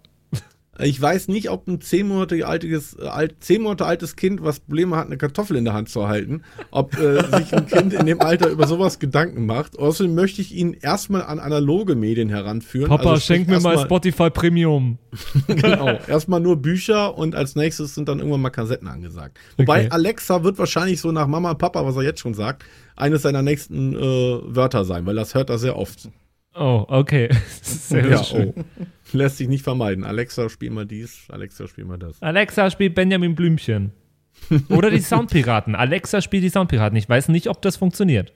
Ich 0.80 1.02
weiß 1.02 1.30
nicht, 1.30 1.50
ob 1.50 1.68
ein 1.68 1.80
zehn 1.80 2.08
Monate 2.08 2.46
altes, 2.46 2.98
äh, 3.00 3.06
alt, 3.08 3.36
zehn 3.40 3.62
Monate 3.62 3.86
altes 3.86 4.16
Kind, 4.18 4.44
was 4.44 4.60
Probleme 4.60 4.98
hat, 4.98 5.06
eine 5.08 5.18
Kartoffel 5.18 5.56
in 5.56 5.64
der 5.64 5.74
Hand 5.74 5.90
zu 5.90 6.08
halten, 6.08 6.42
ob 6.72 6.98
äh, 7.00 7.24
sich 7.38 7.54
ein 7.54 7.66
Kind 7.66 7.94
in 7.94 8.06
dem 8.06 8.20
Alter 8.20 8.50
über 8.50 8.68
sowas 8.68 9.00
Gedanken 9.00 9.46
macht. 9.46 9.80
Außerdem 9.80 10.14
möchte 10.14 10.42
ich 10.42 10.54
ihn 10.54 10.74
erstmal 10.74 11.24
an 11.24 11.40
analoge 11.40 11.96
Medien 11.96 12.28
heranführen. 12.30 12.90
Papa, 12.90 13.12
Also 13.12 13.22
schenk 13.22 13.48
mir 13.48 13.60
mal 13.62 13.78
Spotify 13.80 14.30
Premium. 14.30 14.98
Genau, 15.48 15.98
erstmal 16.08 16.42
nur 16.42 16.58
Bücher 16.58 17.18
und 17.18 17.36
als 17.36 17.56
nächstes 17.56 17.96
sind 17.96 18.10
dann 18.10 18.20
irgendwann 18.20 18.42
mal 18.42 18.50
Kassetten 18.50 18.88
angesagt. 18.88 19.38
Wobei 19.58 19.76
Okay. 19.86 19.88
Alexa 19.92 20.44
wird 20.44 20.58
wahrscheinlich 20.58 21.00
so 21.02 21.12
nach 21.12 21.28
Mama 21.28 21.52
und 21.52 21.58
Papa, 21.58 21.86
was 21.86 21.96
er 21.96 22.04
jetzt 22.04 22.20
schon 22.20 22.34
sagt, 22.34 22.64
eines 22.96 23.22
seiner 23.22 23.42
nächsten 23.42 23.94
äh, 23.96 24.00
Wörter 24.44 24.84
sein, 24.86 25.06
weil 25.06 25.16
das 25.16 25.36
hört 25.36 25.50
er 25.50 25.58
sehr 25.58 25.78
oft. 25.78 26.10
Oh, 26.56 26.86
okay. 26.88 27.30
Sehr 27.62 28.08
ja, 28.08 28.24
schön. 28.24 28.54
oh. 28.56 28.64
Lässt 29.12 29.38
sich 29.38 29.48
nicht 29.48 29.64
vermeiden. 29.64 30.04
Alexa, 30.04 30.50
spiel 30.50 30.72
mal 30.72 30.86
dies, 30.86 31.26
Alexa, 31.30 31.68
spiel 31.68 31.86
mal 31.86 31.98
das. 31.98 32.22
Alexa 32.22 32.72
spielt 32.72 32.96
Benjamin 32.96 33.36
Blümchen. 33.36 33.92
Oder 34.70 34.90
die 34.90 35.00
Soundpiraten. 35.02 35.76
Alexa 35.76 36.22
spielt 36.22 36.44
die 36.44 36.50
Soundpiraten. 36.50 36.98
Ich 36.98 37.08
weiß 37.08 37.28
nicht, 37.28 37.48
ob 37.50 37.62
das 37.62 37.76
funktioniert. 37.76 38.34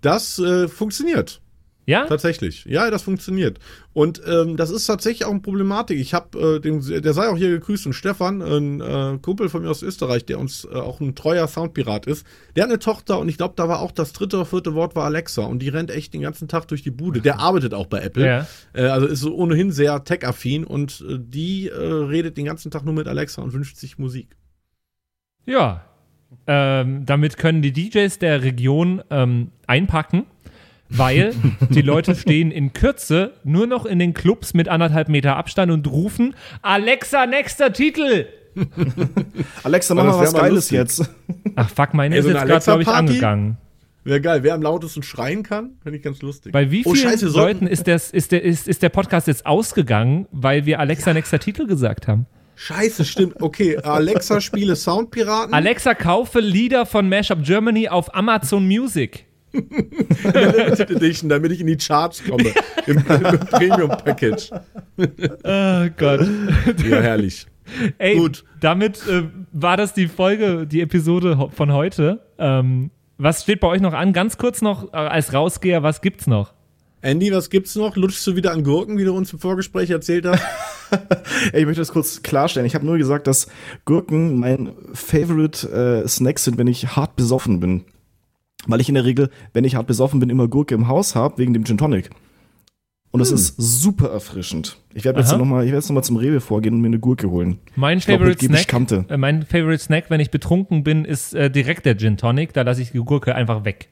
Das 0.00 0.38
äh, 0.38 0.68
funktioniert. 0.68 1.41
Ja? 1.84 2.06
Tatsächlich. 2.06 2.64
Ja, 2.64 2.90
das 2.90 3.02
funktioniert. 3.02 3.58
Und 3.92 4.22
ähm, 4.26 4.56
das 4.56 4.70
ist 4.70 4.86
tatsächlich 4.86 5.24
auch 5.24 5.32
eine 5.32 5.40
Problematik. 5.40 5.98
Ich 5.98 6.14
habe 6.14 6.56
äh, 6.56 6.60
den, 6.60 6.80
der 6.80 7.12
sei 7.12 7.28
auch 7.28 7.36
hier 7.36 7.50
gegrüßt 7.50 7.86
und 7.86 7.92
Stefan, 7.92 8.40
ein 8.40 8.80
äh, 8.80 9.18
Kumpel 9.20 9.48
von 9.48 9.62
mir 9.62 9.70
aus 9.70 9.82
Österreich, 9.82 10.24
der 10.24 10.38
uns 10.38 10.64
äh, 10.64 10.76
auch 10.76 11.00
ein 11.00 11.14
treuer 11.14 11.48
Soundpirat 11.48 12.06
ist. 12.06 12.24
Der 12.54 12.64
hat 12.64 12.70
eine 12.70 12.78
Tochter 12.78 13.18
und 13.18 13.28
ich 13.28 13.36
glaube, 13.36 13.54
da 13.56 13.68
war 13.68 13.80
auch 13.80 13.90
das 13.90 14.12
dritte 14.12 14.36
oder 14.36 14.46
vierte 14.46 14.74
Wort 14.74 14.94
war 14.94 15.04
Alexa 15.04 15.42
und 15.42 15.58
die 15.58 15.68
rennt 15.68 15.90
echt 15.90 16.14
den 16.14 16.22
ganzen 16.22 16.46
Tag 16.46 16.68
durch 16.68 16.82
die 16.82 16.90
Bude. 16.90 17.20
Der 17.20 17.40
arbeitet 17.40 17.74
auch 17.74 17.86
bei 17.86 18.00
Apple. 18.00 18.26
Ja. 18.26 18.46
Äh, 18.74 18.86
also 18.86 19.06
ist 19.06 19.20
so 19.20 19.34
ohnehin 19.34 19.72
sehr 19.72 20.04
tech-affin 20.04 20.64
und 20.64 21.04
äh, 21.08 21.18
die 21.18 21.68
äh, 21.68 21.76
redet 21.76 22.36
den 22.36 22.44
ganzen 22.44 22.70
Tag 22.70 22.84
nur 22.84 22.94
mit 22.94 23.08
Alexa 23.08 23.42
und 23.42 23.52
wünscht 23.52 23.76
sich 23.76 23.98
Musik. 23.98 24.36
Ja. 25.46 25.84
Ähm, 26.46 27.04
damit 27.04 27.36
können 27.36 27.60
die 27.60 27.72
DJs 27.72 28.18
der 28.18 28.42
Region 28.42 29.02
ähm, 29.10 29.50
einpacken, 29.66 30.24
weil 30.96 31.34
die 31.70 31.82
Leute 31.82 32.14
stehen 32.14 32.50
in 32.50 32.72
Kürze 32.72 33.32
nur 33.44 33.66
noch 33.66 33.86
in 33.86 33.98
den 33.98 34.14
Clubs 34.14 34.54
mit 34.54 34.68
anderthalb 34.68 35.08
Meter 35.08 35.36
Abstand 35.36 35.72
und 35.72 35.86
rufen: 35.90 36.34
Alexa, 36.62 37.26
nächster 37.26 37.72
Titel! 37.72 38.26
Alexa, 39.62 39.94
mach 39.94 40.04
mal 40.04 40.10
das 40.22 40.32
was 40.34 40.40
Geiles 40.40 40.54
lustig. 40.70 40.78
jetzt. 40.78 41.10
Ach 41.56 41.70
fuck, 41.70 41.94
meine 41.94 42.14
Ey, 42.14 42.20
ist 42.20 42.26
jetzt 42.28 42.44
gerade, 42.46 42.64
glaube 42.64 42.82
ich, 42.82 42.88
angegangen. 42.88 43.56
Wäre 44.04 44.20
geil. 44.20 44.42
Wer 44.42 44.54
am 44.54 44.62
lautesten 44.62 45.02
schreien 45.02 45.42
kann, 45.44 45.70
finde 45.82 45.98
ich 45.98 46.02
ganz 46.04 46.22
lustig. 46.22 46.52
Bei 46.52 46.70
wie 46.70 46.82
Oh, 46.84 46.92
vielen 46.92 47.08
scheiße, 47.10 47.26
wir 47.26 47.30
sollten- 47.30 47.64
Leuten 47.64 47.66
ist, 47.72 47.86
das, 47.86 48.10
ist, 48.10 48.32
der, 48.32 48.42
ist, 48.42 48.66
ist 48.66 48.82
der 48.82 48.88
Podcast 48.88 49.28
jetzt 49.28 49.46
ausgegangen, 49.46 50.26
weil 50.32 50.66
wir 50.66 50.80
Alexa, 50.80 51.14
nächster 51.14 51.38
Titel 51.38 51.66
gesagt 51.66 52.08
haben? 52.08 52.26
Scheiße, 52.56 53.04
stimmt. 53.04 53.40
Okay, 53.40 53.76
Alexa 53.78 54.40
spiele 54.40 54.76
Soundpiraten. 54.76 55.54
Alexa, 55.54 55.94
kaufe 55.94 56.40
Lieder 56.40 56.84
von 56.84 57.08
Mashup 57.08 57.42
Germany 57.44 57.88
auf 57.88 58.14
Amazon 58.14 58.66
Music. 58.66 59.24
Limited 59.52 60.90
Edition, 60.90 61.28
damit 61.28 61.52
ich 61.52 61.60
in 61.60 61.66
die 61.66 61.76
Charts 61.76 62.22
komme. 62.24 62.52
Im, 62.86 62.98
im 62.98 63.04
Premium-Package. 63.04 64.50
Oh 64.52 65.88
Gott. 65.96 66.28
Ja, 66.88 67.00
herrlich. 67.00 67.46
Ey, 67.98 68.16
Gut. 68.16 68.44
damit 68.60 69.06
äh, 69.06 69.24
war 69.52 69.76
das 69.76 69.94
die 69.94 70.08
Folge, 70.08 70.66
die 70.66 70.80
Episode 70.80 71.48
von 71.54 71.72
heute. 71.72 72.20
Ähm, 72.38 72.90
was 73.18 73.42
steht 73.42 73.60
bei 73.60 73.68
euch 73.68 73.80
noch 73.80 73.92
an? 73.92 74.12
Ganz 74.12 74.36
kurz 74.36 74.62
noch 74.62 74.92
äh, 74.92 74.96
als 74.96 75.32
Rausgeher, 75.32 75.82
was 75.82 76.00
gibt's 76.00 76.26
noch? 76.26 76.52
Andy, 77.02 77.32
was 77.32 77.50
gibt's 77.50 77.74
noch? 77.74 77.96
Lutschst 77.96 78.26
du 78.26 78.36
wieder 78.36 78.52
an 78.52 78.62
Gurken, 78.62 78.96
wie 78.96 79.04
du 79.04 79.12
uns 79.12 79.32
im 79.32 79.38
Vorgespräch 79.38 79.90
erzählt 79.90 80.26
hast? 80.26 80.42
Ey, 81.52 81.60
ich 81.60 81.66
möchte 81.66 81.80
das 81.80 81.92
kurz 81.92 82.22
klarstellen. 82.22 82.66
Ich 82.66 82.74
habe 82.74 82.86
nur 82.86 82.98
gesagt, 82.98 83.26
dass 83.26 83.48
Gurken 83.84 84.38
mein 84.38 84.72
Favorite 84.92 86.02
äh, 86.04 86.08
Snack 86.08 86.38
sind, 86.38 86.58
wenn 86.58 86.68
ich 86.68 86.94
hart 86.96 87.16
besoffen 87.16 87.58
bin. 87.60 87.84
Weil 88.66 88.80
ich 88.80 88.88
in 88.88 88.94
der 88.94 89.04
Regel, 89.04 89.30
wenn 89.52 89.64
ich 89.64 89.74
hart 89.74 89.86
besoffen 89.86 90.20
bin, 90.20 90.30
immer 90.30 90.48
Gurke 90.48 90.74
im 90.74 90.88
Haus 90.88 91.14
habe, 91.14 91.38
wegen 91.38 91.52
dem 91.52 91.64
Gin 91.64 91.78
Tonic. 91.78 92.10
Und 93.10 93.18
das 93.20 93.30
ist 93.30 93.56
super 93.58 94.08
erfrischend. 94.08 94.78
Ich 94.94 95.04
werde 95.04 95.20
jetzt 95.20 95.30
Aha. 95.30 95.36
noch 95.38 95.44
mal, 95.44 95.64
ich 95.64 95.66
werde 95.70 95.78
jetzt 95.78 95.90
noch 95.90 95.94
mal 95.96 96.02
zum 96.02 96.16
Rewe 96.16 96.40
vorgehen 96.40 96.74
und 96.74 96.80
mir 96.80 96.86
eine 96.86 96.98
Gurke 96.98 97.28
holen. 97.28 97.58
Mein 97.76 97.98
Ich 97.98 98.06
glaub, 98.06 98.20
Favorite 98.20 98.38
Gemisch 98.38 98.60
Snack, 98.62 98.68
Kante. 98.70 99.04
äh, 99.10 99.18
mein 99.18 99.42
Favorite 99.44 99.82
Snack, 99.82 100.06
wenn 100.08 100.20
ich 100.20 100.30
betrunken 100.30 100.82
bin, 100.82 101.04
ist 101.04 101.34
äh, 101.34 101.50
direkt 101.50 101.84
der 101.84 101.98
Gin 101.98 102.16
Tonic. 102.16 102.54
Da 102.54 102.62
lasse 102.62 102.80
ich 102.80 102.92
die 102.92 102.98
Gurke 102.98 103.34
einfach 103.34 103.66
weg. 103.66 103.90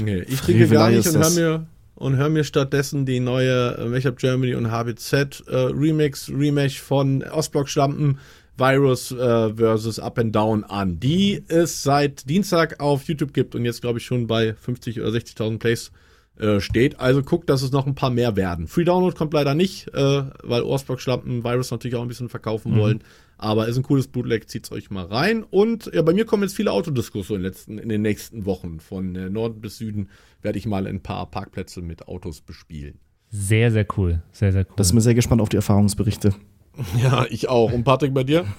Nee, 0.00 0.18
ich 0.20 0.40
trinke 0.40 0.68
gar 0.68 0.90
nicht 0.90 1.06
und 1.08 1.14
hör 1.14 1.20
das. 1.22 1.34
mir 1.36 1.66
und 1.96 2.16
hör 2.16 2.28
mir 2.28 2.44
stattdessen 2.44 3.04
die 3.06 3.18
neue 3.20 3.76
äh, 3.78 3.88
Mashup 3.88 4.18
Germany 4.18 4.54
und 4.54 4.70
HBZ 4.70 5.12
äh, 5.48 5.56
Remix, 5.56 6.30
Remesh 6.30 6.80
von 6.80 7.22
Ostblock-Schlampen 7.22 8.18
Virus 8.56 9.10
äh, 9.10 9.54
versus 9.54 9.98
Up 9.98 10.18
and 10.18 10.34
Down 10.34 10.64
an, 10.64 11.00
die 11.00 11.42
es 11.48 11.82
seit 11.82 12.28
Dienstag 12.28 12.80
auf 12.80 13.04
YouTube 13.04 13.32
gibt 13.34 13.54
und 13.54 13.64
jetzt 13.64 13.80
glaube 13.80 13.98
ich 13.98 14.04
schon 14.04 14.26
bei 14.26 14.54
50 14.54 15.00
oder 15.00 15.10
60.000 15.10 15.58
Plays 15.58 15.90
äh, 16.36 16.60
steht. 16.60 16.98
Also 16.98 17.22
guckt, 17.22 17.48
dass 17.48 17.62
es 17.62 17.70
noch 17.70 17.86
ein 17.86 17.94
paar 17.94 18.10
mehr 18.10 18.34
werden. 18.36 18.66
Free 18.66 18.84
Download 18.84 19.16
kommt 19.16 19.32
leider 19.32 19.54
nicht, 19.54 19.88
äh, 19.94 20.24
weil 20.42 20.62
Ostblock-Schlampen 20.62 21.44
Virus 21.44 21.70
natürlich 21.70 21.94
auch 21.96 22.02
ein 22.02 22.08
bisschen 22.08 22.28
verkaufen 22.28 22.76
wollen. 22.76 23.04
Aber 23.38 23.68
ist 23.68 23.76
ein 23.76 23.82
cooles 23.82 24.08
Bootleg, 24.08 24.48
zieht's 24.48 24.72
euch 24.72 24.90
mal 24.90 25.04
rein. 25.04 25.42
Und 25.42 25.90
ja, 25.92 26.02
bei 26.02 26.12
mir 26.12 26.24
kommen 26.24 26.42
jetzt 26.42 26.56
viele 26.56 26.72
Autodiscos 26.72 27.28
so 27.28 27.34
in, 27.34 27.42
letzten, 27.42 27.78
in 27.78 27.88
den 27.88 28.02
nächsten 28.02 28.46
Wochen. 28.46 28.80
Von 28.80 29.14
äh, 29.14 29.30
Norden 29.30 29.60
bis 29.60 29.78
Süden 29.78 30.08
werde 30.42 30.58
ich 30.58 30.66
mal 30.66 30.86
ein 30.86 31.02
paar 31.02 31.30
Parkplätze 31.30 31.82
mit 31.82 32.08
Autos 32.08 32.40
bespielen. 32.40 32.98
Sehr, 33.30 33.70
sehr 33.70 33.86
cool. 33.96 34.22
Sehr, 34.32 34.52
sehr 34.52 34.64
cool. 34.68 34.74
Das 34.76 34.88
ist 34.88 34.92
mir 34.92 35.00
sehr 35.00 35.14
gespannt 35.14 35.40
auf 35.40 35.48
die 35.48 35.56
Erfahrungsberichte. 35.56 36.34
Ja, 37.02 37.24
ich 37.28 37.48
auch. 37.48 37.72
Und 37.72 37.82
Patrick, 37.84 38.14
bei 38.14 38.24
dir? 38.24 38.44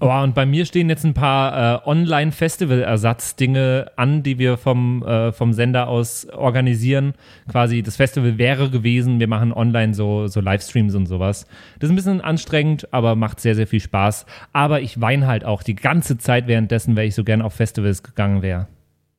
Oh, 0.00 0.10
und 0.22 0.34
bei 0.34 0.46
mir 0.46 0.66
stehen 0.66 0.90
jetzt 0.90 1.04
ein 1.04 1.14
paar 1.14 1.84
äh, 1.84 1.88
Online-Festival-Ersatzdinge 1.88 3.86
an, 3.96 4.22
die 4.22 4.38
wir 4.38 4.58
vom, 4.58 5.02
äh, 5.02 5.32
vom 5.32 5.52
Sender 5.52 5.88
aus 5.88 6.28
organisieren. 6.28 7.14
Quasi, 7.50 7.82
das 7.82 7.96
Festival 7.96 8.38
wäre 8.38 8.70
gewesen, 8.70 9.18
wir 9.18 9.28
machen 9.28 9.52
online 9.52 9.94
so, 9.94 10.26
so 10.26 10.40
Livestreams 10.40 10.94
und 10.94 11.06
sowas. 11.06 11.46
Das 11.78 11.88
ist 11.88 11.92
ein 11.92 11.96
bisschen 11.96 12.20
anstrengend, 12.20 12.92
aber 12.92 13.16
macht 13.16 13.40
sehr, 13.40 13.54
sehr 13.54 13.66
viel 13.66 13.80
Spaß. 13.80 14.26
Aber 14.52 14.82
ich 14.82 15.00
weine 15.00 15.26
halt 15.26 15.44
auch 15.44 15.62
die 15.62 15.74
ganze 15.74 16.18
Zeit 16.18 16.46
währenddessen, 16.46 16.96
weil 16.96 17.08
ich 17.08 17.14
so 17.14 17.24
gern 17.24 17.42
auf 17.42 17.54
Festivals 17.54 18.02
gegangen 18.02 18.42
wäre. 18.42 18.68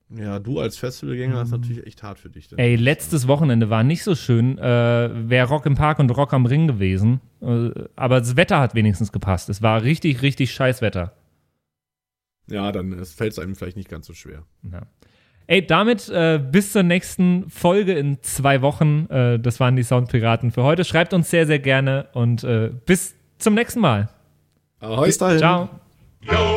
Ja, 0.09 0.39
du 0.39 0.59
als 0.59 0.77
Festivalgänger 0.77 1.41
ist 1.41 1.51
natürlich 1.51 1.85
echt 1.85 2.01
hart 2.01 2.17
für 2.17 2.29
dich. 2.29 2.47
Denn. 2.47 2.57
Ey, 2.59 2.75
letztes 2.75 3.27
Wochenende 3.27 3.69
war 3.69 3.83
nicht 3.83 4.03
so 4.03 4.15
schön. 4.15 4.57
Äh, 4.57 5.29
Wäre 5.29 5.49
Rock 5.49 5.65
im 5.65 5.75
Park 5.75 5.99
und 5.99 6.09
Rock 6.11 6.33
am 6.33 6.45
Ring 6.45 6.67
gewesen. 6.67 7.19
Äh, 7.41 7.71
aber 7.95 8.19
das 8.19 8.37
Wetter 8.37 8.59
hat 8.59 8.73
wenigstens 8.73 9.11
gepasst. 9.11 9.49
Es 9.49 9.61
war 9.61 9.83
richtig, 9.83 10.21
richtig 10.21 10.53
scheiß 10.53 10.81
Wetter. 10.81 11.13
Ja, 12.49 12.71
dann 12.71 13.03
fällt 13.03 13.33
es 13.33 13.39
einem 13.39 13.55
vielleicht 13.55 13.75
nicht 13.75 13.89
ganz 13.89 14.07
so 14.07 14.13
schwer. 14.13 14.43
Ja. 14.71 14.83
Ey, 15.47 15.65
damit 15.65 16.07
äh, 16.09 16.39
bis 16.39 16.71
zur 16.71 16.83
nächsten 16.83 17.49
Folge 17.49 17.93
in 17.93 18.21
zwei 18.21 18.61
Wochen. 18.61 19.07
Äh, 19.09 19.39
das 19.39 19.59
waren 19.59 19.75
die 19.75 19.83
Soundpiraten 19.83 20.51
für 20.51 20.63
heute. 20.63 20.85
Schreibt 20.85 21.13
uns 21.13 21.29
sehr, 21.29 21.45
sehr 21.45 21.59
gerne 21.59 22.07
und 22.13 22.45
äh, 22.45 22.71
bis 22.85 23.15
zum 23.39 23.55
nächsten 23.55 23.81
Mal. 23.81 24.09
Ahoi. 24.79 25.07
Bis 25.07 25.17
dahin. 25.17 25.39
Ciao. 25.39 25.69
Yo 26.21 26.56